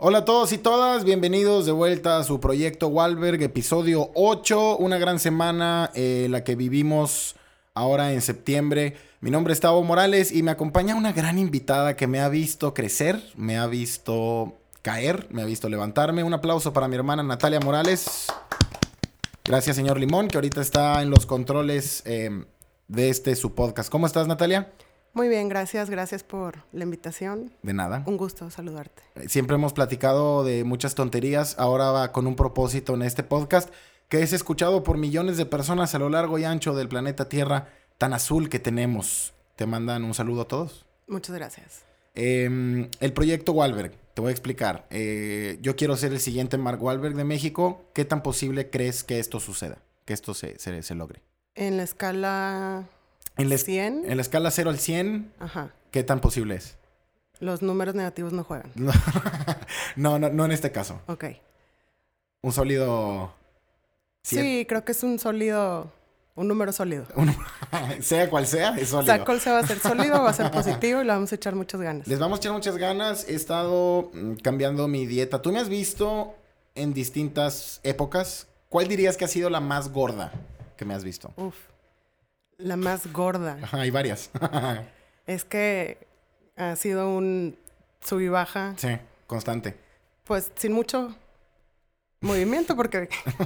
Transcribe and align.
Hola 0.00 0.18
a 0.18 0.24
todos 0.24 0.52
y 0.52 0.58
todas, 0.58 1.02
bienvenidos 1.02 1.66
de 1.66 1.72
vuelta 1.72 2.18
a 2.18 2.22
su 2.22 2.38
proyecto 2.38 2.86
Walberg, 2.86 3.42
episodio 3.42 4.12
8, 4.14 4.76
una 4.76 4.96
gran 4.96 5.18
semana 5.18 5.90
eh, 5.92 6.28
la 6.30 6.44
que 6.44 6.54
vivimos 6.54 7.34
ahora 7.74 8.12
en 8.12 8.22
septiembre. 8.22 8.96
Mi 9.20 9.32
nombre 9.32 9.52
es 9.52 9.58
Tavo 9.58 9.82
Morales 9.82 10.30
y 10.30 10.44
me 10.44 10.52
acompaña 10.52 10.94
una 10.94 11.10
gran 11.10 11.36
invitada 11.36 11.96
que 11.96 12.06
me 12.06 12.20
ha 12.20 12.28
visto 12.28 12.74
crecer, 12.74 13.20
me 13.34 13.58
ha 13.58 13.66
visto 13.66 14.52
caer, 14.82 15.26
me 15.30 15.42
ha 15.42 15.46
visto 15.46 15.68
levantarme. 15.68 16.22
Un 16.22 16.34
aplauso 16.34 16.72
para 16.72 16.86
mi 16.86 16.94
hermana 16.94 17.24
Natalia 17.24 17.58
Morales. 17.58 18.28
Gracias, 19.42 19.74
señor 19.74 19.98
Limón, 19.98 20.28
que 20.28 20.36
ahorita 20.36 20.60
está 20.60 21.02
en 21.02 21.10
los 21.10 21.26
controles 21.26 22.04
eh, 22.06 22.44
de 22.86 23.08
este 23.08 23.34
su 23.34 23.52
podcast. 23.52 23.90
¿Cómo 23.90 24.06
estás, 24.06 24.28
Natalia? 24.28 24.70
Muy 25.14 25.28
bien, 25.28 25.48
gracias, 25.48 25.90
gracias 25.90 26.22
por 26.22 26.64
la 26.72 26.84
invitación. 26.84 27.52
De 27.62 27.72
nada. 27.72 28.02
Un 28.06 28.16
gusto 28.16 28.50
saludarte. 28.50 29.02
Siempre 29.26 29.56
hemos 29.56 29.72
platicado 29.72 30.44
de 30.44 30.64
muchas 30.64 30.94
tonterías, 30.94 31.58
ahora 31.58 31.90
va 31.90 32.12
con 32.12 32.26
un 32.26 32.36
propósito 32.36 32.94
en 32.94 33.02
este 33.02 33.22
podcast 33.22 33.70
que 34.08 34.22
es 34.22 34.32
escuchado 34.32 34.82
por 34.82 34.96
millones 34.96 35.36
de 35.36 35.46
personas 35.46 35.94
a 35.94 35.98
lo 35.98 36.08
largo 36.08 36.38
y 36.38 36.44
ancho 36.44 36.74
del 36.74 36.88
planeta 36.88 37.28
Tierra 37.28 37.68
tan 37.98 38.14
azul 38.14 38.48
que 38.48 38.58
tenemos. 38.58 39.34
Te 39.56 39.66
mandan 39.66 40.04
un 40.04 40.14
saludo 40.14 40.42
a 40.42 40.48
todos. 40.48 40.86
Muchas 41.08 41.34
gracias. 41.34 41.84
Eh, 42.14 42.88
el 43.00 43.12
proyecto 43.12 43.52
Walberg, 43.52 43.92
te 44.14 44.20
voy 44.20 44.28
a 44.28 44.32
explicar. 44.32 44.86
Eh, 44.90 45.58
yo 45.62 45.76
quiero 45.76 45.96
ser 45.96 46.12
el 46.12 46.20
siguiente 46.20 46.58
Mark 46.58 46.82
Wahlberg 46.82 47.14
de 47.14 47.24
México. 47.24 47.84
¿Qué 47.92 48.04
tan 48.04 48.22
posible 48.22 48.70
crees 48.70 49.04
que 49.04 49.18
esto 49.18 49.40
suceda? 49.40 49.78
Que 50.04 50.14
esto 50.14 50.34
se, 50.34 50.58
se, 50.58 50.82
se 50.82 50.94
logre. 50.94 51.22
En 51.54 51.76
la 51.76 51.82
escala 51.82 52.88
En 53.38 53.48
la, 53.48 53.56
100, 53.58 54.04
en 54.10 54.16
la 54.16 54.22
escala 54.22 54.50
0 54.50 54.70
al 54.70 54.78
100, 54.78 55.32
ajá, 55.40 55.72
¿qué 55.90 56.02
tan 56.02 56.20
posible 56.20 56.56
es? 56.56 56.76
los 57.40 57.62
números 57.62 57.94
negativos 57.94 58.32
no 58.32 58.44
juegan. 58.44 58.72
No, 59.96 60.18
no, 60.18 60.28
no 60.28 60.44
en 60.44 60.52
este 60.52 60.70
caso. 60.72 61.00
Ok. 61.06 61.24
Un 62.42 62.52
sólido... 62.52 63.32
Sí, 64.22 64.64
creo 64.68 64.84
que 64.84 64.92
es 64.92 65.02
un 65.02 65.18
sólido, 65.18 65.92
un 66.34 66.48
número 66.48 66.72
sólido. 66.72 67.06
Sea 68.00 68.28
cual 68.30 68.46
sea, 68.46 68.70
es 68.76 68.88
O 68.92 68.96
sólido. 68.98 69.14
sea, 69.14 69.24
cuál 69.24 69.40
se 69.40 69.50
va 69.50 69.58
a 69.60 69.66
ser 69.66 69.78
sólido, 69.78 70.22
va 70.22 70.30
a 70.30 70.32
ser 70.32 70.50
positivo 70.50 71.00
y 71.00 71.04
le 71.04 71.12
vamos 71.12 71.32
a 71.32 71.34
echar 71.34 71.54
muchas 71.54 71.80
ganas. 71.80 72.06
Les 72.06 72.18
vamos 72.18 72.38
a 72.38 72.40
echar 72.40 72.52
muchas 72.52 72.76
ganas. 72.76 73.28
He 73.28 73.34
estado 73.34 74.10
mm, 74.12 74.34
cambiando 74.34 74.86
mi 74.88 75.06
dieta. 75.06 75.42
¿Tú 75.42 75.52
me 75.52 75.58
has 75.60 75.68
visto 75.68 76.34
en 76.74 76.92
distintas 76.94 77.80
épocas? 77.82 78.46
¿Cuál 78.68 78.88
dirías 78.88 79.16
que 79.16 79.24
ha 79.24 79.28
sido 79.28 79.48
la 79.50 79.60
más 79.60 79.90
gorda 79.92 80.32
que 80.76 80.84
me 80.84 80.94
has 80.94 81.04
visto? 81.04 81.32
Uf, 81.36 81.56
la 82.58 82.76
más 82.76 83.12
gorda. 83.12 83.58
Ajá, 83.62 83.80
hay 83.80 83.90
varias. 83.90 84.30
Es 85.26 85.44
que 85.44 85.98
ha 86.56 86.74
sido 86.76 87.14
un 87.14 87.58
sub 88.00 88.20
y 88.20 88.28
baja, 88.28 88.72
sí, 88.78 88.88
constante. 89.26 89.76
pues 90.24 90.50
sin 90.56 90.72
mucho 90.72 91.14
movimiento, 92.22 92.74
porque 92.74 93.10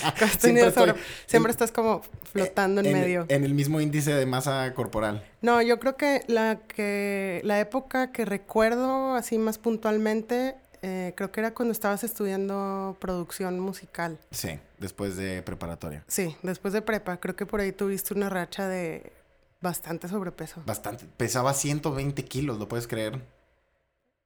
Siempre 0.38 0.62
estoy 0.66 1.50
estás 1.50 1.72
como 1.72 2.02
flotando 2.32 2.80
en, 2.80 2.86
el- 2.86 2.92
medio. 2.92 3.26
En 3.28 3.42
el 3.42 3.54
mismo 3.54 3.80
índice 3.80 4.14
de 4.14 4.24
masa 4.24 4.72
corporal. 4.74 5.26
No, 5.42 5.60
yo 5.62 5.80
creo 5.80 5.96
que 5.96 6.22
la 6.28 6.60
que 6.68 7.40
la 7.42 7.58
época 7.58 8.12
que 8.12 8.24
recuerdo 8.24 9.16
así 9.16 9.36
más 9.36 9.58
puntualmente, 9.58 10.54
eh, 10.82 11.12
creo 11.16 11.30
que 11.30 11.40
era 11.40 11.52
cuando 11.52 11.72
estabas 11.72 12.04
estudiando 12.04 12.96
producción 13.00 13.60
musical. 13.60 14.18
Sí, 14.30 14.58
después 14.78 15.16
de 15.16 15.42
preparatoria. 15.42 16.04
Sí, 16.06 16.36
después 16.42 16.72
de 16.72 16.82
prepa, 16.82 17.18
creo 17.18 17.36
que 17.36 17.46
por 17.46 17.60
ahí 17.60 17.72
tuviste 17.72 18.14
una 18.14 18.28
racha 18.28 18.68
de 18.68 19.12
bastante 19.60 20.08
sobrepeso. 20.08 20.62
Bastante. 20.66 21.06
Pesaba 21.16 21.52
120 21.54 22.24
kilos, 22.24 22.58
¿lo 22.58 22.68
puedes 22.68 22.86
creer? 22.86 23.20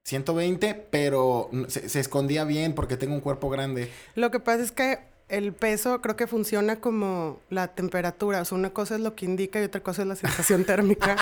120, 0.05 0.75
pero 0.91 1.51
se, 1.69 1.89
se 1.89 1.99
escondía 1.99 2.45
bien 2.45 2.75
porque 2.75 2.97
tengo 2.97 3.15
un 3.15 3.21
cuerpo 3.21 3.49
grande. 3.51 3.91
Lo 4.15 4.31
que 4.31 4.39
pasa 4.39 4.63
es 4.63 4.71
que 4.71 5.14
el 5.29 5.53
peso 5.53 6.01
creo 6.03 6.17
que 6.17 6.27
funciona 6.27 6.77
como 6.77 7.41
la 7.51 7.69
temperatura, 7.69 8.43
o 8.43 8.45
sea, 8.45 8.59
una 8.59 8.71
cosa 8.71 8.97
es 8.97 9.01
lo 9.01 9.15
que 9.15 9.25
indica 9.25 9.61
y 9.61 9.65
otra 9.65 9.83
cosa 9.83 10.03
es 10.03 10.09
la 10.09 10.17
sensación 10.17 10.65
térmica. 10.67 11.17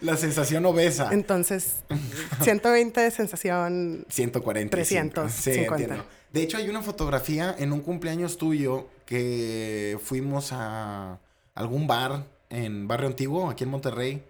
La 0.00 0.16
sensación 0.16 0.66
obesa. 0.66 1.10
Entonces, 1.12 1.76
120 2.42 3.00
de 3.00 3.10
sensación 3.10 4.04
140. 4.08 4.70
350. 4.70 5.28
Sí, 5.28 5.50
entiendo. 5.60 6.04
De 6.32 6.42
hecho, 6.42 6.58
hay 6.58 6.68
una 6.68 6.82
fotografía 6.82 7.54
en 7.58 7.72
un 7.72 7.80
cumpleaños 7.80 8.38
tuyo 8.38 8.88
que 9.06 9.98
fuimos 10.02 10.50
a 10.52 11.18
algún 11.54 11.86
bar 11.86 12.24
en 12.50 12.86
Barrio 12.88 13.08
Antiguo, 13.08 13.50
aquí 13.50 13.64
en 13.64 13.70
Monterrey, 13.70 14.22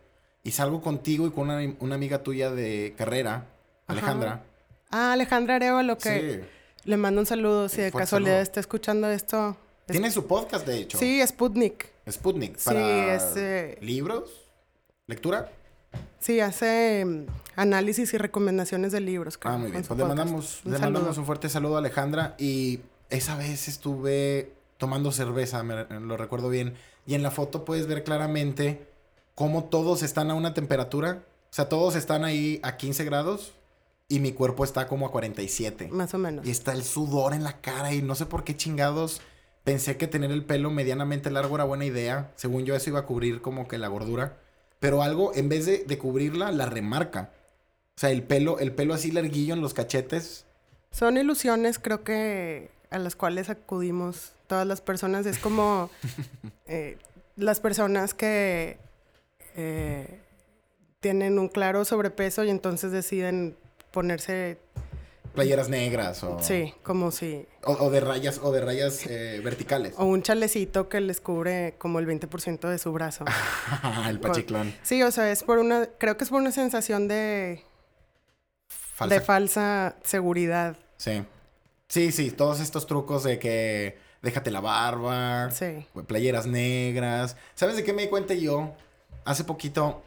y 0.43 0.53
salgo 0.53 0.81
contigo 0.81 1.27
y 1.27 1.31
con 1.31 1.51
una, 1.51 1.75
una 1.81 1.95
amiga 1.95 2.23
tuya 2.23 2.51
de 2.51 2.95
carrera, 2.97 3.47
Alejandra. 3.87 4.45
Ah, 4.91 5.13
Alejandra 5.13 5.57
Arevalo, 5.57 5.99
que 5.99 6.41
Sí. 6.41 6.49
Le 6.85 6.97
mando 6.97 7.21
un 7.21 7.27
saludo 7.27 7.69
si 7.69 7.81
de 7.83 7.93
casualidad 7.93 8.33
saludo. 8.33 8.43
está 8.43 8.61
escuchando 8.61 9.09
esto. 9.11 9.57
Es- 9.87 9.93
Tiene 9.93 10.11
su 10.11 10.27
podcast, 10.27 10.67
de 10.67 10.79
hecho. 10.79 10.99
Sí, 10.99 11.21
Sputnik. 11.27 11.89
Sputnik. 12.11 12.57
Sí, 12.57 12.65
Para 12.65 13.15
es, 13.15 13.37
eh, 13.37 13.79
libros, 13.81 14.31
lectura. 15.07 15.51
Sí, 16.21 16.39
hace 16.41 17.05
mm, 17.05 17.27
análisis 17.57 18.13
y 18.15 18.19
recomendaciones 18.19 18.93
de 18.93 19.01
libros. 19.01 19.37
creo, 19.39 19.53
Ah, 19.55 19.59
muy 19.59 19.71
bien. 19.73 19.83
Pues 19.83 19.99
le 19.99 20.05
mandamos, 20.05 20.61
Un 20.65 20.73
le 20.73 20.79
mandamos 20.79 21.19
un 21.19 21.27
fuerte 21.27 21.49
saludo 21.49 21.77
a 21.77 21.79
Alejandra. 21.81 22.35
Y 22.39 22.81
esa 23.09 23.37
vez 23.37 23.67
estuve 23.69 24.53
tomando 24.79 25.11
cerveza, 25.13 25.63
me 25.65 25.85
lo 25.89 26.17
recuerdo 26.17 26.49
bien. 26.49 26.75
Y 27.07 27.15
en 27.15 27.23
la 27.23 27.31
foto 27.31 27.65
puedes 27.65 27.87
ver 27.87 28.05
claramente 28.05 28.87
cómo 29.35 29.65
todos 29.65 30.03
están 30.03 30.31
a 30.31 30.35
una 30.35 30.55
temperatura. 30.55 31.23
O 31.51 31.53
sea, 31.53 31.69
todos 31.69 31.97
están 31.97 32.25
ahí 32.25 32.61
a 32.63 32.77
15 32.77 33.05
grados 33.05 33.53
y 34.11 34.19
mi 34.19 34.33
cuerpo 34.33 34.65
está 34.65 34.89
como 34.89 35.07
a 35.07 35.13
47. 35.13 35.89
Más 35.93 36.13
o 36.13 36.19
menos. 36.19 36.45
Y 36.45 36.51
está 36.51 36.73
el 36.73 36.83
sudor 36.83 37.33
en 37.33 37.45
la 37.45 37.61
cara 37.61 37.95
y 37.95 38.03
no 38.03 38.17
sé 38.17 38.27
por 38.27 38.43
qué 38.45 38.57
chingados 38.57 39.23
pensé 39.63 39.97
que 39.97 40.09
tener 40.09 40.33
el 40.33 40.45
pelo 40.45 40.71
medianamente 40.71 41.31
largo 41.31 41.55
era 41.55 41.65
buena 41.65 41.85
idea. 41.85 42.33
Según 42.35 42.65
yo 42.65 42.75
eso 42.75 42.91
iba 42.91 42.99
a 42.99 43.07
cubrir 43.07 43.41
como 43.41 43.69
que 43.69 43.79
la 43.79 43.87
gordura. 43.87 44.37
Pero 44.81 45.03
algo, 45.03 45.33
en 45.35 45.49
vez 45.49 45.65
de, 45.65 45.85
de 45.85 45.97
cubrirla, 45.97 46.51
la 46.51 46.67
remarca. 46.67 47.31
O 47.97 48.01
sea, 48.01 48.11
el 48.11 48.25
pelo, 48.25 48.59
el 48.59 48.73
pelo 48.73 48.95
así 48.95 49.13
larguillo 49.13 49.55
en 49.55 49.61
los 49.61 49.75
cachetes. 49.75 50.45
Son 50.91 51.17
ilusiones, 51.17 51.79
creo 51.79 52.03
que 52.03 52.73
a 52.91 52.99
las 52.99 53.15
cuales 53.15 53.49
acudimos 53.49 54.33
todas 54.49 54.67
las 54.67 54.81
personas. 54.81 55.25
Es 55.25 55.39
como 55.39 55.89
eh, 56.67 56.99
las 57.37 57.61
personas 57.61 58.13
que 58.13 58.77
eh, 59.55 60.19
tienen 60.99 61.39
un 61.39 61.49
claro 61.49 61.85
sobrepeso 61.85 62.43
y 62.43 62.51
entonces 62.51 62.91
deciden 62.91 63.57
ponerse, 63.91 64.59
Playeras 65.35 65.69
negras 65.69 66.25
o, 66.25 66.39
sí, 66.43 66.75
como 66.83 67.13
si... 67.13 67.47
o, 67.63 67.73
o 67.73 67.91
de 67.91 68.01
rayas, 68.01 68.41
o 68.43 68.51
de 68.51 68.61
rayas 68.61 69.07
eh, 69.07 69.41
verticales. 69.45 69.95
O 69.97 70.05
un 70.07 70.23
chalecito 70.23 70.89
que 70.89 71.01
les 71.01 71.21
cubre 71.21 71.77
como 71.79 72.01
el 72.01 72.07
20% 72.09 72.69
de 72.69 72.79
su 72.79 72.93
brazo. 72.93 73.25
el 74.09 74.19
pachiclón. 74.19 74.75
Sí, 74.83 75.01
o 75.05 75.11
sea, 75.13 75.31
es 75.31 75.45
por 75.45 75.59
una, 75.59 75.87
creo 75.99 76.17
que 76.17 76.25
es 76.25 76.31
por 76.31 76.41
una 76.41 76.51
sensación 76.51 77.07
de, 77.07 77.63
Falsa. 78.69 79.15
de 79.15 79.21
falsa 79.21 79.97
seguridad. 80.03 80.77
sí. 80.97 81.25
Sí, 81.89 82.13
sí, 82.13 82.31
todos 82.31 82.61
estos 82.61 82.87
trucos 82.87 83.25
de 83.25 83.41
que 83.41 83.99
déjate 84.23 84.53
la 84.53 84.61
barba, 84.61 85.51
Sí. 85.51 85.85
playeras 86.07 86.47
negras. 86.47 87.37
¿Sabes 87.57 87.75
de 87.75 87.83
qué 87.83 87.93
me 87.93 88.03
di 88.03 88.09
cuenta 88.09 88.33
yo? 88.35 88.75
Hace 89.25 89.43
poquito, 89.43 90.01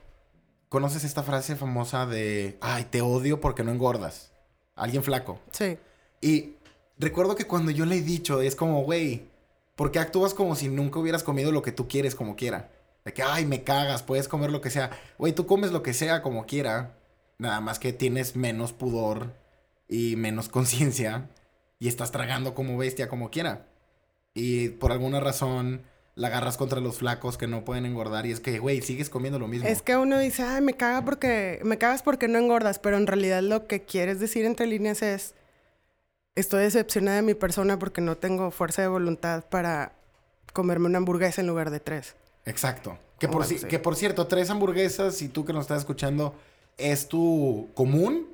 ¿conoces 0.74 1.04
esta 1.04 1.22
frase 1.22 1.56
famosa 1.56 2.08
de, 2.08 2.58
ay, 2.60 2.86
te 2.86 3.04
odio 3.04 3.40
porque 3.40 3.64
no 3.64 3.72
engordas? 3.72 4.32
Alguien 4.76 5.04
flaco. 5.04 5.40
Sí. 5.52 5.78
Y 6.20 6.56
recuerdo 6.98 7.36
que 7.36 7.46
cuando 7.46 7.70
yo 7.70 7.86
le 7.86 7.98
he 7.98 8.02
dicho, 8.02 8.42
es 8.42 8.56
como, 8.56 8.82
güey, 8.82 9.28
¿por 9.76 9.92
qué 9.92 10.00
actúas 10.00 10.34
como 10.34 10.56
si 10.56 10.70
nunca 10.70 10.98
hubieras 10.98 11.22
comido 11.22 11.52
lo 11.52 11.62
que 11.62 11.72
tú 11.72 11.88
quieres 11.88 12.16
como 12.16 12.36
quiera? 12.36 12.72
De 13.06 13.14
que, 13.14 13.22
ay, 13.22 13.46
me 13.46 13.64
cagas, 13.64 14.02
puedes 14.02 14.28
comer 14.28 14.50
lo 14.50 14.62
que 14.62 14.72
sea. 14.72 14.90
Güey, 15.20 15.34
tú 15.34 15.46
comes 15.46 15.72
lo 15.72 15.84
que 15.84 15.94
sea 15.94 16.24
como 16.24 16.48
quiera. 16.48 16.98
Nada 17.38 17.62
más 17.62 17.78
que 17.78 17.94
tienes 17.94 18.36
menos 18.36 18.74
pudor 18.74 19.32
y 19.88 20.16
menos 20.16 20.50
conciencia. 20.50 21.30
Y 21.78 21.88
estás 21.88 22.12
tragando 22.12 22.56
como 22.56 22.80
bestia 22.80 23.10
como 23.10 23.30
quiera. 23.30 23.68
Y 24.34 24.70
por 24.70 24.92
alguna 24.92 25.20
razón 25.20 25.84
la 26.16 26.28
agarras 26.28 26.58
contra 26.58 26.80
los 26.80 26.98
flacos 26.98 27.38
que 27.38 27.48
no 27.48 27.66
pueden 27.66 27.86
engordar. 27.86 28.26
Y 28.26 28.32
es 28.32 28.40
que, 28.40 28.60
güey, 28.60 28.82
sigues 28.82 29.10
comiendo 29.10 29.40
lo 29.40 29.48
mismo. 29.48 29.68
Es 29.68 29.82
que 29.82 29.98
uno 29.98 30.20
dice, 30.20 30.44
ay, 30.44 30.62
me 30.62 30.74
caga 30.74 31.04
porque, 31.04 31.60
me 31.64 31.78
cagas 31.78 32.04
porque 32.04 32.28
no 32.28 32.38
engordas, 32.38 32.80
pero 32.80 32.98
en 32.98 33.08
realidad 33.08 33.42
lo 33.42 33.68
que 33.68 33.84
quieres 33.84 34.20
decir 34.20 34.46
entre 34.46 34.68
líneas 34.68 35.02
es, 35.02 35.34
estoy 36.36 36.64
decepcionada 36.64 37.18
de 37.18 37.24
mi 37.24 37.34
persona 37.34 37.80
porque 37.80 38.02
no 38.02 38.18
tengo 38.18 38.52
fuerza 38.52 38.82
de 38.82 38.88
voluntad 38.88 39.46
para 39.50 39.94
comerme 40.54 40.86
una 40.86 41.00
hamburguesa 41.00 41.42
en 41.42 41.48
lugar 41.48 41.72
de 41.72 41.80
tres. 41.80 42.16
Exacto. 42.46 42.98
Que 43.20 43.28
por, 43.28 43.48
que 43.48 43.80
por 43.80 43.96
cierto, 43.96 44.28
tres 44.28 44.50
hamburguesas, 44.50 45.16
si 45.16 45.30
tú 45.30 45.46
que 45.46 45.54
nos 45.54 45.62
estás 45.62 45.80
escuchando, 45.80 46.36
es 46.78 47.08
tu 47.08 47.70
común, 47.74 48.28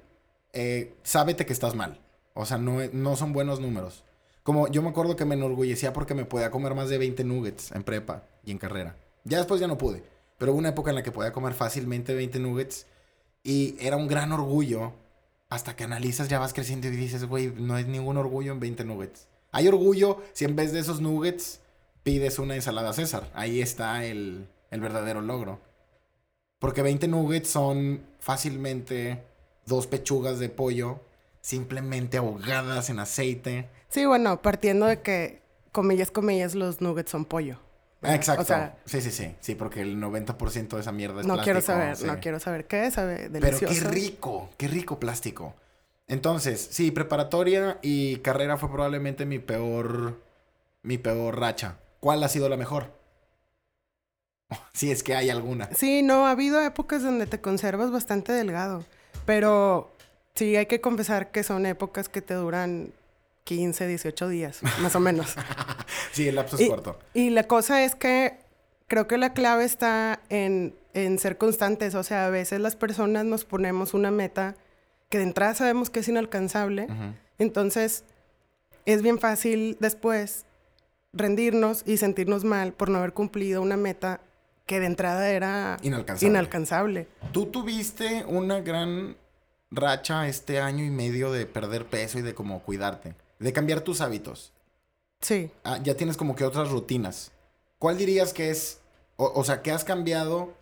eh, 0.52 0.96
sábete 1.04 1.46
que 1.46 1.54
estás 1.54 1.76
mal. 1.76 2.00
O 2.34 2.46
sea, 2.46 2.58
no, 2.58 2.80
no 2.92 3.16
son 3.16 3.34
buenos 3.34 3.60
números. 3.60 4.04
Como 4.50 4.68
yo 4.68 4.82
me 4.82 4.90
acuerdo 4.90 5.16
que 5.16 5.26
me 5.26 5.36
enorgullecía 5.36 5.94
porque 5.94 6.16
me 6.16 6.26
podía 6.26 6.50
comer 6.50 6.74
más 6.74 6.90
de 6.90 6.98
20 6.98 7.24
nuggets 7.24 7.72
en 7.72 7.84
prepa 7.84 8.24
y 8.44 8.50
en 8.50 8.58
carrera. 8.58 8.96
Ya 9.24 9.38
después 9.38 9.62
ya 9.62 9.68
no 9.68 9.78
pude. 9.78 10.02
Pero 10.40 10.54
hubo 10.54 10.58
una 10.58 10.70
época 10.70 10.90
en 10.90 10.96
la 10.96 11.04
que 11.04 11.12
podía 11.12 11.32
comer 11.32 11.54
fácilmente 11.54 12.16
20 12.16 12.40
nuggets. 12.40 12.88
Y 13.44 13.76
era 13.80 13.96
un 13.96 14.08
gran 14.08 14.32
orgullo 14.32 14.94
hasta 15.50 15.76
que 15.76 15.84
analizas 15.84 16.30
ya 16.30 16.40
vas 16.40 16.54
creciendo 16.54 16.88
y 16.88 16.90
dices, 16.90 17.26
güey, 17.26 17.54
no 17.58 17.76
hay 17.76 17.84
ningún 17.84 18.18
orgullo 18.18 18.52
en 18.52 18.60
20 18.60 18.86
nuggets. 18.86 19.28
Hay 19.52 19.68
orgullo 19.68 20.18
si 20.34 20.46
en 20.46 20.56
vez 20.56 20.74
de 20.74 20.80
esos 20.80 21.00
nuggets 21.00 21.60
pides 22.02 22.40
una 22.40 22.56
ensalada 22.56 22.92
César. 22.94 23.30
Ahí 23.36 23.62
está 23.62 24.04
el, 24.04 24.48
el 24.72 24.82
verdadero 24.82 25.22
logro. 25.22 25.60
Porque 26.58 26.82
20 26.82 27.08
nuggets 27.08 27.50
son 27.50 28.02
fácilmente 28.20 29.22
dos 29.68 29.86
pechugas 29.86 30.40
de 30.40 30.50
pollo 30.50 31.02
simplemente 31.42 32.18
ahogadas 32.18 32.90
en 32.90 33.00
aceite. 33.00 33.70
Sí, 33.90 34.06
bueno, 34.06 34.42
partiendo 34.42 34.86
de 34.86 35.02
que, 35.02 35.42
comillas, 35.72 36.12
comillas, 36.12 36.56
los 36.56 36.82
nuggets 36.82 37.12
son 37.12 37.26
pollo. 37.26 37.60
Exacto. 38.02 38.56
sí, 38.86 39.02
sí, 39.02 39.12
sí. 39.12 39.36
Sí, 39.42 39.56
porque 39.56 39.82
el 39.82 40.02
90% 40.02 40.70
de 40.70 40.80
esa 40.80 40.92
mierda 40.92 41.22
es 41.22 41.28
no 41.28 41.34
plástico. 41.34 41.44
quiero 41.44 41.62
saber, 41.62 42.02
no 42.04 42.20
quiero 42.20 42.40
saber 42.40 42.66
qué 42.66 42.86
es, 42.86 42.94
sabe 42.94 43.30
delicioso. 43.30 43.74
Pero 43.74 43.90
qué 43.90 43.96
rico, 43.96 44.50
qué 44.58 44.68
rico 44.68 45.00
plástico. 45.00 45.54
Entonces, 46.08 46.70
sí, 46.72 46.92
preparatoria 46.92 47.78
y 47.82 48.18
carrera 48.18 48.58
fue 48.58 48.72
probablemente 48.72 49.26
mi 49.26 49.40
peor, 49.40 50.20
mi 50.82 50.98
peor 50.98 51.40
racha. 51.40 51.76
¿Cuál 52.00 52.24
ha 52.24 52.30
sido 52.30 52.48
la 52.48 52.58
mejor? 52.58 52.98
si 54.74 54.92
es 54.92 55.04
que 55.04 55.16
hay 55.16 55.30
alguna. 55.30 55.70
Sí, 55.76 56.02
no, 56.02 56.26
ha 56.26 56.32
habido 56.32 56.62
épocas 56.62 57.04
donde 57.04 57.28
te 57.28 57.42
conservas 57.42 57.92
bastante 57.92 58.32
delgado, 58.32 58.86
pero 59.26 59.92
sí 60.40 60.56
hay 60.56 60.68
que 60.68 60.80
confesar 60.80 61.32
que 61.32 61.44
son 61.44 61.66
épocas 61.66 62.08
que 62.08 62.22
te 62.22 62.34
duran 62.34 62.94
15, 63.44 63.88
18 63.88 64.30
días, 64.30 64.62
más 64.80 64.96
o 64.96 65.00
menos. 65.00 65.36
sí, 66.14 66.28
el 66.28 66.36
lapso 66.36 66.58
es 66.58 66.70
corto. 66.70 66.98
Y 67.14 67.30
la 67.30 67.44
cosa 67.44 67.84
es 67.84 67.94
que 67.94 68.38
creo 68.88 69.06
que 69.08 69.18
la 69.18 69.34
clave 69.34 69.66
está 69.66 70.22
en, 70.30 70.74
ser 70.94 71.38
constantes. 71.38 71.94
O 71.94 72.04
sea, 72.04 72.26
a 72.26 72.30
veces 72.30 72.62
las 72.62 72.76
personas 72.76 73.26
nos 73.26 73.44
ponemos 73.44 73.94
una 73.94 74.12
meta 74.12 74.56
que 75.10 75.18
de 75.18 75.26
entrada 75.26 75.56
sabemos 75.56 75.90
que 75.90 76.00
es 76.00 76.08
inalcanzable. 76.08 76.88
Entonces, 77.38 78.06
es 78.86 79.02
bien 79.02 79.20
fácil 79.20 79.78
después 79.80 80.46
rendirnos 81.12 81.84
y 81.86 81.98
sentirnos 81.98 82.46
mal 82.46 82.72
por 82.72 82.90
no 82.90 83.00
haber 83.00 83.14
cumplido 83.14 83.62
una 83.62 83.78
meta 83.78 84.22
que 84.66 84.80
de 84.80 84.86
entrada 84.86 85.30
era 85.32 85.78
inalcanzable. 85.82 86.30
inalcanzable. 86.30 87.08
Tú 87.32 87.48
tuviste 87.48 88.24
una 88.28 88.62
gran 88.62 89.18
racha 89.72 90.28
este 90.28 90.60
año 90.60 90.84
y 90.84 90.90
medio 90.90 91.32
de 91.32 91.46
perder 91.46 91.86
peso 91.86 92.20
y 92.20 92.22
de 92.22 92.34
cómo 92.34 92.62
cuidarte 92.62 93.16
de 93.40 93.54
cambiar 93.54 93.82
tus 93.82 94.02
hábitos. 94.02 94.52
Sí. 95.22 95.52
Ah, 95.64 95.80
ya 95.82 95.96
tienes 95.96 96.18
como 96.18 96.36
que 96.36 96.46
otras 96.46 96.70
rutinas. 96.70 97.32
¿Cuál 97.78 97.98
dirías 97.98 98.34
que 98.34 98.52
es, 98.52 98.80
o, 99.16 99.44
sea, 99.44 99.62
qué 99.62 99.72
has 99.72 99.84
cambiado 99.84 100.54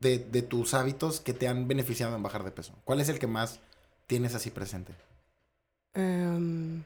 de, 0.00 0.18
tus 0.42 0.74
hábitos 0.74 1.20
que 1.20 1.32
te 1.32 1.48
han 1.48 1.68
beneficiado 1.68 2.14
en 2.16 2.22
bajar 2.22 2.44
de 2.44 2.52
peso? 2.52 2.72
¿Cuál 2.84 3.00
es 3.00 3.08
el 3.08 3.18
que 3.18 3.26
más 3.26 3.60
tienes 4.06 4.34
así 4.34 4.50
presente? 4.50 4.94
Em, 5.94 6.82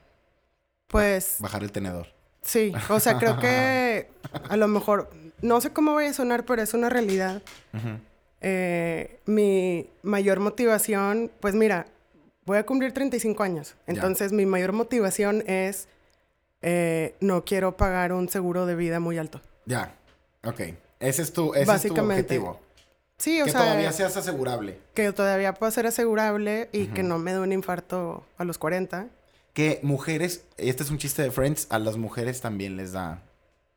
pues... 0.89 1.37
Bajar 1.39 1.63
el 1.63 1.73
tenedor. 1.73 2.09
Sí, 2.43 2.73
o 2.89 3.01
sea, 3.01 3.19
creo 3.19 3.39
que 3.39 4.09
a 4.49 4.57
lo 4.57 4.69
mejor, 4.69 5.11
no 5.43 5.61
sé 5.61 5.73
cómo 5.73 5.93
voy 5.93 6.07
a 6.07 6.15
sonar, 6.15 6.45
pero 6.45 6.63
es 6.63 6.75
una 6.75 6.89
realidad. 6.89 7.43
Eh, 8.49 9.19
mi 9.27 9.91
mayor 10.05 10.39
motivación, 10.39 11.33
pues 11.41 11.57
mira, 11.57 11.87
voy 12.45 12.59
a 12.59 12.65
cumplir 12.65 12.93
35 12.93 13.43
años. 13.43 13.75
Entonces, 13.89 14.31
mi 14.31 14.47
mayor 14.47 14.73
motivación 14.73 15.43
es 15.49 15.89
eh, 16.63 17.17
no 17.19 17.45
quiero 17.45 17.77
pagar 17.77 18.13
un 18.13 18.29
seguro 18.29 18.65
de 18.65 18.77
vida 18.77 19.01
muy 19.01 19.19
alto. 19.19 19.41
Ya, 19.65 19.97
ok. 20.45 20.61
Ese 21.01 21.23
es 21.23 21.33
tu, 21.33 21.55
ese 21.55 21.75
es 21.75 21.83
tu 21.93 22.01
objetivo. 22.01 22.61
Sí, 23.17 23.43
o 23.43 23.47
que 23.47 23.51
sea. 23.51 23.63
Que 23.63 23.67
todavía 23.67 23.91
seas 23.91 24.17
asegurable. 24.17 24.79
Que 24.95 25.11
todavía 25.11 25.53
pueda 25.55 25.73
ser 25.73 25.89
asegurable 25.89 26.69
y 26.71 26.87
que 26.87 27.03
no 27.03 27.19
me 27.19 27.33
dé 27.33 27.41
un 27.41 27.51
infarto 27.51 28.25
a 28.39 28.45
los 28.45 28.59
40. 28.59 29.09
Que 29.55 29.81
mujeres, 29.83 30.45
este 30.57 30.85
es 30.85 30.91
un 30.91 30.99
chiste 30.99 31.21
de 31.21 31.33
Friends, 31.33 31.67
a 31.71 31.81
las 31.81 31.97
mujeres 31.97 32.41
también 32.43 32.77
les 32.77 32.93
da 32.93 33.25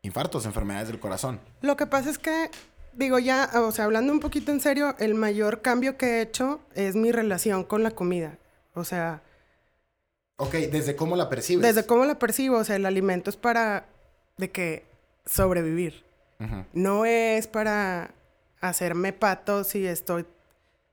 infartos, 0.03 0.45
enfermedades 0.45 0.89
del 0.89 0.99
corazón. 0.99 1.39
Lo 1.61 1.75
que 1.75 1.87
pasa 1.87 2.11
es 2.11 2.19
que 2.19 2.51
digo 2.93 3.19
ya, 3.19 3.49
o 3.55 3.71
sea, 3.71 3.85
hablando 3.85 4.13
un 4.13 4.19
poquito 4.19 4.51
en 4.51 4.59
serio, 4.59 4.95
el 4.99 5.15
mayor 5.15 5.61
cambio 5.61 5.97
que 5.97 6.17
he 6.17 6.21
hecho 6.21 6.59
es 6.75 6.95
mi 6.95 7.11
relación 7.11 7.63
con 7.63 7.83
la 7.83 7.91
comida. 7.91 8.37
O 8.73 8.83
sea... 8.83 9.21
Ok, 10.37 10.53
¿desde 10.53 10.95
cómo 10.95 11.15
la 11.15 11.29
percibes? 11.29 11.63
Desde 11.63 11.85
cómo 11.85 12.05
la 12.05 12.17
percibo. 12.17 12.57
O 12.57 12.63
sea, 12.63 12.75
el 12.75 12.85
alimento 12.85 13.29
es 13.29 13.35
para... 13.35 13.85
De 14.37 14.51
que 14.51 14.85
sobrevivir. 15.25 16.03
No 16.71 17.03
es 17.03 17.47
para 17.47 18.11
hacerme 18.61 19.11
pato 19.11 19.65
si 19.65 19.85
estoy 19.85 20.25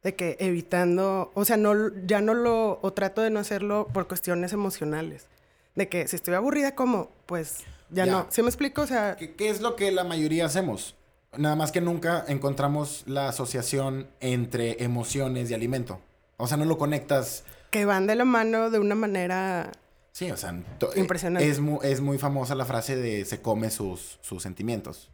de 0.03 0.15
que 0.15 0.37
evitando, 0.41 1.31
o 1.35 1.45
sea, 1.45 1.57
no, 1.57 1.73
ya 2.07 2.21
no 2.21 2.35
lo, 2.35 2.79
o 2.81 2.93
trato 2.93 3.23
de 3.23 3.31
no 3.31 3.41
hacerlo 3.41 3.89
por 3.93 4.07
cuestiones 4.07 4.53
emocionales. 4.53 5.27
De 5.75 5.89
que 5.89 6.07
si 6.09 6.17
estoy 6.17 6.35
aburrida, 6.35 6.75
como, 6.75 7.11
pues 7.27 7.65
ya, 7.91 8.07
no. 8.07 8.27
¿Sí 8.31 8.43
me 8.43 8.49
explico? 8.49 8.83
O 8.83 8.87
sea... 8.87 9.17
¿Qué, 9.17 9.35
¿Qué, 9.35 9.51
es 9.51 9.61
lo 9.61 9.77
que 9.77 9.91
la 9.93 10.05
mayoría 10.05 10.47
hacemos? 10.47 10.95
Nada 11.37 11.57
más 11.57 11.73
que 11.73 11.81
nunca 11.81 12.25
encontramos 12.29 13.05
la 13.07 13.29
asociación 13.29 14.09
entre 14.21 14.83
emociones 14.83 15.51
y 15.51 15.55
alimento. 15.55 16.01
O 16.37 16.47
sea, 16.47 16.57
no 16.57 16.65
lo 16.65 16.79
conectas 16.79 17.45
que 17.71 17.85
van 17.85 18.07
de 18.07 18.15
la 18.15 18.25
mano 18.25 18.71
de 18.71 18.79
una 18.79 18.95
manera 18.95 19.73
Sí, 20.17 20.31
o 20.31 20.37
sea, 20.39 20.59
impresionante. 20.95 21.47
Es, 21.47 21.61
muy, 21.61 21.79
es 21.83 22.01
muy 22.01 22.17
famosa 22.17 22.55
la 22.55 22.65
frase 22.65 22.97
de 22.97 23.27
se 23.27 23.43
come 23.43 23.69
sus, 23.69 24.19
sus 24.23 24.43
sentimientos. 24.43 25.11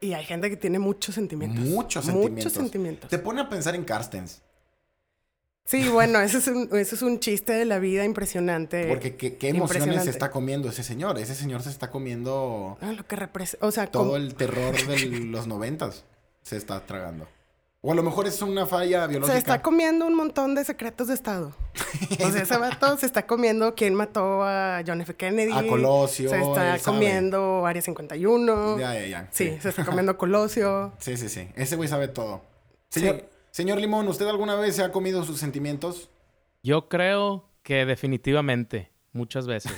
Y 0.00 0.14
hay 0.14 0.24
gente 0.24 0.50
que 0.50 0.56
tiene 0.56 0.80
muchos 0.80 1.14
sentimientos. 1.14 1.64
Muchos 1.64 2.04
sentimientos. 2.06 2.44
Muchos 2.44 2.52
sentimientos. 2.52 3.08
Te 3.08 3.20
pone 3.20 3.40
a 3.40 3.48
pensar 3.48 3.76
en 3.76 3.84
Carstens. 3.84 4.42
Sí, 5.66 5.88
bueno, 5.88 6.20
eso 6.20 6.38
es 6.38 6.46
un, 6.46 6.68
eso 6.76 6.94
es 6.94 7.02
un 7.02 7.18
chiste 7.18 7.52
de 7.52 7.64
la 7.64 7.80
vida 7.80 8.04
impresionante. 8.04 8.86
Porque 8.86 9.16
qué, 9.16 9.48
emociones 9.48 10.04
se 10.04 10.10
está 10.10 10.30
comiendo 10.30 10.68
ese 10.68 10.84
señor. 10.84 11.18
Ese 11.18 11.34
señor 11.34 11.62
se 11.62 11.70
está 11.70 11.90
comiendo... 11.90 12.78
Ah, 12.80 12.92
lo 12.92 13.04
que 13.04 13.16
representa... 13.16 13.66
O 13.66 13.72
sea, 13.72 13.88
todo 13.88 14.16
el 14.16 14.36
terror 14.36 14.76
de 14.86 15.06
los 15.26 15.48
noventas 15.48 16.04
se 16.42 16.56
está 16.56 16.86
tragando. 16.86 17.26
O 17.80 17.90
a 17.90 17.96
lo 17.96 18.04
mejor 18.04 18.28
es 18.28 18.40
una 18.42 18.64
falla 18.66 19.08
biológica. 19.08 19.32
Se 19.32 19.38
está 19.38 19.60
comiendo 19.60 20.06
un 20.06 20.14
montón 20.14 20.54
de 20.54 20.64
secretos 20.64 21.08
de 21.08 21.14
Estado. 21.14 21.52
o 22.24 22.30
sea, 22.30 22.42
ese 22.42 22.56
vato 22.56 22.96
se 22.96 23.06
está 23.06 23.26
comiendo 23.26 23.74
quién 23.74 23.94
mató 23.94 24.44
a 24.44 24.82
John 24.86 25.00
F. 25.00 25.14
Kennedy. 25.14 25.52
A 25.52 25.66
Colosio. 25.66 26.30
Se 26.30 26.40
está 26.40 26.78
comiendo 26.84 27.66
Área 27.66 27.82
51. 27.82 28.78
Ya, 28.78 28.94
ya, 28.94 29.06
ya. 29.06 29.28
Sí, 29.32 29.58
se 29.60 29.68
está 29.68 29.84
comiendo 29.84 30.16
Colosio. 30.16 30.92
Sí, 30.98 31.16
sí, 31.16 31.28
sí. 31.28 31.48
Ese 31.56 31.74
güey 31.74 31.88
sabe 31.88 32.06
todo. 32.06 32.42
Señor, 32.88 33.24
señor 33.56 33.80
Limón, 33.80 34.06
¿usted 34.06 34.26
alguna 34.26 34.54
vez 34.54 34.76
se 34.76 34.84
ha 34.84 34.92
comido 34.92 35.24
sus 35.24 35.40
sentimientos? 35.40 36.10
Yo 36.62 36.90
creo 36.90 37.48
que 37.62 37.86
definitivamente. 37.86 38.90
Muchas 39.14 39.46
veces. 39.46 39.72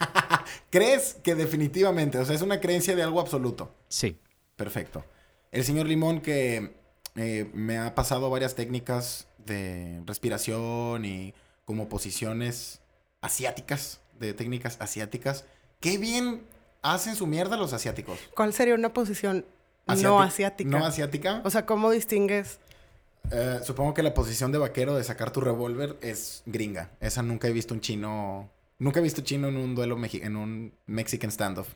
¿Crees 0.70 1.14
que 1.22 1.36
definitivamente? 1.36 2.18
O 2.18 2.24
sea, 2.24 2.34
es 2.34 2.42
una 2.42 2.60
creencia 2.60 2.96
de 2.96 3.04
algo 3.04 3.20
absoluto. 3.20 3.72
Sí. 3.86 4.18
Perfecto. 4.56 5.04
El 5.52 5.62
señor 5.62 5.86
Limón 5.86 6.22
que 6.22 6.74
eh, 7.14 7.48
me 7.54 7.78
ha 7.78 7.94
pasado 7.94 8.30
varias 8.30 8.56
técnicas 8.56 9.28
de 9.38 10.02
respiración 10.06 11.04
y 11.04 11.32
como 11.64 11.88
posiciones 11.88 12.80
asiáticas, 13.20 14.00
de 14.18 14.34
técnicas 14.34 14.76
asiáticas. 14.80 15.44
Qué 15.78 15.98
bien 15.98 16.42
hacen 16.82 17.14
su 17.14 17.28
mierda 17.28 17.56
los 17.56 17.72
asiáticos. 17.74 18.18
¿Cuál 18.34 18.52
sería 18.52 18.74
una 18.74 18.92
posición 18.92 19.46
no 19.86 20.20
asiática? 20.20 20.68
No 20.68 20.84
asiática. 20.84 21.42
O 21.44 21.50
sea, 21.50 21.64
¿cómo 21.64 21.92
distingues? 21.92 22.58
Eh, 23.30 23.60
supongo 23.62 23.94
que 23.94 24.02
la 24.02 24.14
posición 24.14 24.52
de 24.52 24.58
vaquero 24.58 24.96
de 24.96 25.04
sacar 25.04 25.30
tu 25.30 25.40
revólver 25.40 25.96
es 26.00 26.42
gringa. 26.46 26.90
Esa 27.00 27.22
nunca 27.22 27.48
he 27.48 27.52
visto 27.52 27.74
un 27.74 27.80
chino. 27.80 28.50
Nunca 28.78 29.00
he 29.00 29.02
visto 29.02 29.22
chino 29.22 29.48
en 29.48 29.56
un 29.56 29.74
duelo 29.74 29.98
en 30.02 30.36
un 30.36 30.72
Mexican 30.86 31.30
standoff. 31.30 31.68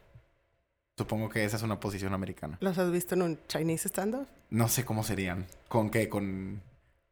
Supongo 0.96 1.28
que 1.28 1.44
esa 1.44 1.56
es 1.56 1.62
una 1.62 1.80
posición 1.80 2.14
americana. 2.14 2.56
¿Los 2.60 2.78
has 2.78 2.90
visto 2.90 3.14
en 3.14 3.22
un 3.22 3.38
Chinese 3.48 3.88
stand 3.88 4.26
No 4.50 4.68
sé 4.68 4.84
cómo 4.84 5.02
serían. 5.02 5.46
¿Con 5.68 5.90
qué? 5.90 6.08
Con, 6.08 6.62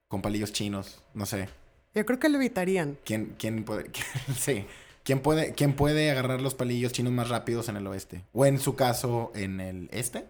con 0.08 0.22
palillos 0.22 0.52
chinos. 0.52 1.02
No 1.14 1.26
sé. 1.26 1.48
Yo 1.94 2.06
creo 2.06 2.18
que 2.18 2.28
lo 2.28 2.36
evitarían. 2.36 2.96
¿Quién, 3.04 3.34
quién 3.38 3.64
puede...? 3.64 3.90
sí. 4.38 4.66
¿Quién 5.04 5.20
puede, 5.20 5.52
¿Quién 5.52 5.74
puede 5.74 6.10
agarrar 6.12 6.40
los 6.40 6.54
palillos 6.54 6.92
chinos 6.92 7.12
más 7.12 7.28
rápidos 7.28 7.68
en 7.68 7.76
el 7.76 7.86
oeste? 7.88 8.24
O 8.32 8.46
en 8.46 8.60
su 8.60 8.76
caso, 8.76 9.32
en 9.34 9.60
el 9.60 9.88
este? 9.92 10.26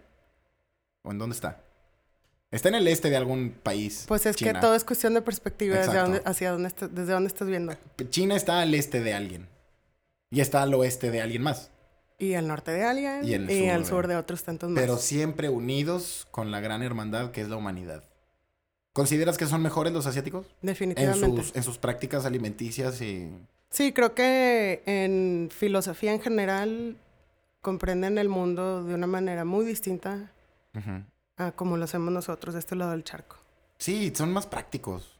¿O 1.03 1.11
en 1.11 1.19
dónde 1.19 1.35
está? 1.35 1.61
Está 2.53 2.69
en 2.69 2.75
el 2.75 2.87
este 2.87 3.09
de 3.09 3.17
algún 3.17 3.49
país. 3.63 4.05
Pues 4.07 4.27
es 4.27 4.37
que 4.37 4.53
todo 4.53 4.75
es 4.75 4.83
cuestión 4.83 5.15
de 5.15 5.23
perspectiva 5.23 5.75
desde 5.75 5.97
dónde, 5.97 6.21
hacia 6.23 6.51
dónde 6.51 6.69
desde 6.91 7.11
dónde 7.11 7.27
estás 7.27 7.47
viendo. 7.47 7.75
China 8.11 8.35
está 8.35 8.61
al 8.61 8.75
este 8.75 9.01
de 9.01 9.15
alguien. 9.15 9.47
Y 10.29 10.39
está 10.39 10.61
al 10.61 10.71
oeste 10.75 11.09
de 11.09 11.19
alguien 11.19 11.41
más. 11.41 11.71
Y 12.19 12.35
al 12.35 12.47
norte 12.47 12.71
de 12.71 12.83
alguien. 12.83 13.49
Y, 13.49 13.69
al 13.69 13.87
sur 13.87 14.07
de 14.07 14.15
otros 14.15 14.43
tantos 14.43 14.69
más. 14.69 14.79
Pero 14.79 14.97
siempre 14.97 15.49
unidos 15.49 16.27
con 16.29 16.51
la 16.51 16.59
gran 16.59 16.83
hermandad 16.83 17.31
que 17.31 17.41
es 17.41 17.49
la 17.49 17.55
humanidad. 17.55 18.03
¿Consideras 18.93 19.39
que 19.39 19.47
son 19.47 19.63
mejores 19.63 19.91
los 19.91 20.05
asiáticos? 20.05 20.45
Definitivamente. 20.61 21.25
En 21.25 21.35
sus, 21.35 21.55
en 21.55 21.63
sus 21.63 21.79
prácticas 21.79 22.23
alimenticias 22.23 23.01
y... 23.01 23.31
Sí, 23.71 23.93
creo 23.93 24.13
que 24.13 24.83
en 24.85 25.49
filosofía 25.51 26.13
en 26.13 26.21
general 26.21 26.97
comprenden 27.61 28.19
el 28.19 28.29
mundo 28.29 28.83
de 28.83 28.93
una 28.93 29.07
manera 29.07 29.43
muy 29.43 29.65
distinta 29.65 30.29
a 31.37 31.51
como 31.51 31.77
lo 31.77 31.85
hacemos 31.85 32.11
nosotros 32.11 32.53
de 32.53 32.59
este 32.59 32.75
lado 32.75 32.91
del 32.91 33.03
charco. 33.03 33.37
Sí, 33.77 34.13
son 34.15 34.31
más 34.31 34.45
prácticos. 34.47 35.17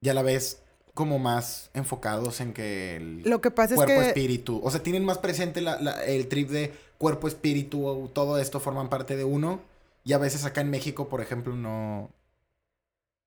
Y 0.00 0.08
a 0.08 0.14
la 0.14 0.22
vez 0.22 0.62
como 0.94 1.18
más 1.18 1.70
enfocados 1.74 2.40
en 2.40 2.52
que 2.52 2.96
el 2.96 3.22
Lo 3.22 3.40
que 3.40 3.50
pasa 3.50 3.74
es 3.74 3.76
cuerpo, 3.76 3.94
que 3.94 4.08
espíritu, 4.08 4.60
o 4.64 4.70
sea, 4.70 4.82
tienen 4.82 5.04
más 5.04 5.18
presente 5.18 5.60
la- 5.60 5.80
la- 5.80 6.04
el 6.04 6.28
trip 6.28 6.50
de 6.50 6.74
cuerpo, 6.98 7.28
espíritu, 7.28 8.10
todo 8.12 8.38
esto 8.38 8.58
forman 8.60 8.88
parte 8.88 9.16
de 9.16 9.24
uno. 9.24 9.60
Y 10.04 10.12
a 10.12 10.18
veces 10.18 10.44
acá 10.44 10.60
en 10.60 10.70
México, 10.70 11.08
por 11.08 11.20
ejemplo, 11.20 11.54
no, 11.54 12.10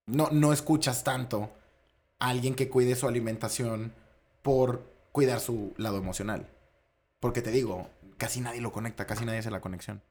no, 0.06 0.30
no 0.32 0.51
escuchas 0.51 1.03
tanto 1.03 1.50
a 2.20 2.30
alguien 2.30 2.56
que 2.56 2.70
cuide 2.70 2.96
su 2.96 3.08
alimentación 3.08 3.94
por 4.41 4.82
cuidar 5.12 5.39
su 5.39 5.74
lado 5.77 5.98
emocional. 5.98 6.48
Porque 7.20 7.41
te 7.41 7.51
digo, 7.51 7.88
casi 8.18 8.41
nadie 8.41 8.62
lo 8.62 8.72
conecta, 8.72 9.06
casi 9.08 9.25
nadie 9.25 9.39
hace 9.39 9.51
la 9.51 9.62
conexión. 9.62 10.01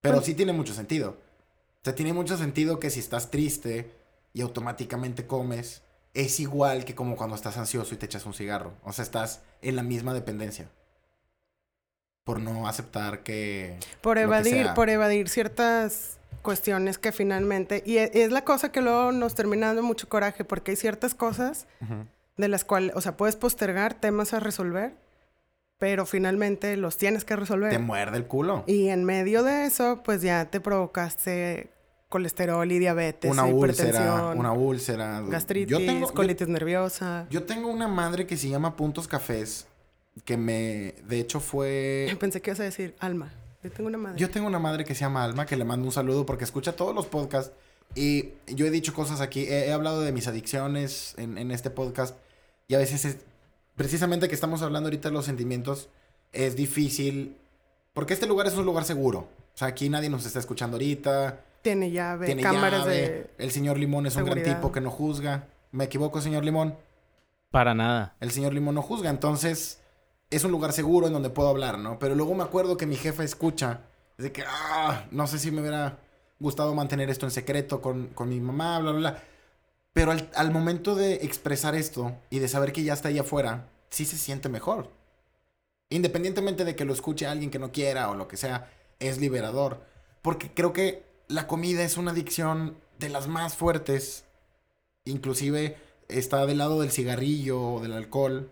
Pero 0.00 0.20
sí 0.22 0.34
tiene 0.34 0.52
mucho 0.52 0.74
sentido. 0.74 1.10
O 1.80 1.84
sea, 1.84 1.94
tiene 1.94 2.12
mucho 2.12 2.36
sentido 2.36 2.78
que 2.80 2.90
si 2.90 3.00
estás 3.00 3.30
triste 3.30 3.90
y 4.32 4.40
automáticamente 4.42 5.26
comes, 5.26 5.82
es 6.14 6.40
igual 6.40 6.84
que 6.84 6.94
como 6.94 7.16
cuando 7.16 7.36
estás 7.36 7.56
ansioso 7.58 7.94
y 7.94 7.98
te 7.98 8.06
echas 8.06 8.26
un 8.26 8.34
cigarro. 8.34 8.72
O 8.84 8.92
sea, 8.92 9.02
estás 9.04 9.42
en 9.62 9.76
la 9.76 9.82
misma 9.82 10.14
dependencia. 10.14 10.68
Por 12.24 12.40
no 12.40 12.66
aceptar 12.66 13.22
que... 13.22 13.78
por 14.00 14.16
que 14.16 14.22
evadir, 14.22 14.68
por 14.74 14.90
evadir 14.90 15.28
ciertas 15.28 16.18
cuestiones 16.42 16.98
que 16.98 17.12
finalmente, 17.12 17.82
y 17.86 17.98
e- 17.98 18.10
es 18.14 18.30
la 18.32 18.42
cosa 18.42 18.72
que 18.72 18.80
luego 18.80 19.12
nos 19.12 19.34
termina 19.34 19.68
dando 19.68 19.82
mucho 19.82 20.08
coraje, 20.08 20.44
porque 20.44 20.72
hay 20.72 20.76
ciertas 20.76 21.14
cosas 21.14 21.66
de 22.36 22.48
las 22.48 22.64
cuales, 22.64 22.94
o 22.96 23.00
sea, 23.00 23.16
puedes 23.16 23.36
postergar 23.36 23.94
temas 23.94 24.32
a 24.32 24.40
resolver, 24.40 24.94
pero 25.78 26.06
finalmente 26.06 26.76
los 26.76 26.96
tienes 26.96 27.24
que 27.24 27.36
resolver. 27.36 27.70
Te 27.70 27.78
muerde 27.78 28.16
el 28.18 28.26
culo. 28.26 28.64
Y 28.66 28.88
en 28.88 29.04
medio 29.04 29.42
de 29.42 29.66
eso, 29.66 30.02
pues 30.04 30.22
ya 30.22 30.50
te 30.50 30.60
provocaste 30.60 31.70
colesterol 32.08 32.70
y 32.70 32.78
diabetes, 32.78 33.30
Una 33.30 33.44
úlcera, 33.44 34.26
una 34.36 34.52
úlcera. 34.52 35.20
gastritis, 35.22 35.70
Yo 35.70 35.78
tengo, 35.84 36.06
yo- 36.08 36.14
colitis 36.14 36.48
nerviosa. 36.48 37.26
yo 37.30 37.42
tengo 37.44 37.68
una 37.68 37.88
madre 37.88 38.26
que 38.26 38.36
se 38.36 38.48
llama 38.48 38.76
Puntos 38.76 39.08
Cafés, 39.08 39.66
que 40.24 40.36
me, 40.36 40.94
de 41.06 41.20
hecho 41.20 41.40
fue... 41.40 42.06
Pensé 42.20 42.40
que 42.40 42.50
ibas 42.50 42.60
a 42.60 42.64
decir 42.64 42.94
alma. 43.00 43.32
Yo 43.62 43.70
tengo 43.72 43.88
una 43.88 43.98
madre. 43.98 44.18
Yo 44.18 44.30
tengo 44.30 44.46
una 44.46 44.60
madre 44.60 44.84
que 44.84 44.94
se 44.94 45.00
llama 45.00 45.24
Alma, 45.24 45.44
que 45.44 45.56
le 45.56 45.64
mando 45.64 45.84
un 45.86 45.92
saludo 45.92 46.24
porque 46.24 46.44
escucha 46.44 46.72
todos 46.76 46.94
los 46.94 47.06
podcasts. 47.06 47.52
Y 47.96 48.34
yo 48.46 48.64
he 48.66 48.70
dicho 48.70 48.94
cosas 48.94 49.20
aquí, 49.20 49.42
he, 49.44 49.66
he 49.66 49.72
hablado 49.72 50.00
de 50.02 50.12
mis 50.12 50.28
adicciones 50.28 51.14
en, 51.18 51.36
en 51.36 51.50
este 51.50 51.70
podcast. 51.70 52.16
Y 52.68 52.74
a 52.74 52.78
veces, 52.78 53.04
es- 53.04 53.16
precisamente 53.76 54.28
que 54.28 54.34
estamos 54.34 54.62
hablando 54.62 54.88
ahorita 54.88 55.08
de 55.08 55.14
los 55.14 55.24
sentimientos, 55.24 55.88
es 56.32 56.56
difícil. 56.56 57.36
Porque 57.92 58.14
este 58.14 58.26
lugar 58.26 58.46
es 58.46 58.54
un 58.54 58.66
lugar 58.66 58.84
seguro. 58.84 59.20
O 59.54 59.58
sea, 59.58 59.68
aquí 59.68 59.88
nadie 59.88 60.10
nos 60.10 60.26
está 60.26 60.38
escuchando 60.38 60.76
ahorita. 60.76 61.40
Tiene 61.62 61.90
llave, 61.90 62.26
Tiene 62.26 62.42
cámaras 62.42 62.80
llave. 62.80 62.96
de... 62.96 63.30
El 63.38 63.50
señor 63.50 63.78
Limón 63.78 64.06
es 64.06 64.16
un 64.16 64.24
gran 64.24 64.34
seguridad. 64.38 64.56
tipo 64.56 64.72
que 64.72 64.80
no 64.80 64.90
juzga. 64.90 65.48
¿Me 65.72 65.84
equivoco, 65.84 66.20
señor 66.20 66.44
Limón? 66.44 66.76
Para 67.50 67.74
nada. 67.74 68.16
El 68.20 68.30
señor 68.30 68.52
Limón 68.52 68.74
no 68.74 68.82
juzga. 68.82 69.08
Entonces, 69.10 69.80
es 70.30 70.44
un 70.44 70.50
lugar 70.52 70.72
seguro 70.72 71.06
en 71.06 71.12
donde 71.12 71.30
puedo 71.30 71.48
hablar, 71.48 71.78
¿no? 71.78 71.98
Pero 71.98 72.14
luego 72.14 72.34
me 72.34 72.42
acuerdo 72.42 72.76
que 72.76 72.86
mi 72.86 72.96
jefa 72.96 73.24
escucha. 73.24 73.80
Es 74.18 74.24
de 74.24 74.32
que, 74.32 74.44
ah, 74.46 75.06
no 75.10 75.26
sé 75.26 75.38
si 75.38 75.50
me 75.50 75.60
hubiera 75.60 75.98
gustado 76.38 76.74
mantener 76.74 77.08
esto 77.10 77.24
en 77.26 77.30
secreto 77.32 77.80
con, 77.80 78.08
con 78.08 78.28
mi 78.28 78.40
mamá, 78.40 78.78
bla, 78.78 78.90
bla, 78.92 79.00
bla. 79.00 79.22
Pero 79.96 80.10
al, 80.10 80.28
al 80.34 80.50
momento 80.50 80.94
de 80.94 81.14
expresar 81.14 81.74
esto 81.74 82.14
y 82.28 82.38
de 82.38 82.48
saber 82.48 82.72
que 82.74 82.82
ya 82.82 82.92
está 82.92 83.08
ahí 83.08 83.18
afuera, 83.18 83.70
sí 83.88 84.04
se 84.04 84.18
siente 84.18 84.50
mejor. 84.50 84.90
Independientemente 85.88 86.66
de 86.66 86.76
que 86.76 86.84
lo 86.84 86.92
escuche 86.92 87.26
alguien 87.26 87.50
que 87.50 87.58
no 87.58 87.72
quiera 87.72 88.10
o 88.10 88.14
lo 88.14 88.28
que 88.28 88.36
sea, 88.36 88.70
es 88.98 89.16
liberador. 89.16 89.80
Porque 90.20 90.50
creo 90.52 90.74
que 90.74 91.02
la 91.28 91.46
comida 91.46 91.82
es 91.82 91.96
una 91.96 92.10
adicción 92.10 92.76
de 92.98 93.08
las 93.08 93.26
más 93.26 93.54
fuertes. 93.54 94.26
Inclusive 95.06 95.78
está 96.08 96.44
del 96.44 96.58
lado 96.58 96.82
del 96.82 96.90
cigarrillo 96.90 97.58
o 97.58 97.80
del 97.80 97.94
alcohol, 97.94 98.50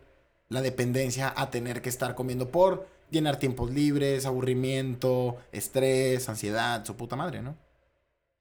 la 0.48 0.62
dependencia 0.62 1.30
a 1.36 1.50
tener 1.50 1.82
que 1.82 1.90
estar 1.90 2.14
comiendo 2.14 2.48
por 2.48 2.88
llenar 3.10 3.38
tiempos 3.38 3.70
libres, 3.70 4.24
aburrimiento, 4.24 5.36
estrés, 5.52 6.26
ansiedad, 6.26 6.86
su 6.86 6.96
puta 6.96 7.16
madre, 7.16 7.42
¿no? 7.42 7.54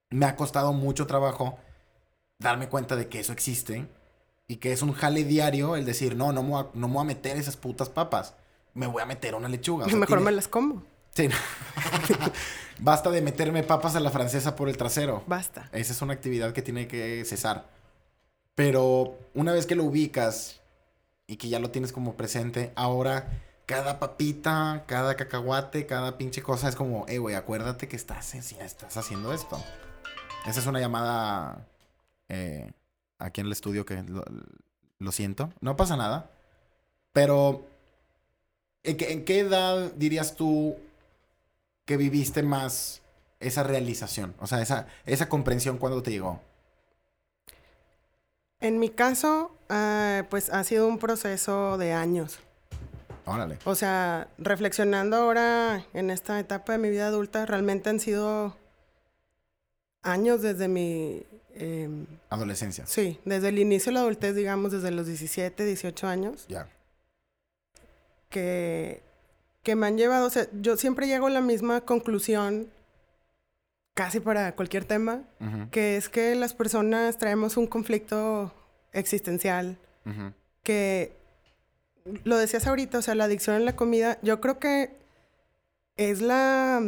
Me 0.09 0.25
ha 0.25 0.37
costado 0.37 0.71
mucho 0.71 1.05
trabajo 1.05 1.59
darme 2.43 2.69
cuenta 2.69 2.95
de 2.95 3.07
que 3.07 3.19
eso 3.19 3.33
existe 3.33 3.87
y 4.47 4.57
que 4.57 4.71
es 4.71 4.81
un 4.83 4.93
jale 4.93 5.23
diario 5.23 5.75
el 5.75 5.85
decir, 5.85 6.15
no, 6.15 6.31
no 6.31 6.43
me 6.43 6.49
voy 6.49 6.61
a, 6.61 6.67
no 6.73 6.87
me 6.87 6.93
voy 6.93 7.01
a 7.01 7.05
meter 7.05 7.37
esas 7.37 7.57
putas 7.57 7.89
papas, 7.89 8.35
me 8.75 8.85
voy 8.85 9.01
a 9.01 9.05
meter 9.05 9.33
una 9.33 9.49
lechuga. 9.49 9.85
O 9.85 9.89
sea, 9.89 9.97
Mejor 9.97 10.19
me 10.19 10.31
las 10.31 10.47
como. 10.47 10.83
Sí. 11.15 11.29
Basta 12.79 13.09
de 13.09 13.21
meterme 13.21 13.63
papas 13.63 13.95
a 13.95 13.99
la 13.99 14.11
francesa 14.11 14.55
por 14.55 14.67
el 14.67 14.77
trasero. 14.77 15.23
Basta. 15.27 15.69
Esa 15.71 15.93
es 15.93 16.01
una 16.01 16.13
actividad 16.13 16.53
que 16.53 16.61
tiene 16.61 16.87
que 16.87 17.23
cesar. 17.25 17.65
Pero 18.55 19.17
una 19.33 19.53
vez 19.53 19.65
que 19.65 19.75
lo 19.75 19.83
ubicas 19.83 20.59
y 21.27 21.37
que 21.37 21.49
ya 21.49 21.59
lo 21.59 21.71
tienes 21.71 21.91
como 21.91 22.15
presente, 22.15 22.71
ahora 22.75 23.41
cada 23.65 23.99
papita, 23.99 24.83
cada 24.87 25.15
cacahuate, 25.15 25.85
cada 25.85 26.17
pinche 26.17 26.41
cosa 26.41 26.67
es 26.67 26.75
como, 26.75 27.05
eh, 27.07 27.19
güey, 27.19 27.35
acuérdate 27.35 27.87
que 27.87 27.95
estás, 27.95 28.35
estás 28.35 28.97
haciendo 28.97 29.33
esto. 29.33 29.63
Esa 30.45 30.59
es 30.59 30.65
una 30.65 30.79
llamada 30.79 31.65
eh, 32.29 32.71
aquí 33.19 33.41
en 33.41 33.47
el 33.47 33.53
estudio 33.53 33.85
que 33.85 34.03
lo, 34.03 34.23
lo 34.99 35.11
siento. 35.11 35.51
No 35.61 35.75
pasa 35.75 35.97
nada. 35.97 36.29
Pero, 37.11 37.65
¿en 38.83 38.97
qué, 38.97 39.11
en 39.11 39.25
qué 39.25 39.39
edad 39.39 39.91
dirías 39.93 40.35
tú 40.35 40.75
que 41.85 41.97
viviste 41.97 42.41
más 42.41 43.01
esa 43.39 43.63
realización? 43.63 44.33
O 44.39 44.47
sea, 44.47 44.61
esa, 44.61 44.87
esa 45.05 45.29
comprensión 45.29 45.77
cuando 45.77 46.01
te 46.01 46.11
llegó. 46.11 46.41
En 48.59 48.79
mi 48.79 48.89
caso, 48.89 49.51
ah, 49.69 50.23
pues 50.29 50.49
ha 50.49 50.63
sido 50.63 50.87
un 50.87 50.97
proceso 50.97 51.77
de 51.77 51.93
años. 51.93 52.39
Órale. 53.25 53.59
O 53.65 53.75
sea, 53.75 54.27
reflexionando 54.37 55.17
ahora 55.17 55.85
en 55.93 56.09
esta 56.09 56.39
etapa 56.39 56.73
de 56.73 56.77
mi 56.77 56.89
vida 56.89 57.07
adulta, 57.07 57.45
realmente 57.45 57.89
han 57.89 57.99
sido 57.99 58.55
años 60.03 60.41
desde 60.41 60.67
mi... 60.67 61.23
em, 61.55 62.05
Adolescencia. 62.29 62.85
sí, 62.85 63.19
desde 63.25 63.49
el 63.49 63.59
inicio 63.59 63.89
de 63.89 63.93
la 63.95 63.99
adultez, 64.01 64.35
digamos, 64.35 64.71
desde 64.71 64.91
los 64.91 65.07
17, 65.07 65.65
18 65.65 66.07
años, 66.07 66.45
Ya. 66.47 66.67
que, 68.29 69.01
que 69.63 69.75
me 69.75 69.87
han 69.87 69.97
llevado, 69.97 70.27
o 70.27 70.29
sea, 70.29 70.47
yo 70.61 70.77
siempre 70.77 71.07
llego 71.07 71.27
a 71.27 71.31
la 71.31 71.41
misma 71.41 71.81
conclusión, 71.81 72.67
casi 73.93 74.19
para 74.19 74.55
cualquier 74.55 74.85
tema, 74.85 75.23
que 75.71 75.97
es 75.97 76.09
que 76.09 76.33
las 76.35 76.53
personas 76.53 77.17
traemos 77.17 77.57
un 77.57 77.67
conflicto 77.67 78.51
existencial 78.91 79.77
que 80.63 81.13
lo 82.23 82.37
decías 82.37 82.65
ahorita, 82.67 82.97
o 82.97 83.01
sea, 83.01 83.15
la 83.15 83.25
adicción 83.25 83.55
a 83.55 83.59
la 83.59 83.75
comida, 83.75 84.17
yo 84.23 84.41
creo 84.41 84.59
que 84.59 84.97
es 85.95 86.21
la 86.21 86.81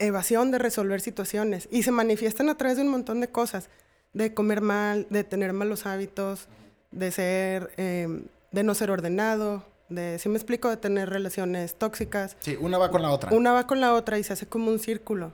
evasión 0.00 0.50
de 0.50 0.58
resolver 0.58 1.00
situaciones 1.00 1.68
y 1.70 1.84
se 1.84 1.92
manifiestan 1.92 2.48
a 2.48 2.56
través 2.56 2.76
de 2.76 2.82
un 2.82 2.88
montón 2.88 3.20
de 3.20 3.28
cosas, 3.28 3.68
de 4.12 4.34
comer 4.34 4.60
mal, 4.60 5.06
de 5.10 5.22
tener 5.22 5.52
malos 5.52 5.86
hábitos, 5.86 6.48
de 6.90 7.12
ser, 7.12 7.70
em, 7.76 8.24
de 8.50 8.62
no 8.64 8.74
ser 8.74 8.90
ordenado, 8.90 9.64
de, 9.88 10.18
si 10.18 10.28
me 10.28 10.36
explico, 10.36 10.68
de 10.68 10.76
tener 10.76 11.10
relaciones 11.10 11.74
tóxicas. 11.74 12.36
Sí, 12.40 12.56
una 12.60 12.78
va 12.78 12.90
con 12.90 13.02
la 13.02 13.10
otra. 13.10 13.32
Una 13.32 13.52
va 13.52 13.66
con 13.66 13.80
la 13.80 13.94
otra 13.94 14.18
y 14.18 14.24
se 14.24 14.32
hace 14.32 14.46
como 14.46 14.70
un 14.70 14.78
círculo 14.78 15.32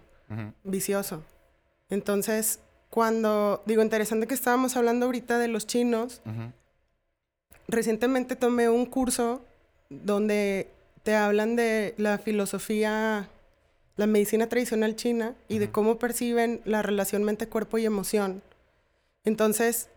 vicioso. 0.65 1.23
Entonces, 1.89 2.59
cuando, 2.91 3.63
digo, 3.65 3.83
interesante 3.83 4.27
que 4.27 4.35
estábamos 4.35 4.77
hablando 4.77 5.07
ahorita 5.07 5.39
de 5.39 5.49
los 5.49 5.67
chinos, 5.67 6.21
recientemente 7.69 8.35
tomé 8.35 8.69
un 8.69 8.87
curso 8.87 9.45
donde 9.89 10.69
te 11.05 11.15
hablan 11.15 11.55
de 11.55 11.95
la 11.99 12.19
filosofía, 12.19 13.29
la 13.97 14.07
medicina 14.07 14.49
tradicional 14.49 14.95
china 14.97 15.35
y 15.49 15.59
de 15.59 15.71
cómo 15.71 15.99
perciben 15.99 16.61
la 16.65 16.83
relación 16.83 17.25
mente-cuerpo 17.25 17.79
y 17.79 17.87
emoción. 17.87 18.43
Entonces, 19.25 19.89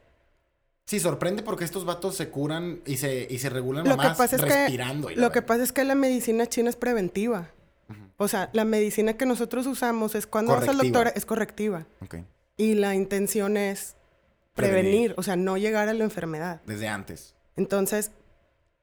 Sí, 0.86 1.00
sorprende 1.00 1.44
porque 1.44 1.66
estos 1.66 1.86
vatos 1.86 2.16
se 2.16 2.30
curan 2.30 2.82
y 2.84 2.98
se, 2.98 3.28
y 3.30 3.38
se 3.38 3.50
regulan 3.50 3.84
Lo 3.84 3.92
que 3.92 3.98
nomás 3.98 4.18
pasa 4.18 4.38
es 4.38 4.42
que- 4.42 4.50
respirando. 4.50 5.12
y 5.12 5.16
la 5.16 5.22
lo 5.22 5.32
que 5.32 5.44
pasa 5.44 5.62
es 5.62 5.72
que 5.72 5.84
la 5.84 5.94
medicina 5.94 6.48
china 6.48 6.70
es 6.72 6.76
preventiva. 6.76 7.52
O 8.18 8.28
sea, 8.28 8.50
la 8.54 8.66
medicina 8.66 9.14
que 9.14 9.26
nosotros 9.28 9.66
usamos 9.68 10.16
es 10.16 10.26
cuando 10.28 10.54
vas 10.56 10.68
al 10.68 10.78
doctor, 10.78 11.12
es 11.16 11.26
correctiva. 11.26 11.86
Y 12.58 12.74
la 12.74 12.96
intención 12.96 13.56
es 13.56 13.96
Prevenir. 14.56 14.82
prevenir, 14.84 15.14
o 15.18 15.24
sea, 15.24 15.36
no 15.36 15.58
llegar 15.58 15.88
a 15.90 15.94
la 15.94 16.04
enfermedad. 16.04 16.60
Desde 16.66 16.88
antes. 16.88 17.36
Entonces, 17.56 18.12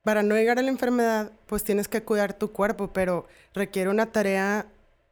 para 0.02 0.22
no 0.22 0.36
llegar 0.36 0.58
a 0.60 0.62
la 0.62 0.70
enfermedad, 0.70 1.32
pues 1.46 1.64
tienes 1.64 1.88
que 1.88 2.02
cuidar 2.04 2.34
tu 2.34 2.52
cuerpo, 2.52 2.92
pero 2.92 3.26
requiere 3.52 3.90
una 3.90 4.06
tarea 4.06 4.66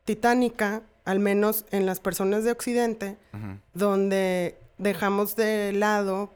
titánica, 0.04 0.82
al 1.04 1.20
menos 1.20 1.64
en 1.70 1.86
las 1.86 2.00
personas 2.00 2.44
de 2.44 2.52
Occidente, 2.52 3.18
donde 3.72 4.58
dejamos 4.78 5.36
de 5.36 5.72
lado, 5.72 6.34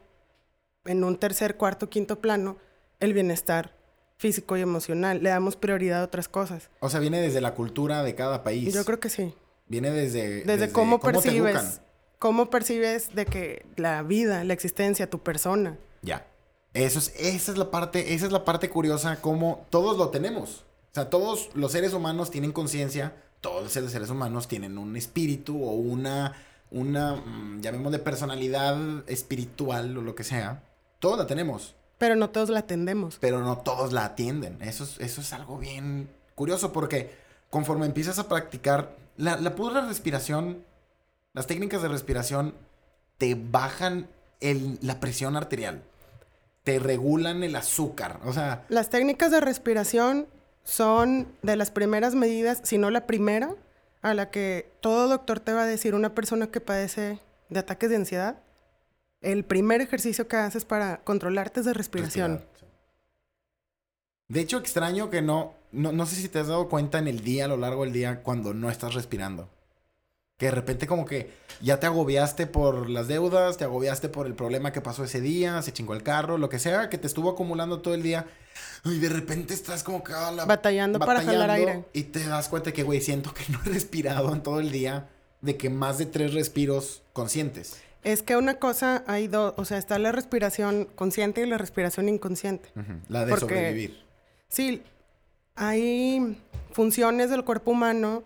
en 0.85 1.03
un 1.03 1.17
tercer, 1.17 1.57
cuarto, 1.57 1.89
quinto 1.89 2.19
plano, 2.19 2.57
el 2.99 3.13
bienestar 3.13 3.75
físico 4.17 4.57
y 4.57 4.61
emocional. 4.61 5.23
Le 5.23 5.29
damos 5.29 5.55
prioridad 5.55 6.01
a 6.01 6.05
otras 6.05 6.27
cosas. 6.27 6.69
O 6.79 6.89
sea, 6.89 6.99
viene 6.99 7.21
desde 7.21 7.41
la 7.41 7.53
cultura 7.55 8.03
de 8.03 8.15
cada 8.15 8.43
país. 8.43 8.73
Yo 8.73 8.83
creo 8.85 8.99
que 8.99 9.09
sí. 9.09 9.33
Viene 9.67 9.91
desde... 9.91 10.43
Desde, 10.43 10.71
cómo, 10.71 10.95
educan. 10.95 11.13
percibes, 11.13 11.81
cómo 12.17 12.49
percibes 12.49 13.15
de 13.15 13.25
que 13.25 13.65
la 13.75 14.03
vida, 14.03 14.43
la 14.43 14.53
existencia, 14.53 15.09
tu 15.09 15.19
persona. 15.19 15.77
Ya. 16.01 16.25
Eso 16.73 16.99
es, 16.99 17.13
esa 17.17 17.51
es 17.51 17.57
la 17.57 17.71
parte, 17.71 18.13
esa 18.13 18.25
es 18.25 18.31
la 18.31 18.45
parte 18.45 18.69
curiosa, 18.69 19.21
como 19.21 19.65
todos 19.69 19.97
lo 19.97 20.09
tenemos. 20.09 20.65
O 20.91 20.95
sea, 20.95 21.09
todos 21.09 21.49
los 21.53 21.71
seres 21.71 21.93
humanos 21.93 22.31
tienen 22.31 22.51
conciencia, 22.51 23.15
todos 23.41 23.63
los 23.75 23.91
seres 23.91 24.09
humanos 24.09 24.47
tienen 24.47 24.77
un 24.77 24.95
espíritu 24.95 25.63
o 25.63 25.71
una, 25.71 26.35
una, 26.71 27.15
mm, 27.15 27.61
llamémosle 27.61 27.99
personalidad 27.99 28.77
espiritual 29.07 29.97
o 29.97 30.01
lo 30.01 30.15
que 30.15 30.23
sea. 30.23 30.63
Todos 30.99 31.17
la 31.17 31.27
tenemos. 31.27 31.75
Pero 31.97 32.15
no 32.15 32.29
todos 32.29 32.49
la 32.49 32.59
atendemos. 32.59 33.17
Pero 33.19 33.41
no 33.41 33.59
todos 33.59 33.93
la 33.93 34.05
atienden. 34.05 34.61
Eso 34.61 34.83
es, 34.83 34.99
eso 34.99 35.21
es 35.21 35.33
algo 35.33 35.57
bien 35.57 36.09
curioso 36.35 36.71
porque 36.71 37.11
conforme 37.49 37.85
empiezas 37.85 38.19
a 38.19 38.27
practicar 38.27 38.95
la, 39.17 39.37
la 39.37 39.55
pura 39.55 39.85
respiración, 39.85 40.63
las 41.33 41.47
técnicas 41.47 41.81
de 41.81 41.89
respiración 41.89 42.53
te 43.17 43.35
bajan 43.35 44.07
el, 44.39 44.79
la 44.81 44.99
presión 44.99 45.35
arterial, 45.35 45.83
te 46.63 46.79
regulan 46.79 47.43
el 47.43 47.55
azúcar, 47.55 48.19
o 48.23 48.33
sea... 48.33 48.65
Las 48.69 48.89
técnicas 48.89 49.31
de 49.31 49.41
respiración 49.41 50.27
son 50.69 51.27
de 51.41 51.55
las 51.55 51.71
primeras 51.71 52.13
medidas, 52.13 52.61
si 52.63 52.77
no 52.77 52.91
la 52.91 53.07
primera, 53.07 53.55
a 54.01 54.13
la 54.13 54.29
que 54.29 54.71
todo 54.81 55.07
doctor 55.07 55.39
te 55.39 55.51
va 55.51 55.63
a 55.63 55.65
decir 55.65 55.95
una 55.95 56.13
persona 56.13 56.47
que 56.47 56.61
padece 56.61 57.19
de 57.49 57.59
ataques 57.59 57.89
de 57.89 57.95
ansiedad. 57.95 58.41
El 59.21 59.43
primer 59.43 59.81
ejercicio 59.81 60.27
que 60.27 60.37
haces 60.37 60.65
para 60.65 61.03
controlarte 61.03 61.61
es 61.61 61.65
de 61.65 61.73
respiración. 61.73 62.45
De 64.27 64.41
hecho, 64.41 64.59
extraño 64.59 65.09
que 65.09 65.23
no, 65.23 65.55
no, 65.71 65.91
no 65.91 66.05
sé 66.05 66.15
si 66.15 66.29
te 66.29 66.39
has 66.39 66.47
dado 66.47 66.69
cuenta 66.69 66.99
en 66.99 67.07
el 67.07 67.21
día, 67.21 67.45
a 67.45 67.47
lo 67.47 67.57
largo 67.57 67.83
del 67.83 67.91
día, 67.91 68.21
cuando 68.21 68.53
no 68.53 68.69
estás 68.69 68.93
respirando. 68.93 69.49
Que 70.39 70.45
de 70.47 70.51
repente 70.51 70.87
como 70.87 71.05
que 71.05 71.29
ya 71.61 71.79
te 71.79 71.85
agobiaste 71.85 72.47
por 72.47 72.89
las 72.89 73.07
deudas, 73.07 73.57
te 73.57 73.65
agobiaste 73.65 74.09
por 74.09 74.25
el 74.25 74.33
problema 74.33 74.71
que 74.71 74.81
pasó 74.81 75.03
ese 75.03 75.21
día, 75.21 75.61
se 75.61 75.71
chingó 75.73 75.93
el 75.93 76.01
carro, 76.01 76.37
lo 76.39 76.49
que 76.49 76.57
sea, 76.57 76.89
que 76.89 76.97
te 76.97 77.05
estuvo 77.05 77.29
acumulando 77.29 77.81
todo 77.81 77.93
el 77.93 78.01
día. 78.01 78.25
Y 78.85 78.97
de 78.99 79.09
repente 79.09 79.53
estás 79.53 79.83
como 79.83 80.01
que... 80.03 80.13
ah, 80.13 80.31
la- 80.31 80.45
Batallando 80.45 80.97
para 80.97 81.21
jalar 81.21 81.51
aire. 81.51 81.83
Y 81.93 82.03
te 82.03 82.23
das 82.25 82.47
cuenta 82.49 82.71
que, 82.71 82.83
güey, 82.83 83.01
siento 83.01 83.33
que 83.33 83.43
no 83.51 83.59
he 83.65 83.69
respirado 83.69 84.33
en 84.33 84.41
todo 84.41 84.59
el 84.61 84.71
día 84.71 85.09
de 85.41 85.57
que 85.57 85.69
más 85.69 85.97
de 85.97 86.05
tres 86.05 86.33
respiros 86.33 87.03
conscientes. 87.13 87.75
Es 88.05 88.23
que 88.23 88.37
una 88.37 88.55
cosa 88.59 89.03
hay 89.07 89.27
dos, 89.27 89.53
o 89.57 89.65
sea, 89.65 89.77
está 89.77 89.99
la 89.99 90.13
respiración 90.13 90.87
consciente 90.95 91.41
y 91.41 91.45
la 91.47 91.57
respiración 91.57 92.07
inconsciente. 92.07 92.69
La 93.09 93.25
de 93.25 93.31
Porque- 93.31 93.55
sobrevivir. 93.55 94.05
Sí, 94.47 94.81
hay 95.55 96.41
funciones 96.71 97.29
del 97.29 97.43
cuerpo 97.43 97.71
humano 97.71 98.23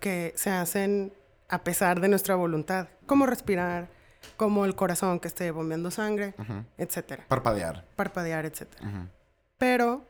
que 0.00 0.32
se 0.36 0.50
hacen 0.50 1.12
a 1.48 1.62
pesar 1.62 2.00
de 2.00 2.08
nuestra 2.08 2.34
voluntad, 2.34 2.88
como 3.06 3.26
respirar, 3.26 3.88
como 4.36 4.64
el 4.64 4.74
corazón 4.74 5.20
que 5.20 5.28
esté 5.28 5.50
bombeando 5.50 5.90
sangre, 5.90 6.34
Ujú. 6.38 6.64
etcétera, 6.78 7.24
Parpadear. 7.28 7.84
parpadear, 7.96 8.44
etcétera. 8.46 9.08
Pero 9.58 10.04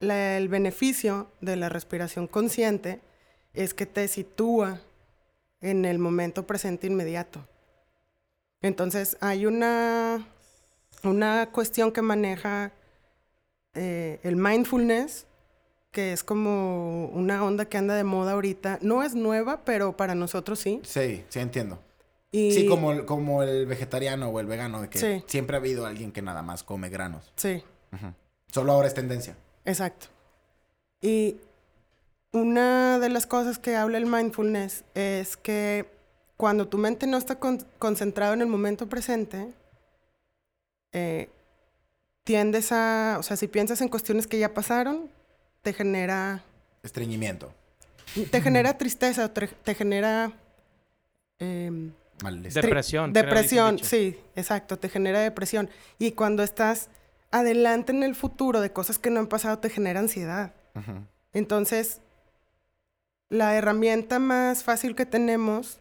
la- 0.00 0.36
el 0.36 0.48
beneficio 0.48 1.30
de 1.40 1.56
la 1.56 1.68
respiración 1.68 2.26
consciente 2.26 3.00
es 3.52 3.72
que 3.74 3.86
te 3.86 4.08
sitúa 4.08 4.80
en 5.60 5.84
el 5.84 5.98
momento 5.98 6.46
presente 6.46 6.88
inmediato. 6.88 7.46
Entonces 8.60 9.16
hay 9.20 9.46
una, 9.46 10.26
una 11.04 11.50
cuestión 11.52 11.92
que 11.92 12.02
maneja 12.02 12.72
eh, 13.74 14.20
el 14.22 14.36
mindfulness, 14.36 15.26
que 15.94 16.12
es 16.12 16.24
como 16.24 17.06
una 17.06 17.42
onda 17.44 17.64
que 17.66 17.78
anda 17.78 17.94
de 17.94 18.02
moda 18.04 18.32
ahorita. 18.32 18.78
No 18.82 19.02
es 19.04 19.14
nueva, 19.14 19.64
pero 19.64 19.96
para 19.96 20.14
nosotros 20.14 20.58
sí. 20.58 20.80
Sí, 20.84 21.24
sí 21.28 21.38
entiendo. 21.38 21.78
Y, 22.32 22.50
Sí, 22.52 22.66
como 22.66 22.90
el, 22.90 23.04
como 23.04 23.44
el 23.44 23.64
vegetariano 23.64 24.28
o 24.28 24.40
el 24.40 24.46
vegano, 24.46 24.82
de 24.82 24.90
que 24.90 24.98
Sí. 24.98 25.24
siempre 25.28 25.56
ha 25.56 25.60
habido 25.60 25.86
alguien 25.86 26.10
que 26.10 26.20
nada 26.20 26.42
más 26.42 26.64
come 26.64 26.88
granos. 26.90 27.32
Sí. 27.36 27.62
Solo 28.48 28.72
ahora 28.72 28.88
es 28.88 28.94
tendencia. 28.94 29.36
Exacto. 29.64 30.08
Y 31.00 31.36
una 32.32 32.98
de 32.98 33.08
las 33.08 33.26
cosas 33.26 33.60
que 33.60 33.76
habla 33.76 33.98
el 33.98 34.06
mindfulness 34.06 34.82
es 34.94 35.36
que 35.36 35.86
cuando 36.36 36.66
tu 36.66 36.76
mente 36.76 37.06
no 37.06 37.16
está 37.18 37.38
con- 37.38 37.64
concentrada 37.78 38.34
en 38.34 38.40
el 38.40 38.48
momento 38.48 38.88
presente, 38.88 39.46
eh, 40.92 41.28
tiendes 42.24 42.72
a, 42.72 43.16
o 43.20 43.22
sea, 43.22 43.36
si 43.36 43.46
piensas 43.46 43.80
en 43.80 43.88
cuestiones 43.88 44.26
que 44.26 44.40
ya 44.40 44.52
pasaron, 44.54 45.08
te 45.64 45.72
genera, 45.72 46.44
Estreñimiento. 46.82 47.52
te 48.30 48.40
genera 48.40 48.78
tristeza, 48.78 49.32
te, 49.32 49.48
te 49.48 49.74
genera 49.74 50.30
em. 51.40 51.90
Depresión. 52.52 53.12
Depresión, 53.12 53.78
sí, 53.80 54.16
exacto, 54.36 54.78
te 54.78 54.88
genera 54.88 55.18
depresión. 55.20 55.68
Y 55.98 56.12
cuando 56.12 56.44
estás 56.44 56.88
adelante 57.32 57.90
en 57.90 58.04
el 58.04 58.14
futuro 58.14 58.60
de 58.60 58.70
cosas 58.70 58.98
que 58.98 59.10
no 59.10 59.18
han 59.18 59.26
pasado, 59.26 59.58
te 59.58 59.68
genera 59.68 59.98
ansiedad. 59.98 60.52
Entonces, 61.32 62.00
la 63.30 63.56
herramienta 63.56 64.20
más 64.20 64.62
fácil 64.62 64.94
que 64.94 65.06
tenemos 65.06 65.80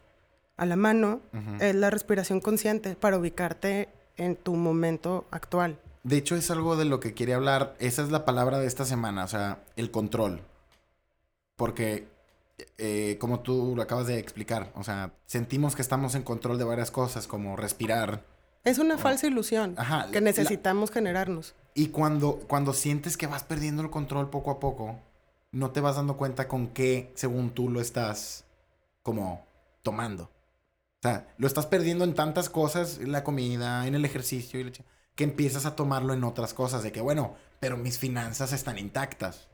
a 0.58 0.66
la 0.66 0.76
mano 0.76 1.22
es 1.60 1.76
la 1.76 1.92
respiración 1.92 2.40
consciente 2.42 2.96
para 2.96 3.18
ubicarte 3.18 3.90
en 4.18 4.36
tu 4.36 4.56
momento 4.56 5.26
actual. 5.30 5.78
De 6.04 6.18
hecho, 6.18 6.36
es 6.36 6.52
algo 6.52 6.76
de 6.76 6.86
lo 6.86 7.00
que 7.00 7.14
quería 7.14 7.36
hablar. 7.38 7.76
Esa 7.80 8.02
es 8.04 8.12
la 8.12 8.26
palabra 8.26 8.60
de 8.60 8.68
esta 8.68 8.86
semana, 8.86 9.24
o 9.24 9.28
sea, 9.28 9.64
el 9.78 9.90
control. 9.90 10.42
Porque, 11.56 12.08
eh, 12.78 13.18
como 13.20 13.40
tú 13.42 13.74
lo 13.76 13.82
acabas 13.82 14.08
de 14.08 14.20
explicar, 14.20 14.72
o 14.76 14.84
sea, 14.84 15.14
sentimos 15.26 15.76
que 15.76 15.82
estamos 15.82 16.16
en 16.16 16.24
control 16.24 16.58
de 16.58 16.64
varias 16.66 16.92
cosas, 16.92 17.28
como 17.28 17.56
respirar. 17.56 18.24
Es 18.64 18.80
una 18.80 18.98
falsa 18.98 19.28
ilusión 19.28 19.76
Ajá. 19.78 20.08
que 20.12 20.20
la- 20.20 20.26
necesitamos 20.26 20.92
generarnos. 20.92 21.54
Y 21.74 21.88
cuando, 21.88 22.36
cuando 22.48 22.74
sientes 22.74 23.18
que 23.18 23.28
vas 23.28 23.44
perdiendo 23.44 23.82
el 23.82 23.90
control 23.90 24.30
poco 24.30 24.52
a 24.52 24.60
poco, 24.60 25.00
no 25.52 25.72
te 25.72 25.82
vas 25.82 25.96
dando 25.96 26.18
cuenta 26.18 26.48
con 26.48 26.68
qué, 26.68 27.12
según 27.16 27.52
tú, 27.52 27.70
lo 27.70 27.82
estás 27.82 28.46
como 29.04 29.46
tomando. 29.84 30.24
O 30.24 31.02
sea, 31.04 31.28
lo 31.38 31.48
estás 31.48 31.66
perdiendo 31.66 32.06
en 32.06 32.14
tantas 32.14 32.50
cosas, 32.50 32.98
en 33.00 33.12
la 33.12 33.24
comida, 33.24 33.86
en 33.86 33.96
el 33.96 34.06
ejercicio, 34.06 34.60
y 34.60 34.64
la 34.64 34.72
que 35.16 35.24
empiezas 35.24 35.66
a 35.66 35.76
tomarlo 35.76 36.14
en 36.14 36.24
otras 36.24 36.54
cosas. 36.54 36.84
De 36.84 36.92
que, 36.92 37.02
bueno, 37.02 37.36
pero 37.60 37.78
mis 37.78 37.98
finanzas 37.98 38.54
están 38.54 38.78
intactas. 38.78 39.48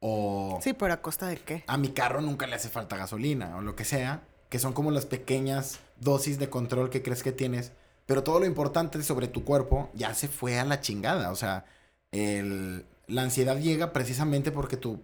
O 0.00 0.58
Sí, 0.62 0.72
pero 0.74 0.92
a 0.94 1.02
costa 1.02 1.26
de 1.26 1.36
qué? 1.38 1.64
a 1.66 1.76
mi 1.76 1.88
carro 1.88 2.20
nunca 2.20 2.46
le 2.46 2.54
hace 2.54 2.68
falta 2.68 2.96
gasolina, 2.96 3.56
o 3.56 3.62
lo 3.62 3.74
que 3.76 3.84
sea. 3.84 4.22
Que 4.48 4.58
son 4.58 4.72
como 4.72 4.90
las 4.90 5.04
pequeñas 5.06 5.80
dosis 6.00 6.38
de 6.38 6.48
control 6.48 6.88
que 6.90 7.02
crees 7.02 7.22
que 7.22 7.32
tienes. 7.32 7.72
Pero 8.06 8.22
todo 8.22 8.40
lo 8.40 8.46
importante 8.46 9.02
sobre 9.02 9.28
tu 9.28 9.44
cuerpo 9.44 9.90
ya 9.92 10.14
se 10.14 10.28
fue 10.28 10.58
a 10.58 10.64
la 10.64 10.80
chingada. 10.80 11.30
O 11.30 11.36
sea, 11.36 11.66
el- 12.12 12.86
la 13.06 13.22
ansiedad 13.22 13.58
llega 13.58 13.92
precisamente 13.92 14.50
porque 14.52 14.76
tu 14.78 15.00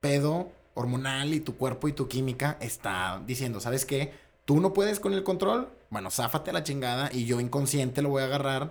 pedo 0.00 0.50
hormonal 0.74 1.34
y 1.34 1.40
tu 1.40 1.56
cuerpo 1.56 1.88
y 1.88 1.92
tu 1.92 2.08
química 2.08 2.56
está 2.60 3.20
diciendo, 3.26 3.60
¿sabes 3.60 3.84
qué? 3.84 4.12
Tú 4.44 4.60
no 4.60 4.72
puedes 4.72 5.00
con 5.00 5.12
el 5.12 5.24
control. 5.24 5.68
Bueno, 5.90 6.10
záfate 6.10 6.50
a 6.50 6.52
la 6.54 6.62
chingada 6.62 7.10
y 7.12 7.26
yo 7.26 7.40
inconsciente 7.40 8.00
lo 8.00 8.08
voy 8.10 8.22
a 8.22 8.26
agarrar 8.26 8.70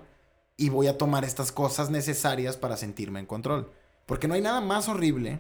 y 0.58 0.70
voy 0.70 0.88
a 0.88 0.98
tomar 0.98 1.24
estas 1.24 1.52
cosas 1.52 1.90
necesarias 1.90 2.58
para 2.58 2.76
sentirme 2.76 3.20
en 3.20 3.28
control. 3.28 3.72
Porque 4.06 4.28
no 4.28 4.34
hay 4.34 4.42
nada 4.42 4.60
más 4.60 4.90
horrible 4.90 5.40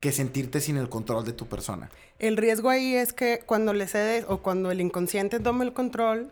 que 0.00 0.12
sentirte 0.12 0.60
sin 0.60 0.76
el 0.76 0.88
control 0.88 1.24
de 1.24 1.32
tu 1.32 1.46
persona. 1.46 1.90
El 2.18 2.36
riesgo 2.36 2.70
ahí 2.70 2.94
es 2.94 3.12
que 3.12 3.40
cuando 3.44 3.74
le 3.74 3.86
cedes 3.86 4.24
o 4.28 4.38
cuando 4.38 4.70
el 4.70 4.80
inconsciente 4.80 5.40
toma 5.40 5.64
el 5.64 5.72
control, 5.72 6.30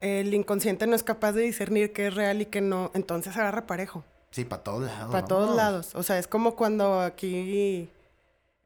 el 0.00 0.32
inconsciente 0.34 0.86
no 0.86 0.94
es 0.94 1.02
capaz 1.02 1.32
de 1.32 1.42
discernir 1.42 1.92
qué 1.92 2.08
es 2.08 2.14
real 2.14 2.42
y 2.42 2.46
qué 2.46 2.60
no, 2.60 2.90
entonces 2.94 3.36
agarra 3.36 3.66
parejo. 3.66 4.04
Sí, 4.30 4.44
para 4.44 4.62
todos 4.62 4.82
lados. 4.82 5.10
Para 5.10 5.26
todos 5.26 5.42
vamos. 5.42 5.56
lados. 5.56 5.94
O 5.94 6.02
sea, 6.02 6.18
es 6.18 6.28
como 6.28 6.54
cuando 6.54 7.00
aquí 7.00 7.88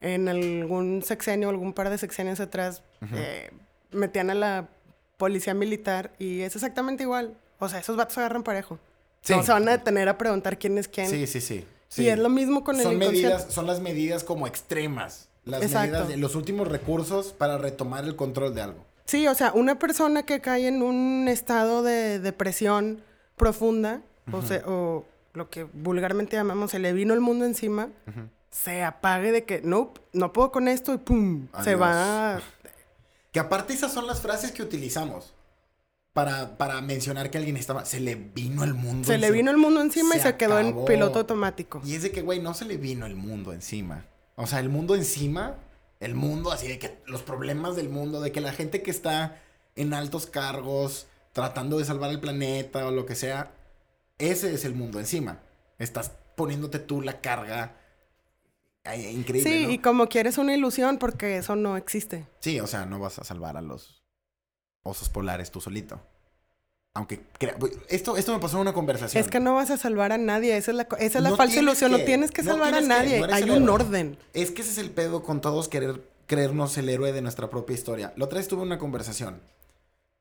en 0.00 0.28
algún 0.28 1.02
sexenio, 1.02 1.48
algún 1.48 1.72
par 1.72 1.88
de 1.90 1.98
sexenios 1.98 2.40
atrás, 2.40 2.82
eh, 3.14 3.50
metían 3.92 4.30
a 4.30 4.34
la 4.34 4.68
policía 5.16 5.54
militar 5.54 6.12
y 6.18 6.40
es 6.40 6.56
exactamente 6.56 7.04
igual. 7.04 7.36
O 7.60 7.68
sea, 7.68 7.78
esos 7.78 7.96
vatos 7.96 8.18
agarran 8.18 8.42
parejo. 8.42 8.78
Sí. 9.22 9.34
No 9.36 9.42
se 9.44 9.52
van 9.52 9.68
a 9.68 9.72
detener 9.72 10.08
a 10.08 10.18
preguntar 10.18 10.58
quién 10.58 10.76
es 10.78 10.88
quién. 10.88 11.08
Sí, 11.08 11.26
sí, 11.28 11.40
sí. 11.40 11.64
Y 11.96 12.08
es 12.08 12.18
lo 12.18 12.28
mismo 12.28 12.64
con 12.64 12.76
el 12.76 12.82
son 12.82 12.98
medidas, 12.98 13.46
son 13.50 13.66
las 13.66 13.80
medidas 13.80 14.24
como 14.24 14.46
extremas. 14.46 15.28
Las 15.44 15.62
Exacto. 15.62 15.90
medidas, 15.92 16.08
de- 16.08 16.16
los 16.16 16.34
últimos 16.34 16.68
recursos 16.68 17.32
para 17.32 17.58
retomar 17.58 18.04
el 18.04 18.16
control 18.16 18.54
de 18.54 18.62
algo. 18.62 18.84
Sí, 19.06 19.26
o 19.26 19.34
sea, 19.34 19.52
una 19.54 19.78
persona 19.78 20.24
que 20.24 20.40
cae 20.40 20.68
en 20.68 20.82
un 20.82 21.26
estado 21.28 21.82
de 21.82 22.18
depresión 22.20 23.02
profunda, 23.36 24.02
o, 24.32 24.42
se- 24.42 24.62
o 24.66 25.04
lo 25.32 25.50
que 25.50 25.64
vulgarmente 25.64 26.36
llamamos 26.36 26.70
se 26.70 26.78
le 26.78 26.92
vino 26.92 27.12
el 27.14 27.20
mundo 27.20 27.44
encima, 27.44 27.88
se 28.50 28.82
apague 28.84 29.32
de 29.32 29.44
que, 29.44 29.60
no, 29.62 29.92
no 30.12 30.32
puedo 30.32 30.52
con 30.52 30.68
esto 30.68 30.94
y 30.94 30.98
pum, 30.98 31.48
se 31.64 31.74
va. 31.74 32.40
Que 33.32 33.38
aparte 33.40 33.72
esas 33.72 33.92
son 33.92 34.06
las 34.08 34.20
frases 34.20 34.50
que 34.52 34.60
utilizamos 34.62 35.32
para, 36.12 36.58
para 36.58 36.80
mencionar 36.80 37.30
que 37.30 37.38
alguien 37.38 37.56
estaba... 37.56 37.84
Se 37.84 38.00
le 38.00 38.14
vino 38.14 38.64
el 38.64 38.74
mundo 38.74 39.06
Se 39.06 39.18
le 39.18 39.30
vino 39.30 39.50
el 39.50 39.56
mundo 39.56 39.80
encima 39.80 40.16
y 40.16 40.20
Se 40.20 40.36
quedó 40.36 40.58
en 40.58 40.84
piloto 40.84 41.20
automático. 41.20 41.80
Y 41.84 41.94
es 41.94 42.02
de 42.02 42.10
que, 42.10 42.22
güey, 42.22 42.40
no 42.40 42.54
se 42.54 42.64
le 42.64 42.76
vino 42.76 43.06
el 43.06 43.14
mundo 43.14 43.52
encima. 43.52 44.06
O 44.36 44.46
sea, 44.46 44.60
el 44.60 44.68
mundo 44.68 44.94
encima, 44.94 45.56
el 46.00 46.14
mundo 46.14 46.50
así 46.50 46.66
de 46.66 46.78
que 46.78 46.98
los 47.06 47.22
problemas 47.22 47.76
del 47.76 47.88
mundo, 47.88 48.20
de 48.20 48.32
que 48.32 48.40
la 48.40 48.52
gente 48.52 48.82
que 48.82 48.90
está 48.90 49.40
en 49.76 49.94
altos 49.94 50.26
cargos, 50.26 51.06
tratando 51.32 51.78
de 51.78 51.84
salvar 51.84 52.10
el 52.10 52.20
planeta 52.20 52.86
o 52.86 52.90
lo 52.90 53.06
que 53.06 53.14
sea, 53.14 53.52
ese 54.18 54.52
es 54.52 54.64
el 54.64 54.74
mundo 54.74 54.98
encima. 54.98 55.40
Estás 55.78 56.12
poniéndote 56.36 56.78
tú 56.78 57.02
la 57.02 57.20
carga 57.20 57.76
eh, 58.84 59.12
increíble. 59.12 59.50
Sí, 59.50 59.66
¿no? 59.66 59.70
y 59.70 59.78
como 59.78 60.08
quieres 60.08 60.38
una 60.38 60.54
ilusión 60.54 60.98
porque 60.98 61.36
eso 61.36 61.54
no 61.54 61.76
existe. 61.76 62.26
Sí, 62.40 62.60
o 62.60 62.66
sea, 62.66 62.86
no 62.86 62.98
vas 62.98 63.18
a 63.18 63.24
salvar 63.24 63.56
a 63.56 63.60
los 63.60 63.99
osos 64.82 65.08
polares 65.08 65.50
tú 65.50 65.60
solito. 65.60 66.00
Aunque 66.94 67.20
crea- 67.38 67.56
esto, 67.88 68.16
esto 68.16 68.32
me 68.32 68.40
pasó 68.40 68.56
en 68.56 68.62
una 68.62 68.72
conversación. 68.72 69.22
Es 69.22 69.30
que 69.30 69.38
no 69.38 69.54
vas 69.54 69.70
a 69.70 69.76
salvar 69.76 70.12
a 70.12 70.18
nadie, 70.18 70.56
esa 70.56 70.72
es 70.72 70.76
la, 70.76 70.88
esa 70.98 71.18
es 71.18 71.22
la 71.22 71.30
No 71.30 71.36
falsa 71.36 71.60
ilusión, 71.60 71.92
que, 71.92 71.98
no 71.98 72.04
tienes 72.04 72.30
que 72.32 72.42
no 72.42 72.52
salvar 72.52 72.72
tienes 72.72 72.84
a 72.84 72.88
nadie, 72.88 73.20
no 73.20 73.32
hay 73.32 73.42
un 73.44 73.50
héroe. 73.62 73.68
orden. 73.70 74.18
Es 74.32 74.50
que 74.50 74.62
ese 74.62 74.72
es 74.72 74.78
el 74.78 74.90
pedo 74.90 75.22
con 75.22 75.40
todos 75.40 75.68
querer 75.68 76.02
creernos 76.26 76.76
el 76.78 76.88
héroe 76.88 77.12
de 77.12 77.22
nuestra 77.22 77.48
propia 77.48 77.74
historia. 77.74 78.12
La 78.16 78.24
otra 78.24 78.38
vez 78.38 78.48
tuve 78.48 78.62
una 78.62 78.78
conversación. 78.78 79.40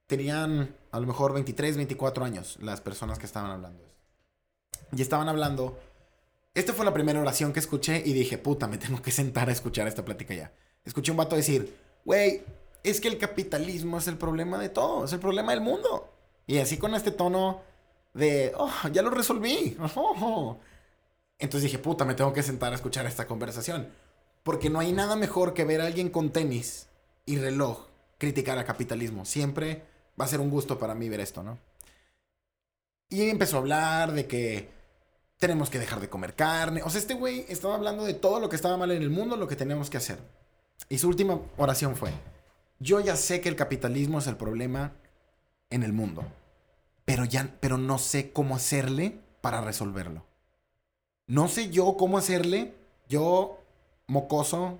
Tenían 0.07 0.75
a 0.91 0.99
lo 0.99 1.07
mejor 1.07 1.33
23, 1.33 1.75
24 1.77 2.25
años 2.25 2.57
las 2.61 2.81
personas 2.81 3.19
que 3.19 3.25
estaban 3.25 3.51
hablando. 3.51 3.83
Y 4.95 5.01
estaban 5.01 5.29
hablando. 5.29 5.79
Esta 6.55 6.73
fue 6.73 6.83
la 6.85 6.93
primera 6.93 7.19
oración 7.21 7.53
que 7.53 7.59
escuché 7.59 8.01
y 8.05 8.13
dije, 8.13 8.37
puta, 8.39 8.67
me 8.67 8.77
tengo 8.79 9.01
que 9.01 9.11
sentar 9.11 9.49
a 9.49 9.51
escuchar 9.51 9.87
esta 9.87 10.03
plática 10.03 10.33
ya. 10.33 10.51
Escuché 10.83 11.11
un 11.11 11.17
vato 11.17 11.35
decir, 11.35 11.75
güey, 12.05 12.41
es 12.83 13.01
que 13.01 13.07
el 13.07 13.17
capitalismo 13.17 13.97
es 13.97 14.07
el 14.07 14.17
problema 14.17 14.57
de 14.57 14.69
todo, 14.69 15.05
es 15.05 15.13
el 15.13 15.19
problema 15.19 15.51
del 15.51 15.61
mundo. 15.61 16.13
Y 16.47 16.57
así 16.57 16.77
con 16.77 16.95
este 16.95 17.11
tono 17.11 17.61
de, 18.13 18.53
oh, 18.57 18.87
ya 18.91 19.01
lo 19.01 19.09
resolví. 19.09 19.77
Oh. 19.95 20.57
Entonces 21.37 21.71
dije, 21.71 21.79
puta, 21.79 22.03
me 22.03 22.15
tengo 22.15 22.33
que 22.33 22.43
sentar 22.43 22.73
a 22.73 22.75
escuchar 22.75 23.05
esta 23.05 23.25
conversación. 23.25 23.87
Porque 24.43 24.69
no 24.69 24.79
hay 24.79 24.91
nada 24.91 25.15
mejor 25.15 25.53
que 25.53 25.63
ver 25.63 25.79
a 25.79 25.85
alguien 25.85 26.09
con 26.09 26.31
tenis 26.31 26.87
y 27.25 27.37
reloj 27.37 27.87
criticar 28.17 28.57
al 28.57 28.65
capitalismo. 28.65 29.25
Siempre 29.25 29.83
va 30.19 30.25
a 30.25 30.27
ser 30.27 30.41
un 30.41 30.49
gusto 30.49 30.77
para 30.77 30.95
mí 30.95 31.07
ver 31.07 31.21
esto, 31.21 31.43
¿no? 31.43 31.57
Y 33.09 33.29
empezó 33.29 33.55
a 33.55 33.59
hablar 33.59 34.11
de 34.11 34.27
que 34.27 34.69
tenemos 35.39 35.69
que 35.69 35.79
dejar 35.79 35.99
de 35.99 36.09
comer 36.09 36.35
carne. 36.35 36.83
O 36.83 36.89
sea, 36.89 36.99
este 36.99 37.13
güey 37.13 37.45
estaba 37.47 37.75
hablando 37.75 38.03
de 38.03 38.13
todo 38.13 38.39
lo 38.39 38.49
que 38.49 38.55
estaba 38.55 38.77
mal 38.77 38.91
en 38.91 39.01
el 39.01 39.09
mundo, 39.09 39.37
lo 39.37 39.47
que 39.47 39.55
teníamos 39.55 39.89
que 39.89 39.97
hacer. 39.97 40.19
Y 40.89 40.97
su 40.97 41.07
última 41.07 41.39
oración 41.57 41.95
fue, 41.95 42.11
yo 42.79 42.99
ya 42.99 43.15
sé 43.15 43.41
que 43.41 43.49
el 43.49 43.55
capitalismo 43.55 44.19
es 44.19 44.27
el 44.27 44.37
problema 44.37 44.93
en 45.69 45.83
el 45.83 45.93
mundo, 45.93 46.23
pero 47.05 47.25
ya 47.25 47.55
pero 47.59 47.77
no 47.77 47.97
sé 47.97 48.31
cómo 48.31 48.55
hacerle 48.55 49.19
para 49.41 49.61
resolverlo. 49.61 50.25
No 51.27 51.47
sé 51.47 51.69
yo 51.69 51.95
cómo 51.97 52.17
hacerle, 52.17 52.73
yo 53.07 53.59
mocoso 54.07 54.79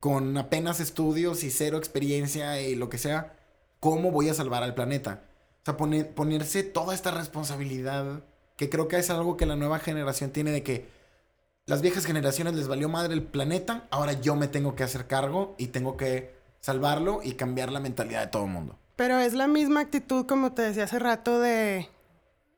con 0.00 0.36
apenas 0.38 0.80
estudios 0.80 1.44
y 1.44 1.50
cero 1.50 1.76
experiencia 1.78 2.60
y 2.62 2.74
lo 2.74 2.88
que 2.88 2.98
sea, 2.98 3.36
cómo 3.80 4.10
voy 4.10 4.28
a 4.28 4.34
salvar 4.34 4.62
al 4.62 4.74
planeta. 4.74 5.22
O 5.62 5.64
sea, 5.66 5.76
pone- 5.76 6.04
ponerse 6.04 6.62
toda 6.62 6.94
esta 6.94 7.10
responsabilidad, 7.10 8.24
que 8.56 8.70
creo 8.70 8.88
que 8.88 8.96
es 8.98 9.10
algo 9.10 9.36
que 9.36 9.46
la 9.46 9.56
nueva 9.56 9.78
generación 9.78 10.30
tiene 10.30 10.52
de 10.52 10.62
que 10.62 10.88
las 11.66 11.82
viejas 11.82 12.06
generaciones 12.06 12.54
les 12.54 12.68
valió 12.68 12.88
madre 12.88 13.14
el 13.14 13.22
planeta, 13.22 13.86
ahora 13.90 14.14
yo 14.14 14.36
me 14.36 14.48
tengo 14.48 14.74
que 14.74 14.84
hacer 14.84 15.06
cargo 15.06 15.54
y 15.58 15.68
tengo 15.68 15.96
que 15.96 16.34
salvarlo 16.60 17.20
y 17.22 17.32
cambiar 17.32 17.72
la 17.72 17.80
mentalidad 17.80 18.20
de 18.22 18.26
todo 18.28 18.44
el 18.44 18.50
mundo. 18.50 18.76
Pero 18.96 19.18
es 19.18 19.32
la 19.34 19.46
misma 19.46 19.80
actitud 19.80 20.26
como 20.26 20.52
te 20.52 20.62
decía 20.62 20.84
hace 20.84 20.98
rato 20.98 21.40
de, 21.40 21.88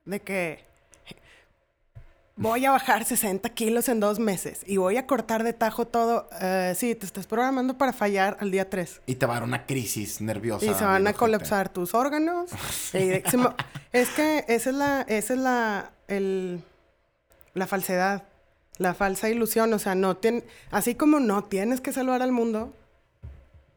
de 0.04 0.20
que 0.20 0.64
voy 2.34 2.64
a 2.64 2.70
bajar 2.72 3.04
60 3.04 3.48
kilos 3.50 3.88
en 3.88 4.00
dos 4.00 4.18
meses 4.18 4.62
y 4.66 4.76
voy 4.78 4.96
a 4.96 5.06
cortar 5.06 5.44
de 5.44 5.52
tajo 5.52 5.86
todo. 5.86 6.28
Eh, 6.40 6.74
sí, 6.76 6.94
te 6.94 7.06
estás 7.06 7.26
programando 7.26 7.78
para 7.78 7.92
fallar 7.92 8.36
al 8.40 8.50
día 8.50 8.68
3. 8.68 9.02
Y 9.06 9.14
te 9.16 9.26
va 9.26 9.34
a 9.34 9.36
dar 9.36 9.44
una 9.44 9.66
crisis 9.66 10.20
nerviosa. 10.20 10.64
Y 10.66 10.74
se 10.74 10.84
van 10.84 11.06
a 11.06 11.12
colapsar 11.12 11.68
tus 11.68 11.94
órganos. 11.94 12.50
Y 12.94 13.36
me- 13.36 13.54
es 13.92 14.08
que 14.10 14.44
esa 14.48 14.70
es 14.70 14.76
la, 14.76 15.02
esa 15.02 15.34
es 15.34 15.38
la, 15.40 15.90
el, 16.08 16.62
la 17.54 17.66
falsedad, 17.66 18.24
la 18.78 18.94
falsa 18.94 19.28
ilusión. 19.28 19.72
O 19.74 19.78
sea, 19.78 19.94
no 19.94 20.16
tien- 20.20 20.42
así 20.70 20.94
como 20.94 21.20
no 21.20 21.44
tienes 21.44 21.80
que 21.80 21.92
salvar 21.92 22.22
al 22.22 22.32
mundo, 22.32 22.74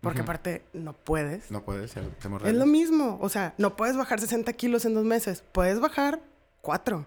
porque 0.06 0.22
Ujú. 0.22 0.26
aparte 0.32 0.64
no 0.72 0.94
puedes. 0.94 1.52
No 1.52 1.64
puede 1.66 1.90
ser. 1.90 2.04
seamos 2.20 2.42
Es 2.46 2.54
lo 2.54 2.66
mismo. 2.66 3.18
O 3.22 3.28
sea, 3.28 3.54
no 3.58 3.76
puedes 3.76 3.98
bajar 3.98 4.22
60 4.22 4.54
kilos 4.54 4.86
en 4.86 4.94
dos 4.94 5.04
meses. 5.04 5.44
Puedes 5.52 5.82
bajar 5.82 6.22
cuatro. 6.62 7.06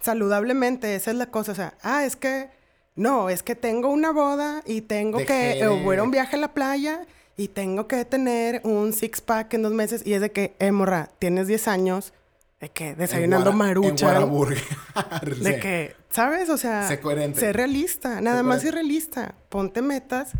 Saludablemente, 0.00 0.94
esa 0.94 1.10
es 1.10 1.16
la 1.16 1.26
cosa. 1.26 1.52
O 1.52 1.54
sea, 1.54 1.74
ah, 1.82 2.04
es 2.04 2.16
que 2.16 2.50
no, 2.94 3.28
es 3.30 3.42
que 3.42 3.54
tengo 3.54 3.88
una 3.90 4.12
boda 4.12 4.62
y 4.66 4.82
tengo 4.82 5.18
Dejé 5.18 5.54
que, 5.54 5.60
de- 5.60 5.68
o 5.68 5.76
voy 5.78 5.92
a 5.92 5.94
ir 5.94 6.00
a 6.00 6.02
un 6.02 6.10
viaje 6.10 6.36
a 6.36 6.38
la 6.38 6.52
playa 6.54 7.06
y 7.36 7.48
tengo 7.48 7.88
que 7.88 8.04
tener 8.04 8.60
un 8.64 8.92
six 8.92 9.20
pack 9.20 9.54
en 9.54 9.62
dos 9.62 9.72
meses. 9.72 10.02
Y 10.06 10.12
es 10.14 10.20
de 10.20 10.30
que, 10.30 10.54
eh, 10.58 10.72
morra, 10.72 11.10
tienes 11.18 11.46
10 11.46 11.68
años, 11.68 12.12
de 12.60 12.68
que 12.70 12.94
desayunando 12.94 13.50
En 13.50 13.54
en 13.54 13.58
marucha. 13.58 14.06
Whataburger. 14.06 14.62
De 15.42 15.58
que, 15.58 15.96
¿sabes? 16.10 16.48
O 16.50 16.56
sea, 16.56 16.86
Sé 16.86 17.00
coherente. 17.00 17.40
sé 17.40 17.52
realista, 17.52 18.20
nada 18.20 18.38
Sé 18.38 18.42
más 18.42 18.56
coherente. 18.56 18.60
ser 18.66 18.74
realista. 18.74 19.34
Ponte 19.48 19.82
metas 19.82 20.32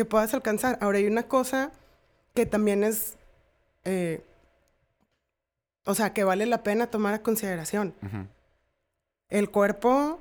que 0.00 0.06
puedas 0.06 0.32
alcanzar. 0.32 0.78
Ahora 0.80 0.96
hay 0.96 1.06
una 1.06 1.24
cosa 1.24 1.72
que 2.32 2.46
también 2.46 2.84
es, 2.84 3.18
eh, 3.84 4.24
o 5.84 5.94
sea, 5.94 6.14
que 6.14 6.24
vale 6.24 6.46
la 6.46 6.62
pena 6.62 6.86
tomar 6.86 7.12
a 7.12 7.22
consideración. 7.22 7.94
El 9.28 9.50
cuerpo 9.50 10.18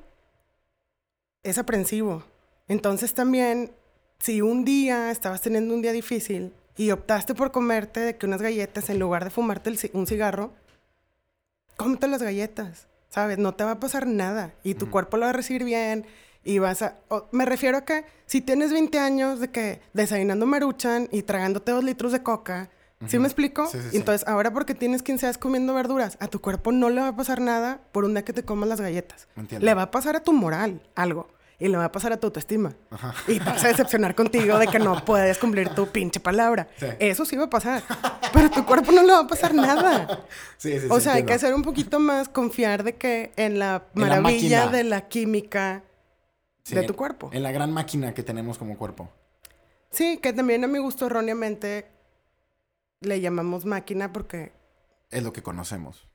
es 1.43 1.57
aprensivo. 1.57 2.25
Entonces 2.67 3.13
también, 3.13 3.71
si 4.17 4.41
un 4.41 4.65
día 4.65 5.11
estabas 5.11 5.39
teniendo 5.39 5.73
un 5.73 5.81
día 5.81 5.93
difícil 5.93 6.53
y 6.75 6.91
optaste 6.91 7.33
por 7.33 7.53
comerte 7.53 8.01
de 8.01 8.17
que 8.17 8.25
unas 8.25 8.41
galletas 8.41 8.89
en 8.89 8.99
lugar 8.99 9.23
de 9.23 9.29
fumarte 9.29 9.69
el 9.69 9.79
un 9.93 10.07
cigarro, 10.07 10.51
cómete 11.77 12.09
las 12.09 12.21
galletas, 12.21 12.89
¿sabes? 13.07 13.37
No 13.37 13.55
te 13.55 13.63
va 13.63 13.71
a 13.71 13.79
pasar 13.79 14.07
nada 14.07 14.53
y 14.61 14.73
tu 14.73 14.91
cuerpo 14.91 15.15
lo 15.15 15.23
va 15.23 15.29
a 15.29 15.33
recibir 15.33 15.63
bien 15.63 16.05
y 16.43 16.59
vas 16.59 16.81
a... 16.81 16.95
o- 17.09 17.27
me 17.31 17.45
refiero 17.45 17.77
a 17.77 17.85
que 17.85 18.05
si 18.25 18.41
tienes 18.41 18.71
20 18.71 18.97
años 18.99 19.39
de 19.39 19.49
que 19.51 19.81
desayunando 19.93 20.45
maruchan 20.45 21.07
y 21.11 21.23
tragándote 21.23 21.71
dos 21.71 21.83
litros 21.83 22.11
de 22.11 22.23
coca, 22.23 22.69
¿sí 23.07 23.17
Ujú. 23.17 23.21
me 23.21 23.27
explico? 23.27 23.67
Sí, 23.67 23.77
sí, 23.79 23.87
Y 23.87 23.91
sí. 23.91 23.97
Entonces, 23.97 24.27
ahora 24.27 24.51
porque 24.53 24.73
tienes 24.75 25.03
15 25.03 25.25
años 25.27 25.37
comiendo 25.37 25.73
verduras, 25.73 26.17
a 26.19 26.27
tu 26.27 26.39
cuerpo 26.41 26.71
no 26.71 26.89
le 26.89 27.01
va 27.01 27.09
a 27.09 27.15
pasar 27.15 27.41
nada 27.41 27.79
por 27.91 28.05
un 28.05 28.13
día 28.13 28.23
que 28.23 28.33
te 28.33 28.43
comas 28.43 28.69
las 28.69 28.81
galletas. 28.81 29.27
Entiendo. 29.35 29.65
Le 29.65 29.73
va 29.73 29.83
a 29.83 29.91
pasar 29.91 30.15
a 30.15 30.19
tu 30.21 30.33
moral 30.33 30.81
algo. 30.95 31.27
Y 31.61 31.67
le 31.67 31.75
va 31.75 31.83
a 31.83 31.91
pasar 31.91 32.13
a 32.13 32.17
tu 32.17 32.27
autoestima. 32.27 32.73
Ajá. 32.89 33.13
Y 33.27 33.37
te 33.37 33.43
vas 33.43 33.61
a 33.65 33.67
decepcionar 33.67 34.15
contigo 34.15 34.57
de 34.57 34.67
que 34.67 34.79
no 34.79 34.95
puedes 35.05 35.37
cumplir 35.39 35.67
tu 35.67 35.87
pinche 35.87 36.21
palabra. 36.21 36.69
Sí. 36.79 36.85
Eso 36.99 37.25
sí 37.25 37.35
va 37.35 37.43
a 37.45 37.49
pasar. 37.49 37.83
Pero 38.31 38.45
a 38.45 38.49
tu 38.49 38.65
cuerpo 38.65 38.93
no 38.93 39.03
le 39.03 39.11
va 39.11 39.19
a 39.19 39.27
pasar 39.27 39.53
nada. 39.53 40.23
Sí, 40.55 40.79
sí, 40.79 40.87
O 40.89 40.95
sí, 40.99 41.03
sea, 41.03 41.15
hay 41.15 41.23
que 41.25 41.37
ser 41.37 41.53
un 41.53 41.61
poquito 41.63 41.99
más 41.99 42.29
confiar 42.29 42.85
de 42.85 42.95
que 42.95 43.33
en 43.35 43.59
la 43.59 43.83
En 43.93 44.01
la 44.03 44.07
maravilla 44.21 44.67
de 44.67 44.85
la 44.85 45.09
química 45.09 45.83
Sí, 46.63 46.75
de 46.75 46.83
tu 46.83 46.95
cuerpo. 46.95 47.29
En 47.33 47.43
la 47.43 47.51
gran 47.51 47.71
máquina 47.71 48.13
que 48.13 48.23
tenemos 48.23 48.57
como 48.57 48.77
cuerpo. 48.77 49.09
Sí, 49.91 50.17
que 50.17 50.33
también 50.33 50.63
a 50.63 50.67
mi 50.67 50.77
gusto 50.79 51.07
erróneamente 51.07 51.87
le 53.01 53.21
llamamos 53.21 53.65
máquina 53.65 54.11
porque 54.13 54.51
Es 55.09 55.23
lo 55.23 55.33
que 55.33 55.41
conocemos. 55.41 56.07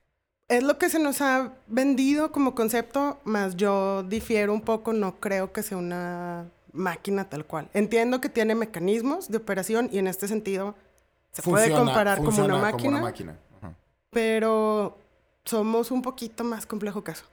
es 0.47 0.63
lo 0.63 0.77
que 0.77 0.89
se 0.89 0.99
nos 0.99 1.21
ha 1.21 1.53
vendido 1.67 2.31
como 2.31 2.55
concepto, 2.55 3.19
más 3.25 3.55
yo 3.57 4.03
difiero 4.03 4.53
un 4.53 4.61
poco, 4.61 4.93
no 4.93 5.19
creo 5.19 5.51
que 5.51 5.63
sea 5.63 5.77
una 5.77 6.45
máquina 6.71 7.27
tal 7.29 7.45
cual. 7.45 7.69
Entiendo 7.73 8.21
que 8.21 8.29
tiene 8.29 8.53
mecanismos 8.55 9.27
de 9.29 9.37
operación 9.37 9.89
y 9.91 9.97
en 9.97 10.07
este 10.07 10.27
sentido 10.27 10.75
se 11.31 11.41
puede 11.41 11.71
comparar 11.71 12.19
como 12.23 12.45
una 12.45 12.57
máquina, 12.57 13.01
máquina. 13.01 13.37
Ajá. 13.57 13.73
pero 14.11 14.97
somos 15.43 15.91
un 15.91 16.01
poquito 16.01 16.43
más 16.43 16.65
complejo 16.65 17.03
que 17.03 17.11
eso. 17.11 17.25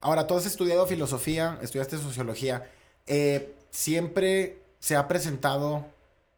Ahora, 0.00 0.26
tú 0.26 0.34
has 0.36 0.46
estudiado 0.46 0.86
filosofía, 0.86 1.58
estudiaste 1.62 1.98
sociología. 1.98 2.70
eh, 3.06 3.54
siempre 3.70 4.58
se 4.80 4.96
ha 4.96 5.08
presentado 5.08 5.84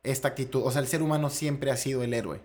esta 0.03 0.29
actitud. 0.29 0.62
O 0.64 0.70
sea, 0.73 0.81
el 0.81 0.88
ser 0.88 1.03
humano 1.03 1.31
siempre 1.31 1.70
ha 1.70 1.77
sido 1.77 2.03
el 2.03 2.14
héroe 2.14 2.40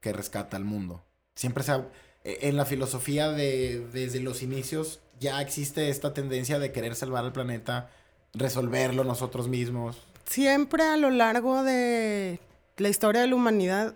que 0.00 0.12
rescata 0.12 0.56
al 0.56 0.64
mundo. 0.64 1.02
Siempre 1.34 1.62
se 1.64 1.72
ha. 1.72 1.86
eh, 2.24 2.38
En 2.42 2.56
la 2.56 2.64
filosofía 2.64 3.30
de, 3.30 3.86
desde 3.92 4.20
los 4.20 4.42
inicios 4.42 5.00
ya 5.20 5.40
existe 5.40 5.88
esta 5.90 6.12
tendencia 6.14 6.58
de 6.58 6.72
querer 6.72 6.94
salvar 6.96 7.24
al 7.24 7.32
planeta, 7.32 7.90
resolverlo 8.34 9.04
nosotros 9.04 9.48
mismos. 9.48 9.98
Siempre 10.26 10.82
a 10.84 10.96
lo 10.96 11.10
largo 11.10 11.62
de 11.62 12.40
la 12.78 12.88
historia 12.88 13.20
de 13.20 13.26
la 13.28 13.34
humanidad, 13.36 13.94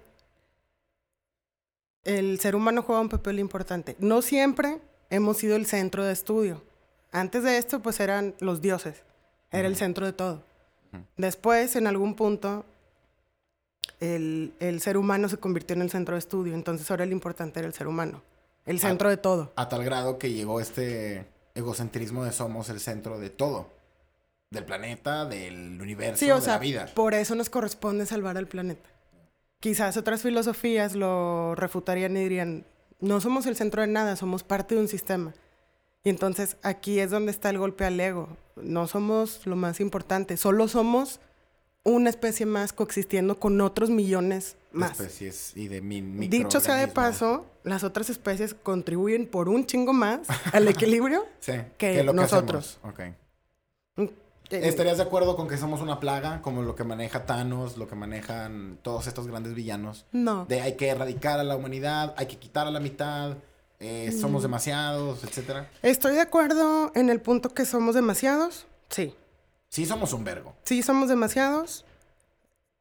el 2.04 2.38
ser 2.40 2.54
humano 2.54 2.82
juega 2.82 3.00
un 3.00 3.08
papel 3.08 3.38
importante. 3.38 3.96
No 3.98 4.20
siempre 4.22 4.78
hemos 5.14 5.38
sido 5.38 5.56
el 5.56 5.66
centro 5.66 6.04
de 6.04 6.12
estudio. 6.12 6.62
Antes 7.12 7.42
de 7.44 7.58
esto, 7.58 7.80
pues 7.80 8.00
eran 8.00 8.34
los 8.40 8.60
dioses. 8.60 9.02
Era 9.50 9.68
el 9.68 9.76
centro 9.76 10.04
de 10.06 10.12
todo. 10.12 10.42
Después, 11.16 11.76
en 11.76 11.86
algún 11.86 12.14
punto, 12.14 12.64
el, 14.00 14.52
el 14.60 14.80
ser 14.80 14.96
humano 14.96 15.28
se 15.28 15.36
convirtió 15.38 15.74
en 15.74 15.82
el 15.82 15.90
centro 15.90 16.14
de 16.14 16.18
estudio. 16.20 16.54
Entonces 16.54 16.90
ahora 16.90 17.04
el 17.04 17.12
importante 17.12 17.60
era 17.60 17.66
el 17.68 17.74
ser 17.74 17.86
humano. 17.86 18.22
El 18.66 18.80
centro 18.80 19.08
de 19.08 19.16
todo. 19.16 19.52
A 19.56 19.68
tal 19.68 19.84
grado 19.84 20.18
que 20.18 20.32
llegó 20.32 20.60
este 20.60 21.26
egocentrismo 21.54 22.24
de 22.24 22.32
somos 22.32 22.68
el 22.70 22.80
centro 22.80 23.18
de 23.18 23.30
todo. 23.30 23.68
Del 24.50 24.64
planeta, 24.64 25.24
del 25.24 25.80
universo, 25.80 26.24
Sí, 26.24 26.30
o 26.30 26.36
de 26.36 26.40
sea, 26.42 26.54
la 26.54 26.58
vida. 26.60 26.86
por 26.94 27.12
eso 27.14 27.34
nos 27.34 27.50
corresponde 27.50 28.06
salvar 28.06 28.36
al 28.38 28.46
planeta. 28.46 28.88
Quizás 29.60 29.96
otras 29.96 30.22
filosofías 30.22 30.94
lo 30.94 31.54
refutarían 31.56 32.16
y 32.16 32.20
dirían, 32.20 32.64
No 33.04 33.20
somos 33.20 33.44
el 33.44 33.54
centro 33.54 33.82
de 33.82 33.88
nada, 33.88 34.16
somos 34.16 34.42
parte 34.42 34.74
de 34.74 34.80
un 34.80 34.88
sistema. 34.88 35.34
Y 36.04 36.08
entonces 36.08 36.56
aquí 36.62 37.00
es 37.00 37.10
donde 37.10 37.32
está 37.32 37.50
el 37.50 37.58
golpe 37.58 37.84
al 37.84 38.00
ego. 38.00 38.28
No 38.56 38.86
somos 38.86 39.46
lo 39.46 39.56
más 39.56 39.78
importante, 39.80 40.38
solo 40.38 40.68
somos 40.68 41.20
una 41.82 42.08
especie 42.08 42.46
más 42.46 42.72
coexistiendo 42.72 43.38
con 43.38 43.60
otros 43.60 43.90
millones 43.90 44.56
más. 44.72 44.92
Especies 44.98 45.52
y 45.54 45.68
de 45.68 45.82
mi 45.82 46.00
Dicho 46.28 46.60
sea 46.60 46.76
de 46.76 46.88
paso, 46.88 47.44
las 47.62 47.84
otras 47.84 48.08
especies 48.08 48.54
contribuyen 48.54 49.26
por 49.26 49.50
un 49.50 49.66
chingo 49.66 49.92
más 49.92 50.20
al 50.52 50.66
equilibrio 50.66 51.26
Sí, 51.40 51.52
que 51.76 52.02
lo 52.02 52.14
nosotros. 52.14 52.78
hacemos. 52.82 52.94
Ok. 52.94 53.23
Eh, 54.50 54.60
¿Estarías 54.68 54.98
de 54.98 55.02
acuerdo 55.04 55.36
con 55.36 55.48
que 55.48 55.56
somos 55.56 55.80
una 55.80 56.00
plaga, 56.00 56.42
como 56.42 56.62
lo 56.62 56.74
que 56.76 56.84
maneja 56.84 57.24
Thanos, 57.26 57.76
lo 57.76 57.88
que 57.88 57.94
manejan 57.94 58.78
todos 58.82 59.06
estos 59.06 59.26
grandes 59.26 59.54
villanos? 59.54 60.04
No. 60.12 60.44
De 60.46 60.60
hay 60.60 60.74
que 60.76 60.88
erradicar 60.88 61.40
a 61.40 61.44
la 61.44 61.56
humanidad, 61.56 62.14
hay 62.16 62.26
que 62.26 62.36
quitar 62.38 62.66
a 62.66 62.70
la 62.70 62.80
mitad, 62.80 63.36
eh, 63.80 64.12
somos 64.12 64.42
Mm. 64.42 64.44
demasiados, 64.44 65.24
etcétera. 65.24 65.68
Estoy 65.82 66.14
de 66.14 66.20
acuerdo 66.20 66.92
en 66.94 67.10
el 67.10 67.20
punto 67.20 67.54
que 67.54 67.64
somos 67.64 67.94
demasiados. 67.94 68.66
Sí. 68.90 69.14
Sí, 69.70 69.86
somos 69.86 70.12
un 70.12 70.24
vergo. 70.24 70.54
Sí, 70.62 70.82
somos 70.82 71.08
demasiados. 71.08 71.84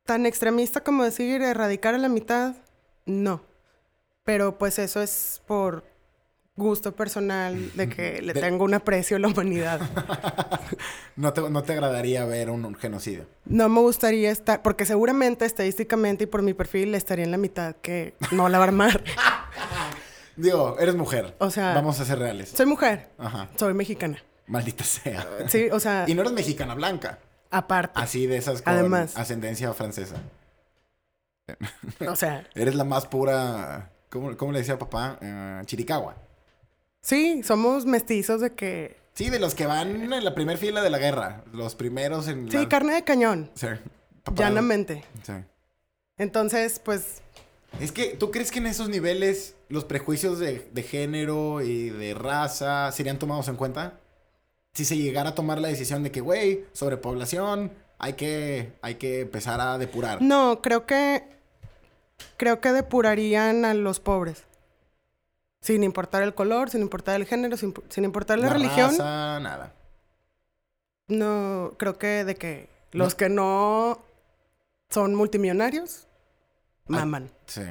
Tan 0.06 0.26
extremista 0.26 0.82
como 0.82 1.04
decir 1.04 1.42
erradicar 1.42 1.96
a 1.96 1.98
la 1.98 2.10
mitad, 2.10 2.56
no. 3.06 3.42
Pero 4.26 4.58
pues 4.58 4.78
eso 4.80 5.02
es 5.02 5.42
por 5.48 5.84
gusto 6.56 6.96
personal 6.96 7.72
de 7.76 7.90
que 7.90 8.22
le 8.22 8.34
De- 8.34 8.42
tengo 8.42 8.64
un 8.64 8.74
aprecio 8.76 9.18
a 9.18 9.20
la 9.20 9.28
humanidad. 9.28 9.82
No 11.16 11.32
te, 11.32 11.48
no 11.48 11.62
te 11.62 11.74
agradaría 11.74 12.26
ver 12.26 12.50
un, 12.50 12.66
un 12.66 12.74
genocidio. 12.74 13.28
No 13.46 13.70
me 13.70 13.82
gustaría 13.82 14.32
estar, 14.32 14.64
porque 14.64 14.84
seguramente 14.84 15.46
estadísticamente 15.46 16.24
y 16.24 16.28
por 16.28 16.42
mi 16.42 16.56
perfil 16.56 16.96
estaría 16.96 17.24
en 17.24 17.30
la 17.30 17.38
mitad 17.38 17.76
que 17.84 18.16
no 18.32 18.50
la 18.50 18.58
va 18.58 18.64
a 18.64 18.68
armar. 18.70 19.04
Digo, 20.36 20.76
eres 20.80 20.96
mujer. 20.96 21.36
O 21.38 21.52
sea- 21.52 21.76
Vamos 21.76 22.00
a 22.00 22.06
ser 22.06 22.18
reales. 22.18 22.50
Soy 22.50 22.66
mujer, 22.66 23.12
Ajá. 23.20 23.48
soy 23.58 23.76
mexicana. 23.76 24.24
Maldita 24.48 24.84
sea. 24.84 25.28
Sí, 25.50 25.70
o 25.72 25.80
sea, 25.80 26.06
Y 26.08 26.16
no 26.16 26.22
eres 26.22 26.34
mexicana 26.34 26.74
blanca. 26.74 27.20
aparte. 27.52 28.00
Así 28.02 28.26
de 28.26 28.38
esas 28.38 28.64
con 28.64 28.74
Además. 28.74 29.16
ascendencia 29.16 29.72
francesa. 29.74 30.16
O 32.08 32.16
sea, 32.16 32.48
Eres 32.56 32.74
la 32.74 32.84
más 32.86 33.06
pura. 33.06 33.92
¿Cómo, 34.10 34.36
cómo 34.36 34.52
le 34.52 34.60
decía 34.60 34.80
papá? 34.80 35.20
Chiricahua. 35.66 36.16
Sí, 37.04 37.44
somos 37.44 37.86
mestizos 37.86 38.42
de 38.42 38.54
que... 38.54 38.98
Sí, 39.14 39.30
de 39.30 39.38
los 39.40 39.54
que 39.54 39.68
van 39.68 40.12
en 40.12 40.24
la 40.24 40.34
primera 40.34 40.58
fila 40.58 40.82
de 40.82 40.90
la 40.90 40.98
guerra. 40.98 41.44
Los 41.54 41.76
primeros 41.76 42.28
en. 42.28 42.50
Sí, 42.50 42.58
la- 42.58 42.68
carne 42.68 42.96
de 42.96 43.04
cañón, 43.04 43.52
Sí. 43.54 43.68
Llanamente. 44.36 45.04
Sí. 45.22 45.34
Entonces, 46.18 46.80
pues, 46.80 47.22
Es 47.80 47.92
que, 47.92 48.16
¿tú 48.16 48.32
crees 48.32 48.50
que 48.50 48.58
en 48.60 48.66
esos 48.66 48.90
niveles 48.90 49.56
los 49.70 49.86
prejuicios 49.86 50.40
de, 50.40 50.68
de 50.74 50.82
género 50.84 51.62
y 51.62 51.90
de 51.92 52.16
raza 52.16 52.92
serían 52.92 53.20
tomados 53.20 53.48
en 53.50 53.56
cuenta? 53.56 54.00
Si 54.74 54.84
se 54.86 54.98
llegara 54.98 55.30
a 55.30 55.36
tomar 55.36 55.62
la 55.62 55.68
decisión 55.68 56.02
de 56.02 56.10
que, 56.12 56.22
güey, 56.22 56.66
sobrepoblación, 56.74 57.72
hay 58.00 58.14
que, 58.14 58.74
hay 58.82 58.96
que 58.96 59.22
empezar 59.22 59.62
a 59.62 59.78
depurar. 59.78 60.22
no, 60.24 60.62
creo 60.64 60.86
que... 60.88 61.24
Creo 62.38 62.62
que 62.62 62.72
depurarían 62.72 63.66
a 63.66 63.74
los 63.76 64.00
pobres. 64.00 64.44
Sin 65.64 65.84
importar 65.84 66.22
el 66.24 66.36
color, 66.36 66.70
sin 66.70 66.82
importar 66.82 67.16
el 67.16 67.26
género, 67.26 67.56
sin, 67.58 67.74
sin 67.90 68.04
importar 68.04 68.38
la, 68.38 68.50
religión. 68.50 68.92
raza, 68.92 69.40
nada. 69.40 69.74
No, 71.08 71.74
creo 71.78 71.98
que 71.98 72.24
de 72.26 72.36
que 72.36 72.70
los 72.92 73.14
No. 73.14 73.18
que 73.18 73.30
no 73.30 74.00
son 74.90 75.16
multimillonarios, 75.16 76.08
Ah, 76.90 77.00
maman. 77.06 77.32
Sí. 77.48 77.62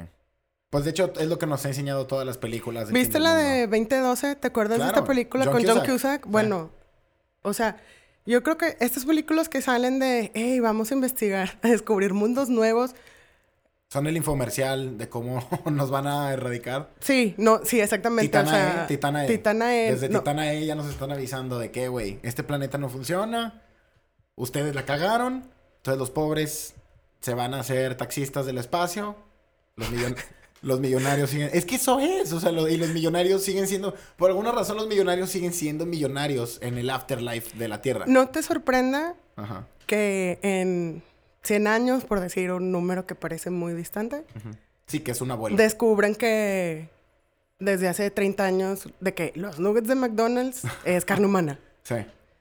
Pues 0.71 0.85
de 0.85 0.89
hecho 0.89 1.13
es 1.19 1.27
lo 1.27 1.37
que 1.37 1.45
nos 1.45 1.63
ha 1.65 1.67
enseñado 1.69 2.07
todas 2.07 2.25
las 2.25 2.39
películas. 2.39 2.87
del 2.87 2.93
¿Viste 2.95 3.19
la 3.19 3.35
de 3.35 3.67
mundo. 3.67 3.77
2012? 3.77 4.35
¿Te 4.37 4.47
acuerdas 4.47 4.79
de 4.79 4.85
esta 4.87 5.03
película 5.05 5.45
John 5.45 5.53
con 5.53 5.63
John 5.67 5.85
Cusack. 5.85 6.25
Bueno, 6.25 6.71
o 7.43 7.53
sea, 7.53 7.77
yo 8.25 8.41
creo 8.41 8.57
que 8.57 8.75
estas 8.79 9.05
películas 9.05 9.49
que 9.49 9.61
salen 9.61 9.99
de, 9.99 10.31
hey, 10.33 10.59
vamos 10.59 10.89
a 10.89 10.95
investigar, 10.95 11.59
a 11.61 11.67
descubrir 11.67 12.13
mundos 12.15 12.49
nuevos. 12.49 12.95
Son 13.93 14.07
el 14.07 14.17
infomercial 14.17 14.97
de 14.97 15.07
cómo 15.07 15.47
nos 15.71 15.91
van 15.91 16.07
a 16.07 16.33
erradicar. 16.33 16.89
Sí, 16.99 17.35
no, 17.37 17.61
sí, 17.63 17.79
exactamente. 17.79 18.27
Titana 18.27 18.47
o 18.49 18.51
sea, 18.51 18.83
E, 18.85 18.87
Titana 18.87 19.25
E. 19.25 19.27
Titana 19.27 19.75
E, 19.77 19.91
Desde 19.91 20.09
no, 20.09 20.19
Titana 20.21 20.51
E 20.51 20.65
ya 20.65 20.73
nos 20.73 20.87
están 20.89 21.11
avisando 21.11 21.59
de 21.59 21.69
que, 21.69 21.89
güey, 21.89 22.19
este 22.23 22.41
planeta 22.41 22.79
no 22.79 22.89
funciona. 22.89 23.61
Ustedes 24.35 24.73
la 24.73 24.85
cagaron. 24.85 25.47
Entonces 25.77 25.99
los 25.99 26.09
pobres 26.09 26.73
se 27.21 27.35
van 27.35 27.53
a 27.53 27.59
hacer 27.59 27.93
taxistas 27.95 28.47
del 28.47 28.57
espacio. 28.57 29.15
Los, 29.75 29.91
millon- 29.91 30.15
los 30.63 30.79
millonarios 30.79 31.29
siguen... 31.29 31.51
Es 31.53 31.65
que 31.65 31.75
eso 31.75 31.99
es. 31.99 32.33
O 32.33 32.39
sea, 32.39 32.51
lo- 32.51 32.67
y 32.67 32.77
los 32.77 32.89
millonarios 32.89 33.43
siguen 33.43 33.67
siendo... 33.67 33.93
Por 34.17 34.31
alguna 34.31 34.51
razón 34.51 34.77
los 34.77 34.87
millonarios 34.87 35.29
siguen 35.29 35.53
siendo 35.53 35.85
millonarios 35.85 36.57
en 36.63 36.79
el 36.79 36.89
afterlife 36.89 37.55
de 37.59 37.67
la 37.67 37.83
Tierra. 37.83 38.05
no 38.07 38.29
te 38.29 38.41
sorprenda 38.41 39.13
Ajá. 39.35 39.67
que 39.85 40.39
en 40.41 41.03
100 41.43 41.67
años, 41.67 42.05
por 42.05 42.19
decir 42.19 42.51
un 42.51 42.71
número 42.71 43.05
que 43.05 43.15
parece 43.15 43.49
muy 43.49 43.73
distante, 43.73 44.23
Sí, 44.87 44.99
que 45.01 45.11
es 45.11 45.21
una 45.21 45.33
abuela. 45.35 45.55
descubran 45.57 46.15
que 46.15 46.89
desde 47.59 47.87
hace 47.87 48.11
30 48.11 48.43
años, 48.45 48.89
de 48.99 49.13
que 49.13 49.31
los 49.35 49.59
nuggets 49.59 49.87
de 49.87 49.95
McDonald's 49.95 50.63
es 50.85 51.05
carne 51.05 51.25
humana. 51.25 51.59
Sí. 51.83 51.95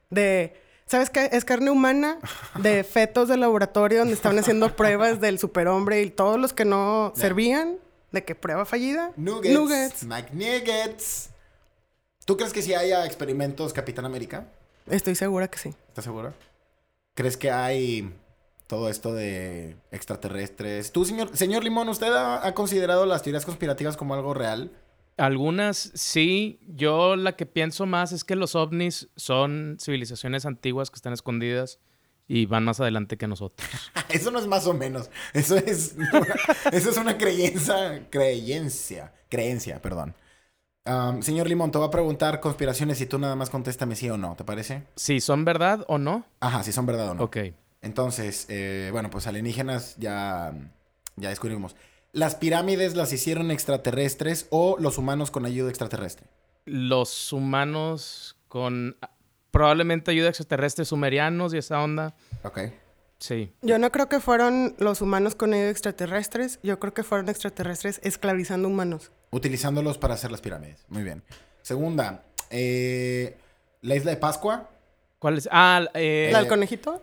De, 0.08 0.54
¿sabes 0.86 1.10
qué? 1.10 1.28
Es 1.32 1.44
carne 1.44 1.70
humana 1.72 2.18
de 2.60 2.84
fetos 2.84 3.28
de 3.28 3.36
laboratorio 3.36 3.98
donde 3.98 4.14
estaban 4.14 4.38
haciendo 4.38 4.76
pruebas 4.76 5.20
del 5.20 5.40
superhombre 5.40 6.00
y 6.02 6.10
todos 6.10 6.38
los 6.38 6.52
que 6.52 6.64
no 6.64 7.12
servían, 7.16 7.76
de 8.12 8.22
que 8.24 8.36
prueba 8.36 8.64
fallida. 8.64 9.10
Nuggets. 9.16 9.54
Nuggets. 9.58 10.04
McNuggets. 10.04 11.30
¿Tú 12.24 12.36
crees 12.36 12.52
que 12.52 12.62
si 12.62 12.72
haya 12.74 13.04
experimentos 13.04 13.72
Capitán 13.72 14.04
América? 14.04 14.46
Estoy 14.88 15.16
segura 15.16 15.48
que 15.48 15.58
sí. 15.58 15.74
¿Estás 15.88 16.04
segura? 16.04 16.34
¿Crees 17.14 17.36
que 17.36 17.50
hay 17.50 18.12
todo 18.72 18.88
esto 18.88 19.12
de 19.12 19.76
extraterrestres? 19.90 20.92
Tú, 20.92 21.04
señor, 21.04 21.37
señor 21.37 21.62
Limón, 21.62 21.90
¿usted 21.90 22.11
ha, 22.11 22.46
ha 22.46 22.54
considerado 22.54 23.04
las 23.04 23.22
teorías 23.22 23.44
conspirativas 23.44 23.98
como 23.98 24.14
algo 24.14 24.32
real? 24.32 24.70
Algunas 25.18 25.90
sí. 25.92 26.58
Yo 26.66 27.16
la 27.16 27.37
que 27.37 27.44
pienso 27.44 27.85
más 27.85 28.12
es 28.12 28.24
que 28.24 28.35
los 28.35 28.54
ovnis 28.54 29.11
son 29.14 29.76
civilizaciones 29.78 30.46
antiguas 30.46 30.90
que 30.90 30.96
están 30.96 31.12
escondidas 31.12 31.80
y 32.26 32.46
van 32.46 32.64
más 32.64 32.80
adelante 32.80 33.18
que 33.18 33.26
nosotros. 33.26 33.68
Eso 34.08 34.30
no 34.30 34.38
es 34.38 34.46
más 34.46 34.66
o 34.66 34.72
menos. 34.72 35.11
Eso 35.35 35.54
es, 35.58 35.94
eso 36.72 36.90
es 36.90 36.96
una 36.96 37.18
creencia, 37.18 38.08
creencia, 38.08 39.12
creencia, 39.28 39.82
perdón. 39.82 40.14
Señor 41.20 41.46
Limón, 41.46 41.72
te 41.72 41.78
voy 41.78 41.88
a 41.88 41.90
preguntar 41.90 42.40
conspiraciones 42.40 43.02
y 43.02 43.06
tú 43.06 43.18
nada 43.18 43.37
más 43.37 43.50
contéstame 43.50 43.96
sí 43.96 44.08
o 44.08 44.16
no, 44.16 44.35
¿te 44.35 44.44
parece? 44.44 44.85
Si 44.96 45.20
son 45.20 45.44
verdad 45.44 45.85
o 45.88 45.98
no. 45.98 46.24
Ajá, 46.40 46.62
si 46.62 46.72
son 46.72 46.87
verdad 46.87 47.11
o 47.11 47.14
no. 47.14 47.24
Ok. 47.24 47.37
Entonces, 47.83 48.47
eh, 48.49 48.88
bueno, 48.92 49.11
pues 49.11 49.27
alienígenas 49.27 49.97
ya, 49.99 50.55
ya 51.16 51.29
descubrimos. 51.29 51.77
¿Las 52.12 52.37
pirámides 52.37 52.95
las 52.95 53.12
hicieron 53.12 53.51
extraterrestres 53.51 54.47
o 54.51 54.77
los 54.79 54.99
humanos 54.99 55.31
con 55.31 55.47
ayuda 55.47 55.68
extraterrestre? 55.68 56.27
Los 56.64 57.33
humanos 57.33 58.37
con 58.49 58.97
probablemente 59.51 60.11
ayuda 60.11 60.29
extraterrestre 60.29 60.85
sumerianos 60.85 61.55
y 61.55 61.59
esa 61.59 61.83
onda. 61.83 62.14
Ok. 62.45 62.59
Sí. 63.18 63.53
Yo 63.62 63.79
no 63.79 63.90
creo 63.92 64.09
que 64.09 64.21
fueron 64.21 64.75
los 64.79 65.01
humanos 65.01 65.35
con 65.35 65.55
ellos 65.55 65.71
extraterrestres. 65.71 66.59
Yo 66.62 66.79
creo 66.81 66.92
que 66.92 67.03
fueron 67.03 67.29
extraterrestres 67.29 68.01
esclavizando 68.03 68.68
humanos. 68.68 69.12
Utilizándolos 69.31 69.97
para 69.97 70.14
hacer 70.14 70.31
las 70.31 70.40
pirámides. 70.40 70.85
Muy 70.88 71.03
bien. 71.03 71.23
Segunda, 71.62 72.25
eh, 72.51 73.37
la 73.81 73.95
isla 73.95 74.11
de 74.11 74.16
Pascua. 74.16 74.68
¿Cuál 75.18 75.38
es? 75.38 75.49
Ah, 75.53 75.87
eh, 75.95 76.31
¿La 76.33 76.40
del 76.40 76.49
conejito? 76.49 77.01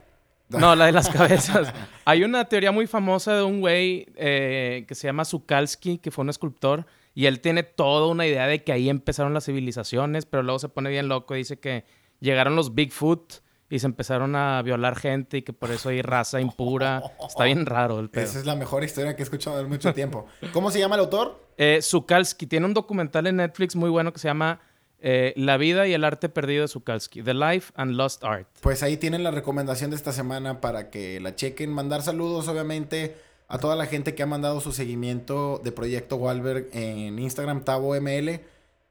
No, 0.49 0.75
la 0.75 0.87
de 0.87 0.91
las 0.91 1.09
cabezas. 1.09 1.73
Hay 2.05 2.23
una 2.23 2.45
teoría 2.45 2.71
muy 2.71 2.87
famosa 2.87 3.35
de 3.35 3.43
un 3.43 3.59
güey 3.61 4.07
eh, 4.15 4.85
que 4.87 4.95
se 4.95 5.07
llama 5.07 5.25
Zukalski, 5.25 5.99
que 5.99 6.11
fue 6.11 6.23
un 6.23 6.29
escultor, 6.29 6.85
y 7.13 7.27
él 7.27 7.39
tiene 7.39 7.63
toda 7.63 8.07
una 8.07 8.25
idea 8.25 8.47
de 8.47 8.63
que 8.63 8.71
ahí 8.71 8.89
empezaron 8.89 9.33
las 9.33 9.45
civilizaciones, 9.45 10.25
pero 10.25 10.41
luego 10.43 10.59
se 10.59 10.69
pone 10.69 10.89
bien 10.89 11.07
loco 11.07 11.35
y 11.35 11.39
dice 11.39 11.59
que 11.59 11.85
llegaron 12.19 12.55
los 12.55 12.73
Bigfoot 12.73 13.41
y 13.69 13.79
se 13.79 13.85
empezaron 13.85 14.35
a 14.35 14.61
violar 14.63 14.95
gente 14.95 15.37
y 15.37 15.41
que 15.43 15.53
por 15.53 15.69
eso 15.69 15.89
hay 15.89 16.01
raza 16.01 16.41
impura. 16.41 17.03
Está 17.27 17.43
bien 17.43 17.65
raro 17.65 17.99
el 17.99 18.09
pedo. 18.09 18.23
Esa 18.23 18.39
es 18.39 18.45
la 18.45 18.55
mejor 18.55 18.83
historia 18.83 19.15
que 19.15 19.21
he 19.21 19.23
escuchado 19.23 19.59
en 19.59 19.69
mucho 19.69 19.93
tiempo. 19.93 20.25
¿Cómo 20.51 20.71
se 20.71 20.79
llama 20.79 20.95
el 20.95 21.01
autor? 21.01 21.39
Eh, 21.57 21.79
Zukalski 21.81 22.47
tiene 22.47 22.65
un 22.65 22.73
documental 22.73 23.27
en 23.27 23.35
Netflix 23.35 23.75
muy 23.75 23.89
bueno 23.89 24.11
que 24.11 24.19
se 24.19 24.27
llama 24.27 24.59
eh, 25.01 25.33
La 25.35 25.57
vida 25.57 25.87
y 25.87 25.93
el 25.93 26.03
arte 26.03 26.29
perdido 26.29 26.63
de 26.63 26.67
Zukalski, 26.67 27.21
The 27.23 27.33
Life 27.33 27.71
and 27.75 27.93
Lost 27.93 28.23
Art. 28.23 28.47
Pues 28.61 28.83
ahí 28.83 28.97
tienen 28.97 29.23
la 29.23 29.31
recomendación 29.31 29.89
de 29.91 29.95
esta 29.95 30.11
semana 30.11 30.61
para 30.61 30.89
que 30.89 31.19
la 31.19 31.35
chequen. 31.35 31.71
Mandar 31.71 32.01
saludos, 32.01 32.47
obviamente, 32.47 33.15
a 33.47 33.57
toda 33.59 33.75
la 33.75 33.85
gente 33.85 34.13
que 34.15 34.23
ha 34.23 34.27
mandado 34.27 34.61
su 34.61 34.71
seguimiento 34.71 35.59
de 35.63 35.71
Proyecto 35.71 36.15
Walberg 36.17 36.67
en 36.73 37.17
Instagram, 37.19 37.63
TaboML. 37.63 38.41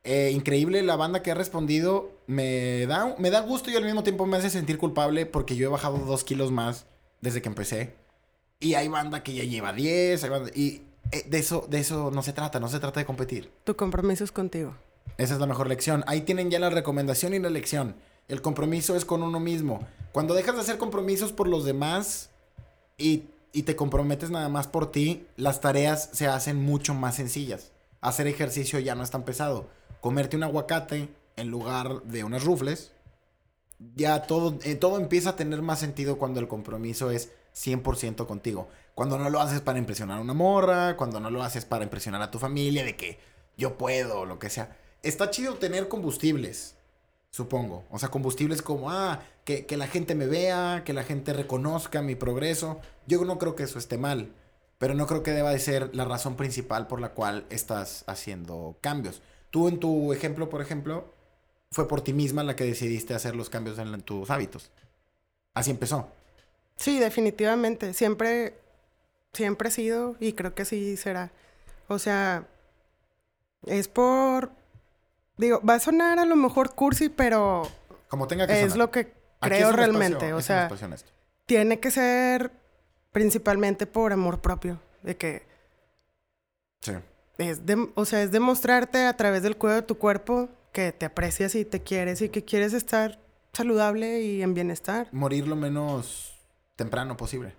Eh, 0.05 0.31
increíble 0.33 0.83
la 0.83 0.97
banda 0.97 1.23
que 1.23 1.31
ha 1.31 1.35
respondido. 1.35 2.11
Me 2.27 2.87
da, 2.87 3.15
me 3.19 3.31
da 3.31 3.41
gusto 3.41 3.71
y 3.71 3.77
al 3.77 3.85
mismo 3.85 4.03
tiempo 4.03 4.25
me 4.27 4.37
hace 4.39 4.49
sentir 4.51 4.79
culpable 4.79 5.27
porque 5.27 5.57
yo 5.57 5.67
he 5.67 5.71
bajado 5.71 5.99
dos 5.99 6.25
kilos 6.25 6.51
más 6.51 6.87
desde 7.21 7.43
que 7.43 7.49
empecé. 7.49 7.95
Y 8.61 8.75
hay 8.75 8.89
banda 8.89 9.23
que 9.23 9.35
ya 9.35 9.45
lleva 9.45 9.73
10. 9.73 10.25
hay 10.25 10.31
banda- 10.31 10.51
y 10.55 10.83
eh, 11.13 11.25
de, 11.27 11.39
eso, 11.39 11.67
de 11.69 11.79
eso 11.81 12.11
no 12.13 12.23
se 12.23 12.33
trata, 12.33 12.59
no 12.61 12.69
se 12.69 12.81
trata 12.81 13.01
de 13.01 13.07
competir. 13.07 13.51
Tu 13.65 13.77
compromiso 13.77 14.25
es 14.25 14.33
contigo. 14.33 14.75
Esa 15.17 15.35
es 15.35 15.41
la 15.41 15.47
mejor 15.47 15.69
lección. 15.69 16.05
Ahí 16.07 16.21
tienen 16.23 16.51
ya 16.51 16.59
la 16.59 16.71
recomendación 16.71 17.35
y 17.35 17.39
la 17.39 17.51
lección. 17.51 17.97
El 18.29 18.43
compromiso 18.43 18.95
es 18.97 19.05
con 19.05 19.23
uno 19.23 19.41
mismo. 19.41 19.81
Cuando 20.13 20.35
dejas 20.35 20.55
de 20.55 20.61
hacer 20.61 20.79
compromisos 20.79 21.33
por 21.33 21.49
los 21.49 21.65
demás 21.65 22.31
y, 22.97 23.25
y 23.53 23.63
te 23.63 23.77
comprometes 23.77 24.31
nada 24.31 24.49
más 24.49 24.67
por 24.67 24.93
ti, 24.93 25.27
las 25.37 25.61
tareas 25.61 26.11
se 26.13 26.27
hacen 26.27 26.63
mucho 26.63 26.95
más 26.95 27.17
sencillas. 27.17 27.73
Hacer 28.01 28.27
ejercicio 28.27 28.79
ya 28.79 28.95
no 28.95 29.03
es 29.03 29.11
tan 29.11 29.25
pesado. 29.25 29.69
Comerte 30.01 30.37
un 30.37 30.45
aguacate 30.45 31.09
en 31.37 31.49
lugar 31.49 32.03
de 32.03 32.25
unas 32.25 32.45
rufles, 32.45 32.93
ya 33.95 34.23
todo, 34.23 34.59
eh, 34.65 34.75
todo 34.75 34.99
empieza 34.99 35.31
a 35.31 35.37
tener 35.37 35.63
más 35.63 35.79
sentido 35.79 36.19
cuando 36.19 36.41
el 36.41 36.49
compromiso 36.49 37.11
es 37.11 37.31
100% 37.55 38.27
contigo. 38.27 38.69
Cuando 38.95 39.19
no 39.19 39.31
lo 39.31 39.41
haces 39.41 39.61
para 39.61 39.79
impresionar 39.79 40.19
a 40.19 40.21
una 40.21 40.35
morra, 40.35 40.97
cuando 40.97 41.21
no 41.21 41.31
lo 41.31 41.43
haces 41.43 41.65
para 41.65 41.85
impresionar 41.85 42.21
a 42.23 42.31
tu 42.31 42.39
familia, 42.39 42.85
de 42.85 42.97
que 42.97 43.19
yo 43.57 43.79
puedo, 43.79 44.25
lo 44.25 44.39
que 44.39 44.51
sea. 44.51 44.77
Está 45.03 45.31
chido 45.31 45.55
tener 45.55 45.89
combustibles, 45.89 46.75
supongo. 47.31 47.85
O 47.91 47.99
sea, 47.99 48.11
combustibles 48.11 48.63
como, 48.63 48.91
ah, 48.91 49.23
que, 49.45 49.67
que 49.67 49.77
la 49.77 49.87
gente 49.87 50.15
me 50.15 50.27
vea, 50.27 50.83
que 50.85 50.93
la 50.93 51.05
gente 51.05 51.33
reconozca 51.33 52.03
mi 52.03 52.15
progreso. 52.15 52.81
Yo 53.07 53.25
no 53.25 53.39
creo 53.39 53.55
que 53.55 53.63
eso 53.65 53.79
esté 53.79 53.99
mal, 53.99 54.33
pero 54.79 54.95
no 54.95 55.07
creo 55.07 55.23
que 55.23 55.33
deba 55.33 55.51
de 55.51 55.59
ser 55.59 55.95
la 55.95 56.05
razón 56.05 56.37
principal 56.37 56.87
por 56.87 57.01
la 57.01 57.11
cual 57.11 57.47
estás 57.51 58.05
haciendo 58.07 58.77
cambios. 58.81 59.23
Tú 59.51 59.69
en 59.69 59.81
tu 59.81 60.13
ejemplo, 60.13 60.49
por 60.49 60.61
ejemplo, 60.61 61.13
fue 61.71 61.89
por 61.89 62.01
ti 62.01 62.13
misma 62.13 62.45
la 62.45 62.57
que 62.57 62.65
decidiste 62.65 63.15
hacer 63.15 63.37
los 63.37 63.51
cambios 63.51 63.79
en, 63.79 64.01
tus 64.03 64.31
hábitos. 64.31 64.71
Así 65.55 65.71
empezó. 65.71 66.09
Sí, 66.77 66.99
definitivamente. 66.99 67.95
Siempre, 67.95 68.55
siempre 69.33 69.69
he 69.69 69.73
sido 69.73 70.17
y 70.21 70.33
creo 70.33 70.55
que 70.55 70.65
sí 70.65 70.97
será. 70.97 71.33
O 71.89 71.99
sea, 71.99 72.47
es 73.67 73.89
por... 73.89 74.51
Digo, 75.39 75.63
va 75.63 75.75
a 75.75 75.81
sonar 75.81 76.19
a 76.19 76.25
lo 76.25 76.37
mejor 76.37 76.75
cursi, 76.75 77.09
pero... 77.09 77.63
Como 78.09 78.27
tenga 78.27 78.47
que 78.47 78.63
Es 78.63 78.77
lo 78.77 78.91
que 78.91 79.13
creo 79.41 79.73
realmente. 79.73 80.33
o 80.33 80.43
sea, 80.43 80.69
tiene 81.47 81.81
que 81.81 81.91
ser 81.91 82.51
principalmente 83.13 83.87
por 83.87 84.13
amor 84.13 84.41
propio. 84.41 84.81
De 85.03 85.17
que... 85.17 85.47
Sí. 86.81 86.93
Es 87.39 87.65
de, 87.65 87.89
o 87.95 88.05
sea, 88.05 88.23
es 88.23 88.33
demostrarte 88.33 89.07
a 89.07 89.17
través 89.17 89.43
del 89.45 89.57
cuidado 89.57 89.81
de 89.81 89.87
tu 89.87 89.97
cuerpo 89.97 90.49
que 90.73 90.91
te 90.91 91.07
aprecias 91.07 91.55
y 91.55 91.65
te 91.65 91.81
quieres 91.81 92.21
y 92.21 92.29
que 92.29 92.45
quieres 92.45 92.73
estar 92.73 93.21
saludable 93.53 94.23
y 94.23 94.43
en 94.43 94.55
bienestar. 94.55 95.09
Morir 95.13 95.47
lo 95.47 95.55
menos 95.55 96.37
temprano 96.75 97.17
posible. 97.17 97.55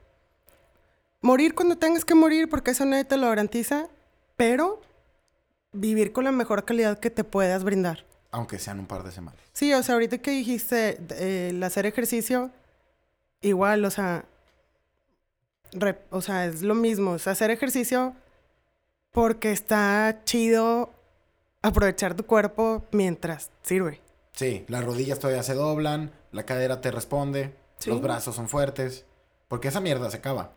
Morir 1.22 1.56
cuando 1.56 1.78
tengas 1.78 2.06
que 2.06 2.15
morir, 2.15 2.50
porque 2.50 2.72
eso 2.72 2.86
nadie 2.86 3.04
te 3.04 3.18
lo 3.18 3.28
garantiza, 3.28 3.88
pero 4.38 4.82
vivir 5.71 6.12
con 6.12 6.23
la 6.23 6.32
mejor 6.32 6.65
calidad 6.65 6.99
que 6.99 7.10
te 7.10 7.23
puedas 7.23 7.63
brindar. 7.63 8.05
Aunque 8.32 8.60
sean 8.60 8.79
un 8.79 8.86
par 8.86 9.03
de 9.03 9.12
semanas. 9.12 9.39
Sí, 9.53 9.73
o 9.73 9.82
sea, 9.82 9.95
ahorita 9.95 10.19
que 10.19 10.32
dijiste 10.32 10.99
el 11.19 11.62
hacer 11.63 11.86
ejercicio, 11.86 12.51
igual, 13.41 13.84
o 13.86 13.91
sea, 13.91 14.25
o 16.12 16.21
sea, 16.21 16.45
es 16.45 16.62
lo 16.62 16.75
mismo, 16.75 17.12
o 17.12 17.19
sea, 17.19 17.34
hacer 17.34 17.51
ejercicio 17.51 18.15
porque 19.12 19.51
está 19.51 20.21
chido 20.25 20.91
aprovechar 21.62 22.15
tu 22.15 22.25
cuerpo 22.25 22.86
mientras 22.91 23.51
sirve. 23.63 24.01
Sí, 24.34 24.65
las 24.67 24.86
rodillas 24.86 25.19
todavía 25.19 25.43
se 25.43 25.53
doblan, 25.53 26.12
la 26.32 26.43
cadera 26.43 26.82
te 26.82 26.91
responde, 26.91 27.55
los 27.86 28.01
brazos 28.01 28.36
son 28.36 28.47
fuertes, 28.47 29.05
porque 29.47 29.67
esa 29.67 29.82
mierda 29.82 30.10
se 30.12 30.17
acaba. 30.17 30.53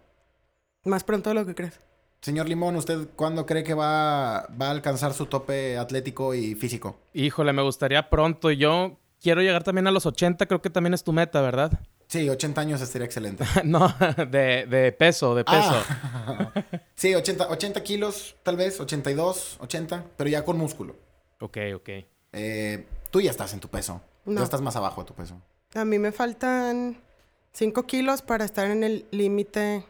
Más 0.84 1.04
pronto 1.04 1.30
de 1.30 1.34
lo 1.34 1.46
que 1.46 1.54
crees. 1.54 1.80
Señor 2.22 2.48
Limón, 2.48 2.76
¿usted 2.76 3.08
cuándo 3.16 3.46
cree 3.46 3.64
que 3.64 3.74
va, 3.74 4.46
va 4.60 4.68
a 4.68 4.70
alcanzar 4.70 5.12
su 5.12 5.26
tope 5.26 5.76
atlético 5.76 6.34
y 6.34 6.54
físico? 6.54 6.96
Híjole, 7.12 7.52
me 7.52 7.62
gustaría 7.62 8.08
pronto. 8.08 8.52
Yo 8.52 8.96
quiero 9.20 9.42
llegar 9.42 9.64
también 9.64 9.88
a 9.88 9.90
los 9.90 10.06
80, 10.06 10.46
creo 10.46 10.62
que 10.62 10.70
también 10.70 10.94
es 10.94 11.02
tu 11.02 11.12
meta, 11.12 11.42
¿verdad? 11.42 11.80
Sí, 12.06 12.28
80 12.28 12.60
años 12.60 12.80
estaría 12.80 13.06
excelente. 13.06 13.44
no, 13.64 13.92
de, 14.30 14.66
de, 14.66 14.92
peso, 14.92 15.34
de 15.34 15.44
peso. 15.44 15.82
Ah. 15.84 16.52
sí, 16.94 17.12
80, 17.12 17.48
80 17.48 17.82
kilos, 17.82 18.36
tal 18.44 18.56
vez, 18.56 18.78
82, 18.78 19.56
80, 19.60 20.04
pero 20.16 20.30
ya 20.30 20.44
con 20.44 20.56
músculo. 20.56 20.94
Ok, 21.40 21.58
ok. 21.74 21.88
Eh, 22.34 22.86
tú 23.10 23.20
ya 23.20 23.32
estás 23.32 23.52
en 23.52 23.58
tu 23.58 23.66
peso. 23.66 24.00
No. 24.26 24.38
Ya 24.38 24.44
estás 24.44 24.60
más 24.60 24.76
abajo 24.76 25.00
de 25.00 25.08
tu 25.08 25.14
peso. 25.14 25.42
A 25.74 25.84
mí 25.84 25.98
me 25.98 26.12
faltan 26.12 27.00
5 27.52 27.84
kilos 27.86 28.22
para 28.22 28.44
estar 28.44 28.70
en 28.70 28.84
el 28.84 29.06
límite. 29.10 29.86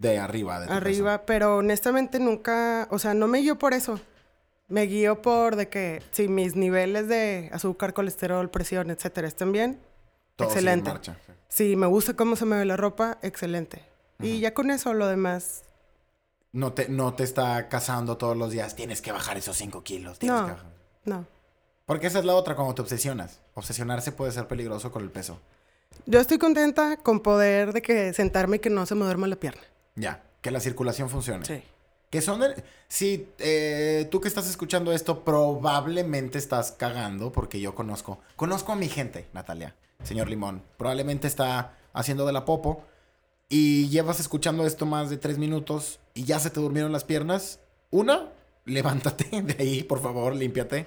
De 0.00 0.18
arriba, 0.18 0.60
de 0.60 0.72
Arriba, 0.72 1.24
pero 1.24 1.58
honestamente 1.58 2.18
nunca, 2.18 2.86
o 2.90 2.98
sea, 2.98 3.14
no 3.14 3.28
me 3.28 3.38
guío 3.38 3.58
por 3.58 3.72
eso. 3.72 3.98
Me 4.68 4.82
guío 4.82 5.22
por 5.22 5.56
de 5.56 5.68
que 5.68 6.02
si 6.10 6.28
mis 6.28 6.56
niveles 6.56 7.08
de 7.08 7.48
azúcar, 7.52 7.94
colesterol, 7.94 8.50
presión, 8.50 8.90
etcétera, 8.90 9.28
están 9.28 9.52
bien, 9.52 9.80
excelente. 10.38 10.92
Si 11.48 11.76
me 11.76 11.86
gusta 11.86 12.14
cómo 12.14 12.36
se 12.36 12.44
me 12.44 12.58
ve 12.58 12.64
la 12.64 12.76
ropa, 12.76 13.18
excelente. 13.22 13.84
Y 14.20 14.40
ya 14.40 14.52
con 14.52 14.70
eso 14.70 14.92
lo 14.92 15.06
demás. 15.06 15.62
No 16.52 16.72
te, 16.72 16.88
no 16.88 17.14
te 17.14 17.22
está 17.24 17.68
casando 17.68 18.16
todos 18.16 18.36
los 18.36 18.50
días. 18.50 18.74
Tienes 18.74 19.00
que 19.02 19.12
bajar 19.12 19.36
esos 19.36 19.56
5 19.56 19.82
kilos. 19.82 20.22
no, 20.22 20.56
no. 21.04 21.26
Porque 21.86 22.08
esa 22.08 22.18
es 22.18 22.24
la 22.24 22.34
otra, 22.34 22.56
cuando 22.56 22.74
te 22.74 22.82
obsesionas. 22.82 23.40
Obsesionarse 23.54 24.10
puede 24.10 24.32
ser 24.32 24.48
peligroso 24.48 24.90
con 24.90 25.02
el 25.04 25.10
peso. 25.10 25.38
Yo 26.04 26.18
estoy 26.18 26.38
contenta 26.38 26.96
con 26.96 27.20
poder 27.20 27.72
de 27.72 27.80
que 27.80 28.12
sentarme 28.12 28.56
y 28.56 28.58
que 28.58 28.70
no 28.70 28.84
se 28.86 28.96
me 28.96 29.04
duerma 29.04 29.28
la 29.28 29.36
pierna. 29.36 29.62
Ya, 29.96 30.22
que 30.40 30.50
la 30.50 30.60
circulación 30.60 31.10
funcione. 31.10 31.44
Sí. 31.44 31.62
Que 32.10 32.22
son 32.22 32.40
de... 32.40 32.62
Si 32.88 33.28
eh, 33.38 34.06
tú 34.10 34.20
que 34.20 34.28
estás 34.28 34.48
escuchando 34.48 34.92
esto 34.92 35.24
probablemente 35.24 36.38
estás 36.38 36.70
cagando 36.72 37.32
porque 37.32 37.60
yo 37.60 37.74
conozco... 37.74 38.20
Conozco 38.36 38.72
a 38.72 38.76
mi 38.76 38.88
gente, 38.88 39.26
Natalia 39.32 39.74
señor 40.02 40.28
Limón. 40.28 40.62
Probablemente 40.76 41.26
está 41.26 41.74
haciendo 41.92 42.26
de 42.26 42.32
la 42.32 42.44
popo 42.44 42.84
y 43.48 43.88
llevas 43.88 44.20
escuchando 44.20 44.66
esto 44.66 44.86
más 44.86 45.10
de 45.10 45.16
tres 45.16 45.38
minutos 45.38 46.00
y 46.14 46.24
ya 46.24 46.38
se 46.38 46.50
te 46.50 46.60
durmieron 46.60 46.92
las 46.92 47.04
piernas. 47.04 47.60
Una, 47.90 48.32
levántate 48.64 49.42
de 49.42 49.56
ahí, 49.58 49.82
por 49.82 50.00
favor, 50.00 50.34
límpiate. 50.34 50.86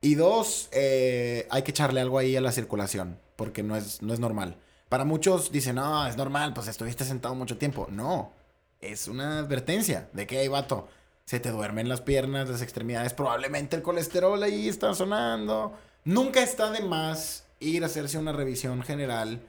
Y 0.00 0.14
dos, 0.14 0.68
eh, 0.72 1.46
hay 1.50 1.62
que 1.62 1.72
echarle 1.72 2.00
algo 2.00 2.18
ahí 2.18 2.36
a 2.36 2.40
la 2.40 2.52
circulación, 2.52 3.18
porque 3.34 3.64
no 3.64 3.76
es, 3.76 4.00
no 4.00 4.14
es 4.14 4.20
normal. 4.20 4.56
Para 4.88 5.04
muchos 5.04 5.52
dicen, 5.52 5.76
no, 5.76 6.06
es 6.06 6.16
normal, 6.16 6.54
pues 6.54 6.68
estuviste 6.68 7.04
sentado 7.04 7.34
mucho 7.34 7.58
tiempo. 7.58 7.88
No, 7.90 8.32
es 8.80 9.08
una 9.08 9.38
advertencia 9.38 10.08
de 10.12 10.26
que, 10.26 10.38
hay 10.38 10.48
vato, 10.48 10.88
se 11.24 11.40
te 11.40 11.50
duermen 11.50 11.88
las 11.88 12.00
piernas, 12.00 12.48
las 12.48 12.62
extremidades, 12.62 13.12
probablemente 13.12 13.76
el 13.76 13.82
colesterol 13.82 14.42
ahí 14.42 14.68
está 14.68 14.94
sonando. 14.94 15.74
Nunca 16.04 16.42
está 16.42 16.70
de 16.70 16.80
más 16.80 17.44
ir 17.60 17.82
a 17.82 17.86
hacerse 17.86 18.18
una 18.18 18.32
revisión 18.32 18.82
general. 18.82 19.40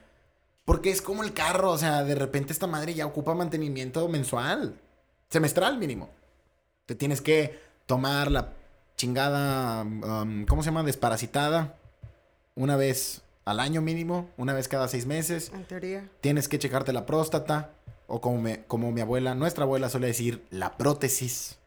Porque 0.64 0.90
es 0.90 1.02
como 1.02 1.22
el 1.22 1.32
carro, 1.32 1.72
o 1.72 1.78
sea, 1.78 2.04
de 2.04 2.14
repente 2.14 2.52
esta 2.52 2.66
madre 2.66 2.94
ya 2.94 3.06
ocupa 3.06 3.34
mantenimiento 3.34 4.06
mensual, 4.08 4.78
semestral 5.28 5.78
mínimo. 5.78 6.10
Te 6.86 6.94
tienes 6.94 7.20
que 7.20 7.58
tomar 7.86 8.30
la 8.30 8.52
chingada, 8.96 9.82
um, 9.82 10.44
¿cómo 10.44 10.62
se 10.62 10.66
llama? 10.66 10.82
Desparasitada. 10.82 11.76
Una 12.54 12.76
vez 12.76 13.22
al 13.44 13.60
año 13.60 13.80
mínimo, 13.80 14.28
una 14.36 14.52
vez 14.52 14.68
cada 14.68 14.88
seis 14.88 15.06
meses. 15.06 15.50
En 15.54 15.64
teoría. 15.64 16.08
Tienes 16.20 16.48
que 16.48 16.58
checarte 16.58 16.92
la 16.92 17.06
próstata, 17.06 17.70
o 18.06 18.20
como, 18.20 18.40
me, 18.40 18.64
como 18.64 18.92
mi 18.92 19.00
abuela, 19.00 19.34
nuestra 19.34 19.64
abuela 19.64 19.88
suele 19.88 20.08
decir, 20.08 20.44
la 20.50 20.76
prótesis. 20.76 21.58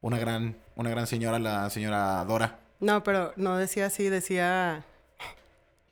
Una 0.00 0.18
gran, 0.18 0.56
una 0.76 0.90
gran 0.90 1.06
señora, 1.06 1.38
la 1.38 1.68
señora 1.70 2.24
Dora. 2.24 2.60
No, 2.80 3.02
pero 3.02 3.32
no 3.36 3.58
decía 3.58 3.86
así, 3.86 4.08
decía 4.08 4.84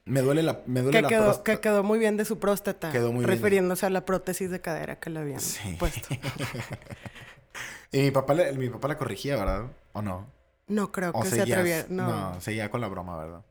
me 0.09 0.23
duele 0.23 0.43
la, 0.43 0.63
me 0.67 0.81
duele 0.81 1.03
que 1.03 1.09
quedó, 1.09 1.43
Que 1.43 1.61
quedó 1.61 1.83
muy 1.83 1.99
bien 1.99 2.17
de 2.17 2.25
su 2.25 2.39
próstata. 2.39 2.91
Quedó 2.91 3.13
muy 3.13 3.27
refiriéndose 3.27 3.85
a 3.85 3.91
la 3.91 4.07
prótesis 4.07 4.51
de 4.51 4.61
cadera 4.61 4.99
que 4.99 5.11
le 5.11 5.21
habían 5.21 5.41
puesto. 5.79 6.09
y 7.93 8.01
mi 8.01 8.11
papá, 8.11 8.35
mi 8.57 8.71
papá 8.71 8.89
la 8.89 8.97
corrigía, 8.97 9.37
¿verdad? 9.37 9.67
¿O 9.93 10.01
no? 10.01 10.27
No 10.67 10.93
creo 10.93 11.13
que 11.13 11.29
se 11.29 11.43
atreviera. 11.43 11.87
No. 11.91 12.09
no, 12.09 12.41
seguía 12.41 12.71
con 12.71 12.81
la 12.81 12.89
broma, 12.89 13.19
¿verdad? 13.19 13.43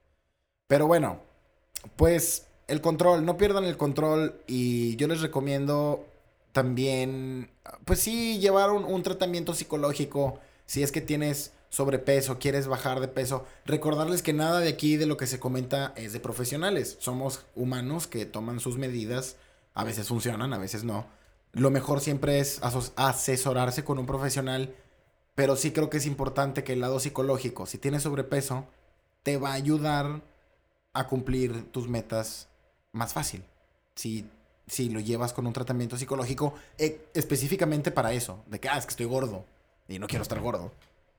Pero 0.68 0.88
bueno, 0.88 1.22
pues 1.96 2.46
el 2.68 2.82
control, 2.82 3.26
no 3.26 3.38
pierdan 3.38 3.64
el 3.64 3.78
control 3.78 4.42
y 4.48 4.96
yo 4.98 5.08
les 5.08 5.22
recomiendo 5.22 6.06
también, 6.52 7.50
pues 7.86 8.00
sí, 8.00 8.40
llevar 8.40 8.72
un, 8.72 8.84
un 8.84 9.04
tratamiento 9.04 9.54
psicológico 9.54 10.40
si 10.66 10.84
es 10.84 10.92
que 10.92 11.02
tienes 11.02 11.52
sobrepeso, 11.70 12.40
quieres 12.40 12.68
bajar 12.68 13.00
de 13.00 13.08
peso, 13.08 13.46
recordarles 13.66 14.22
que 14.22 14.34
nada 14.34 14.60
de 14.60 14.70
aquí 14.70 14.98
de 14.98 15.06
lo 15.06 15.18
que 15.18 15.28
se 15.28 15.40
comenta 15.40 15.94
es 15.96 16.14
de 16.14 16.20
profesionales. 16.20 16.98
Somos 17.00 17.46
humanos 17.56 18.08
que 18.08 18.26
toman 18.26 18.60
sus 18.60 18.78
medidas, 18.78 19.38
a 19.74 19.84
veces 19.84 20.08
funcionan, 20.08 20.54
a 20.54 20.58
veces 20.58 20.84
no. 20.84 21.06
Lo 21.54 21.72
mejor 21.72 22.02
siempre 22.02 22.40
es 22.40 22.62
asesorarse 22.96 23.84
con 23.84 23.98
un 23.98 24.06
profesional, 24.06 24.76
pero 25.36 25.56
sí 25.56 25.72
creo 25.72 25.90
que 25.90 25.98
es 25.98 26.06
importante 26.06 26.64
que 26.64 26.74
el 26.74 26.82
lado 26.82 27.00
psicológico, 27.00 27.66
si 27.66 27.78
tienes 27.78 28.04
sobrepeso, 28.04 28.66
te 29.24 29.38
va 29.38 29.52
a 29.52 29.54
ayudar 29.54 30.22
a 31.00 31.08
cumplir 31.08 31.72
tus 31.72 31.88
metas 31.88 32.48
más 32.91 33.14
fácil. 33.14 33.43
Si 33.95 34.26
si 34.68 34.89
lo 34.89 35.00
llevas 35.00 35.34
con 35.34 35.48
un 35.48 35.54
tratamiento 35.54 35.98
psicológico 35.98 36.54
eh, 36.78 37.08
específicamente 37.14 37.91
para 37.91 38.14
eso, 38.14 38.43
de 38.48 38.60
que, 38.60 38.70
ah, 38.70 38.78
es 38.78 38.86
que 38.86 38.91
estoy 38.91 39.06
gordo 39.06 39.45
y 39.88 39.98
no 39.98 40.08
quiero 40.08 40.24
estar 40.24 40.39
gordo. 40.39 40.72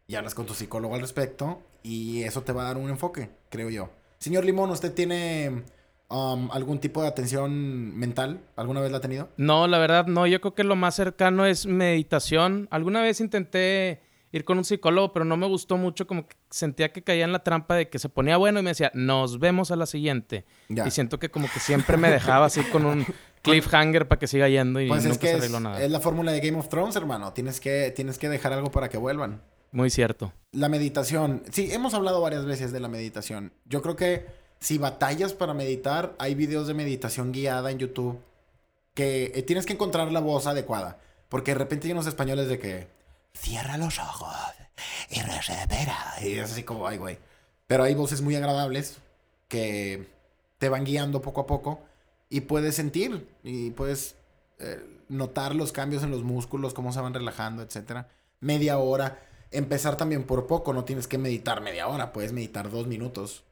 Y 0.07 0.15
hablas 0.15 0.35
con 0.35 0.47
tu 0.47 0.55
psicólogo 0.55 0.95
al 0.95 1.01
respecto 1.01 1.61
y 1.83 2.23
eso 2.23 2.43
te 2.43 2.53
va 2.53 2.63
a 2.63 2.67
dar 2.67 2.77
un 2.77 2.91
enfoque, 2.91 3.31
creo 3.49 3.71
yo. 3.71 3.91
Señor 4.19 4.45
Limón, 4.45 4.71
¿usted 4.71 4.93
tiene 4.93 5.65
um, 6.09 6.51
algún 6.51 6.79
tipo 6.79 7.03
de 7.03 7.09
atención 7.09 7.97
mental? 7.97 8.41
¿Alguna 8.57 8.81
vez 8.81 8.91
la 8.91 8.99
ha 8.99 9.01
tenido? 9.03 9.29
No, 9.37 9.67
la 9.67 9.79
verdad 9.79 10.07
no. 10.07 10.27
Yo 10.27 10.41
creo 10.41 10.55
que 10.55 10.65
lo 10.65 10.77
más 10.77 10.97
cercano 10.97 11.47
es 11.47 11.67
meditación. 11.67 12.69
Alguna 12.71 13.01
vez 13.01 13.21
intenté 13.21 14.01
ir 14.33 14.45
con 14.45 14.59
un 14.59 14.65
psicólogo, 14.65 15.13
pero 15.13 15.25
no 15.25 15.37
me 15.37 15.47
gustó 15.47 15.77
mucho, 15.77 16.07
como 16.07 16.27
que 16.27 16.37
sentía 16.51 16.93
que 16.93 17.03
caía 17.03 17.25
en 17.25 17.33
la 17.33 17.43
trampa 17.45 17.75
de 17.75 17.89
que 17.89 17.99
se 17.99 18.09
ponía 18.09 18.37
bueno 18.37 18.61
y 18.61 18.63
me 18.63 18.71
decía, 18.71 18.91
nos 18.95 19.39
vemos 19.39 19.71
a 19.71 19.77
la 19.77 19.87
siguiente. 19.87 20.45
Ya. 20.69 20.87
Y 20.87 20.91
siento 20.91 21.19
que 21.19 21.31
como 21.31 21.49
que 21.53 21.61
siempre 21.61 21.97
me 21.97 22.11
dejaba 22.11 22.47
así 22.47 22.63
con 22.65 22.85
un 22.87 23.07
cliffhanger 23.43 24.09
para 24.09 24.19
que 24.19 24.27
siga 24.27 24.49
yendo 24.49 24.81
y 24.81 24.89
Pues 24.89 25.05
nunca 25.05 25.15
es 25.15 25.19
que 25.19 25.29
se 25.29 25.37
arregló 25.37 25.61
nada. 25.61 25.83
es 25.83 25.91
la 25.91 26.01
fórmula 26.01 26.33
de 26.33 26.41
Game 26.41 26.59
of 26.59 26.69
Thrones, 26.69 26.97
hermano. 26.97 27.33
Tienes 27.33 27.61
que, 27.61 27.93
tienes 27.95 28.19
que 28.19 28.29
dejar 28.29 28.53
algo 28.53 28.71
para 28.71 28.89
que 28.89 28.99
vuelvan. 28.99 29.41
Muy 29.71 29.91
cierto. 29.91 30.33
La 30.53 30.69
meditación. 30.69 31.43
Sí, 31.51 31.69
hemos 31.73 31.95
hablado 31.95 32.21
varias 32.21 32.45
veces 32.47 32.73
de 32.73 32.81
la 32.81 32.89
meditación. 32.89 33.53
Yo 33.67 33.83
creo 33.83 33.97
que 33.97 34.27
si 34.61 34.79
batallas 34.79 35.35
para 35.35 35.55
meditar, 35.55 36.15
hay 36.19 36.35
videos 36.35 36.67
de 36.67 36.75
meditación 36.75 37.33
guiada 37.33 37.71
en 37.71 37.79
YouTube 37.79 38.19
que 38.95 39.31
eh, 39.35 39.43
tienes 39.43 39.67
que 39.67 39.75
encontrar 39.75 40.11
la 40.11 40.21
voz 40.21 40.47
adecuada. 40.47 40.99
Porque 41.29 41.53
de 41.53 41.59
repente 41.59 41.87
hay 41.87 41.93
unos 41.93 42.07
españoles 42.07 42.49
de 42.49 42.59
que 42.59 42.89
cierra 43.39 43.77
los 43.77 43.99
ojos 43.99 44.35
y 45.11 45.21
respira. 45.21 46.15
Y 46.23 46.35
es 46.35 46.53
así 46.53 46.63
como, 46.63 46.87
ay, 46.87 46.99
güey. 46.99 47.19
Pero 47.67 47.85
hay 47.85 47.95
voces 47.95 48.21
muy 48.21 48.35
agradables 48.37 48.99
que 49.49 50.09
te 50.59 50.69
van 50.69 50.85
guiando 50.85 51.23
poco 51.23 51.43
a 51.43 51.47
poco 51.47 51.81
y 52.29 52.43
puedes 52.43 52.75
sentir 52.75 53.29
y 53.43 53.71
puedes 53.71 54.17
eh, 54.59 54.85
notar 55.09 55.55
los 55.55 55.73
cambios 55.73 56.03
en 56.03 56.11
los 56.11 56.23
músculos, 56.23 56.75
cómo 56.75 56.93
se 56.93 57.01
van 57.01 57.15
relajando, 57.15 57.63
etcétera. 57.63 58.09
Media 58.41 58.79
hora. 58.79 59.23
Empezar 59.51 59.97
también 59.97 60.25
por 60.25 60.47
poco, 60.47 60.73
no 60.75 60.85
tienes 60.85 61.09
que 61.09 61.17
meditar 61.17 61.63
media 61.63 61.89
hora, 61.89 62.13
puedes 62.13 62.33
meditar 62.33 62.71
dos 62.71 62.87
minutos. 62.87 63.45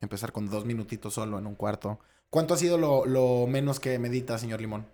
Empezar 0.00 0.32
con 0.32 0.50
dos 0.50 0.64
minutitos 0.64 1.14
solo 1.14 1.38
en 1.38 1.46
un 1.46 1.54
cuarto. 1.54 2.00
¿Cuánto 2.28 2.54
ha 2.54 2.56
sido 2.56 2.76
lo, 2.78 3.06
lo 3.06 3.46
menos 3.46 3.78
que 3.78 3.98
medita, 3.98 4.38
señor 4.38 4.60
Limón? 4.60 4.86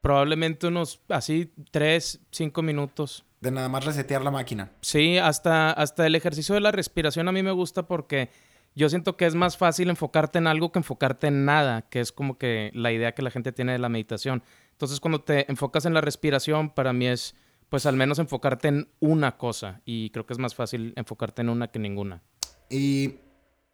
Probablemente 0.00 0.66
unos 0.66 1.00
así 1.08 1.52
tres, 1.70 2.20
cinco 2.30 2.62
minutos. 2.62 3.24
De 3.40 3.50
nada 3.50 3.68
más 3.68 3.84
resetear 3.84 4.22
la 4.22 4.30
máquina. 4.30 4.72
Sí, 4.80 5.18
hasta, 5.18 5.70
hasta 5.70 6.06
el 6.06 6.14
ejercicio 6.14 6.54
de 6.54 6.60
la 6.60 6.72
respiración 6.72 7.28
a 7.28 7.32
mí 7.32 7.42
me 7.42 7.52
gusta 7.52 7.86
porque 7.86 8.30
yo 8.74 8.88
siento 8.88 9.16
que 9.16 9.26
es 9.26 9.34
más 9.34 9.56
fácil 9.56 9.90
enfocarte 9.90 10.38
en 10.38 10.46
algo 10.46 10.72
que 10.72 10.78
enfocarte 10.78 11.26
en 11.26 11.44
nada, 11.44 11.82
que 11.82 12.00
es 12.00 12.12
como 12.12 12.38
que 12.38 12.70
la 12.74 12.92
idea 12.92 13.12
que 13.12 13.22
la 13.22 13.30
gente 13.30 13.52
tiene 13.52 13.72
de 13.72 13.78
la 13.78 13.88
meditación. 13.88 14.42
Entonces, 14.72 15.00
cuando 15.00 15.20
te 15.20 15.50
enfocas 15.50 15.84
en 15.84 15.94
la 15.94 16.00
respiración, 16.00 16.70
para 16.70 16.92
mí 16.92 17.08
es, 17.08 17.34
pues 17.68 17.86
al 17.86 17.96
menos 17.96 18.20
enfocarte 18.20 18.68
en 18.68 18.88
una 19.00 19.36
cosa. 19.36 19.80
Y 19.84 20.10
creo 20.10 20.26
que 20.26 20.32
es 20.32 20.38
más 20.38 20.54
fácil 20.54 20.92
enfocarte 20.96 21.42
en 21.42 21.48
una 21.48 21.68
que 21.68 21.80
ninguna. 21.80 22.22
Y 22.70 23.16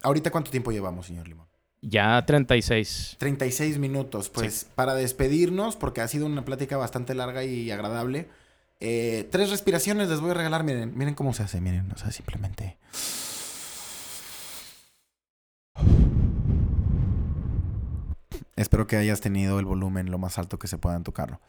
ahorita 0.02 0.30
cuánto 0.30 0.50
tiempo 0.50 0.72
llevamos, 0.72 1.06
señor 1.06 1.28
Limón? 1.28 1.46
Ya 1.82 2.24
36. 2.24 3.16
36 3.18 3.78
minutos. 3.78 4.30
Pues 4.30 4.70
para 4.74 4.94
despedirnos, 4.94 5.76
porque 5.76 6.00
ha 6.00 6.08
sido 6.08 6.24
una 6.24 6.46
plática 6.46 6.78
bastante 6.78 7.14
larga 7.14 7.44
y 7.44 7.70
agradable. 7.70 8.28
Eh, 8.80 9.28
tres 9.30 9.50
respiraciones 9.50 10.08
les 10.08 10.20
voy 10.20 10.30
a 10.30 10.34
regalar. 10.34 10.64
Miren, 10.64 10.96
miren 10.96 11.14
cómo 11.14 11.32
se 11.32 11.42
hace. 11.42 11.60
Miren, 11.60 11.90
o 11.92 11.96
sea, 11.96 12.10
simplemente. 12.10 12.78
Espero 18.56 18.86
que 18.86 18.96
hayas 18.96 19.20
tenido 19.20 19.58
el 19.58 19.64
volumen 19.64 20.10
lo 20.10 20.18
más 20.18 20.38
alto 20.38 20.58
que 20.58 20.68
se 20.68 20.78
pueda 20.78 20.96
en 20.96 21.02
tu 21.02 21.12
carro. 21.12 21.40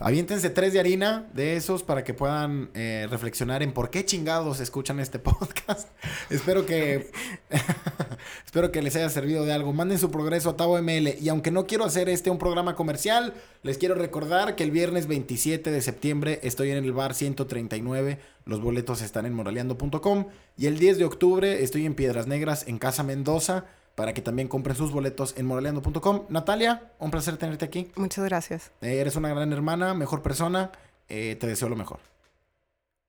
Aviéntense 0.00 0.48
tres 0.50 0.72
de 0.72 0.78
harina 0.78 1.26
de 1.32 1.56
esos 1.56 1.82
para 1.82 2.04
que 2.04 2.14
puedan 2.14 2.70
eh, 2.74 3.08
reflexionar 3.10 3.64
en 3.64 3.72
por 3.72 3.90
qué 3.90 4.04
chingados 4.04 4.60
escuchan 4.60 5.00
este 5.00 5.18
podcast. 5.18 5.88
espero 6.30 6.64
que 6.66 7.10
espero 8.46 8.70
que 8.70 8.80
les 8.80 8.94
haya 8.94 9.10
servido 9.10 9.44
de 9.44 9.52
algo. 9.52 9.72
Manden 9.72 9.98
su 9.98 10.10
progreso 10.10 10.50
a 10.50 10.56
Tavo 10.56 10.80
ML. 10.80 11.16
Y 11.20 11.28
aunque 11.28 11.50
no 11.50 11.66
quiero 11.66 11.84
hacer 11.84 12.08
este 12.08 12.30
un 12.30 12.38
programa 12.38 12.76
comercial, 12.76 13.34
les 13.62 13.76
quiero 13.76 13.96
recordar 13.96 14.54
que 14.54 14.62
el 14.62 14.70
viernes 14.70 15.08
27 15.08 15.70
de 15.70 15.82
septiembre 15.82 16.38
estoy 16.44 16.70
en 16.70 16.84
el 16.84 16.92
bar 16.92 17.14
139. 17.14 18.18
Los 18.44 18.60
boletos 18.60 19.02
están 19.02 19.26
en 19.26 19.34
moraleando.com. 19.34 20.26
Y 20.56 20.66
el 20.66 20.78
10 20.78 20.98
de 20.98 21.04
octubre 21.06 21.64
estoy 21.64 21.86
en 21.86 21.94
Piedras 21.94 22.28
Negras, 22.28 22.68
en 22.68 22.78
Casa 22.78 23.02
Mendoza, 23.02 23.66
para 23.98 24.14
que 24.14 24.22
también 24.22 24.46
compren 24.46 24.76
sus 24.76 24.92
boletos 24.92 25.34
en 25.36 25.44
moraleando.com. 25.46 26.26
Natalia, 26.28 26.92
un 27.00 27.10
placer 27.10 27.36
tenerte 27.36 27.64
aquí. 27.64 27.90
Muchas 27.96 28.24
gracias. 28.26 28.70
Eh, 28.80 28.98
eres 29.00 29.16
una 29.16 29.28
gran 29.30 29.52
hermana, 29.52 29.92
mejor 29.92 30.22
persona. 30.22 30.70
Eh, 31.08 31.36
te 31.40 31.48
deseo 31.48 31.68
lo 31.68 31.74
mejor. 31.74 31.98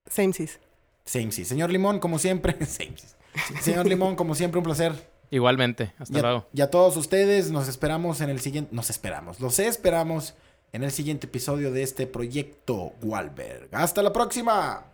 Same 0.07 0.33
sis. 0.33 0.59
Same 1.05 1.31
sí. 1.31 1.45
Señor 1.45 1.69
Limón, 1.69 1.99
como 1.99 2.17
siempre. 2.17 2.53
Same 2.65 2.95
sí. 2.97 3.05
Señor 3.61 3.85
Limón, 3.85 4.15
como 4.15 4.33
siempre, 4.33 4.57
un 4.57 4.63
placer. 4.63 5.11
Igualmente. 5.29 5.93
Hasta 5.99 6.15
Y 6.15 6.19
a, 6.21 6.21
luego. 6.23 6.47
y 6.51 6.61
a 6.61 6.71
todos 6.71 6.97
ustedes, 6.97 7.51
nos 7.51 7.67
esperamos 7.67 8.19
en 8.21 8.31
el 8.31 8.39
siguiente. 8.39 8.73
Nos 8.73 8.89
esperamos. 8.89 9.39
Los 9.39 9.59
esperamos 9.59 10.33
en 10.73 10.83
el 10.83 10.91
siguiente 10.91 11.27
episodio 11.27 11.71
de 11.71 11.83
este 11.83 12.07
proyecto 12.07 12.93
Walberg. 13.03 13.69
¡Hasta 13.73 14.01
la 14.01 14.11
próxima! 14.11 14.85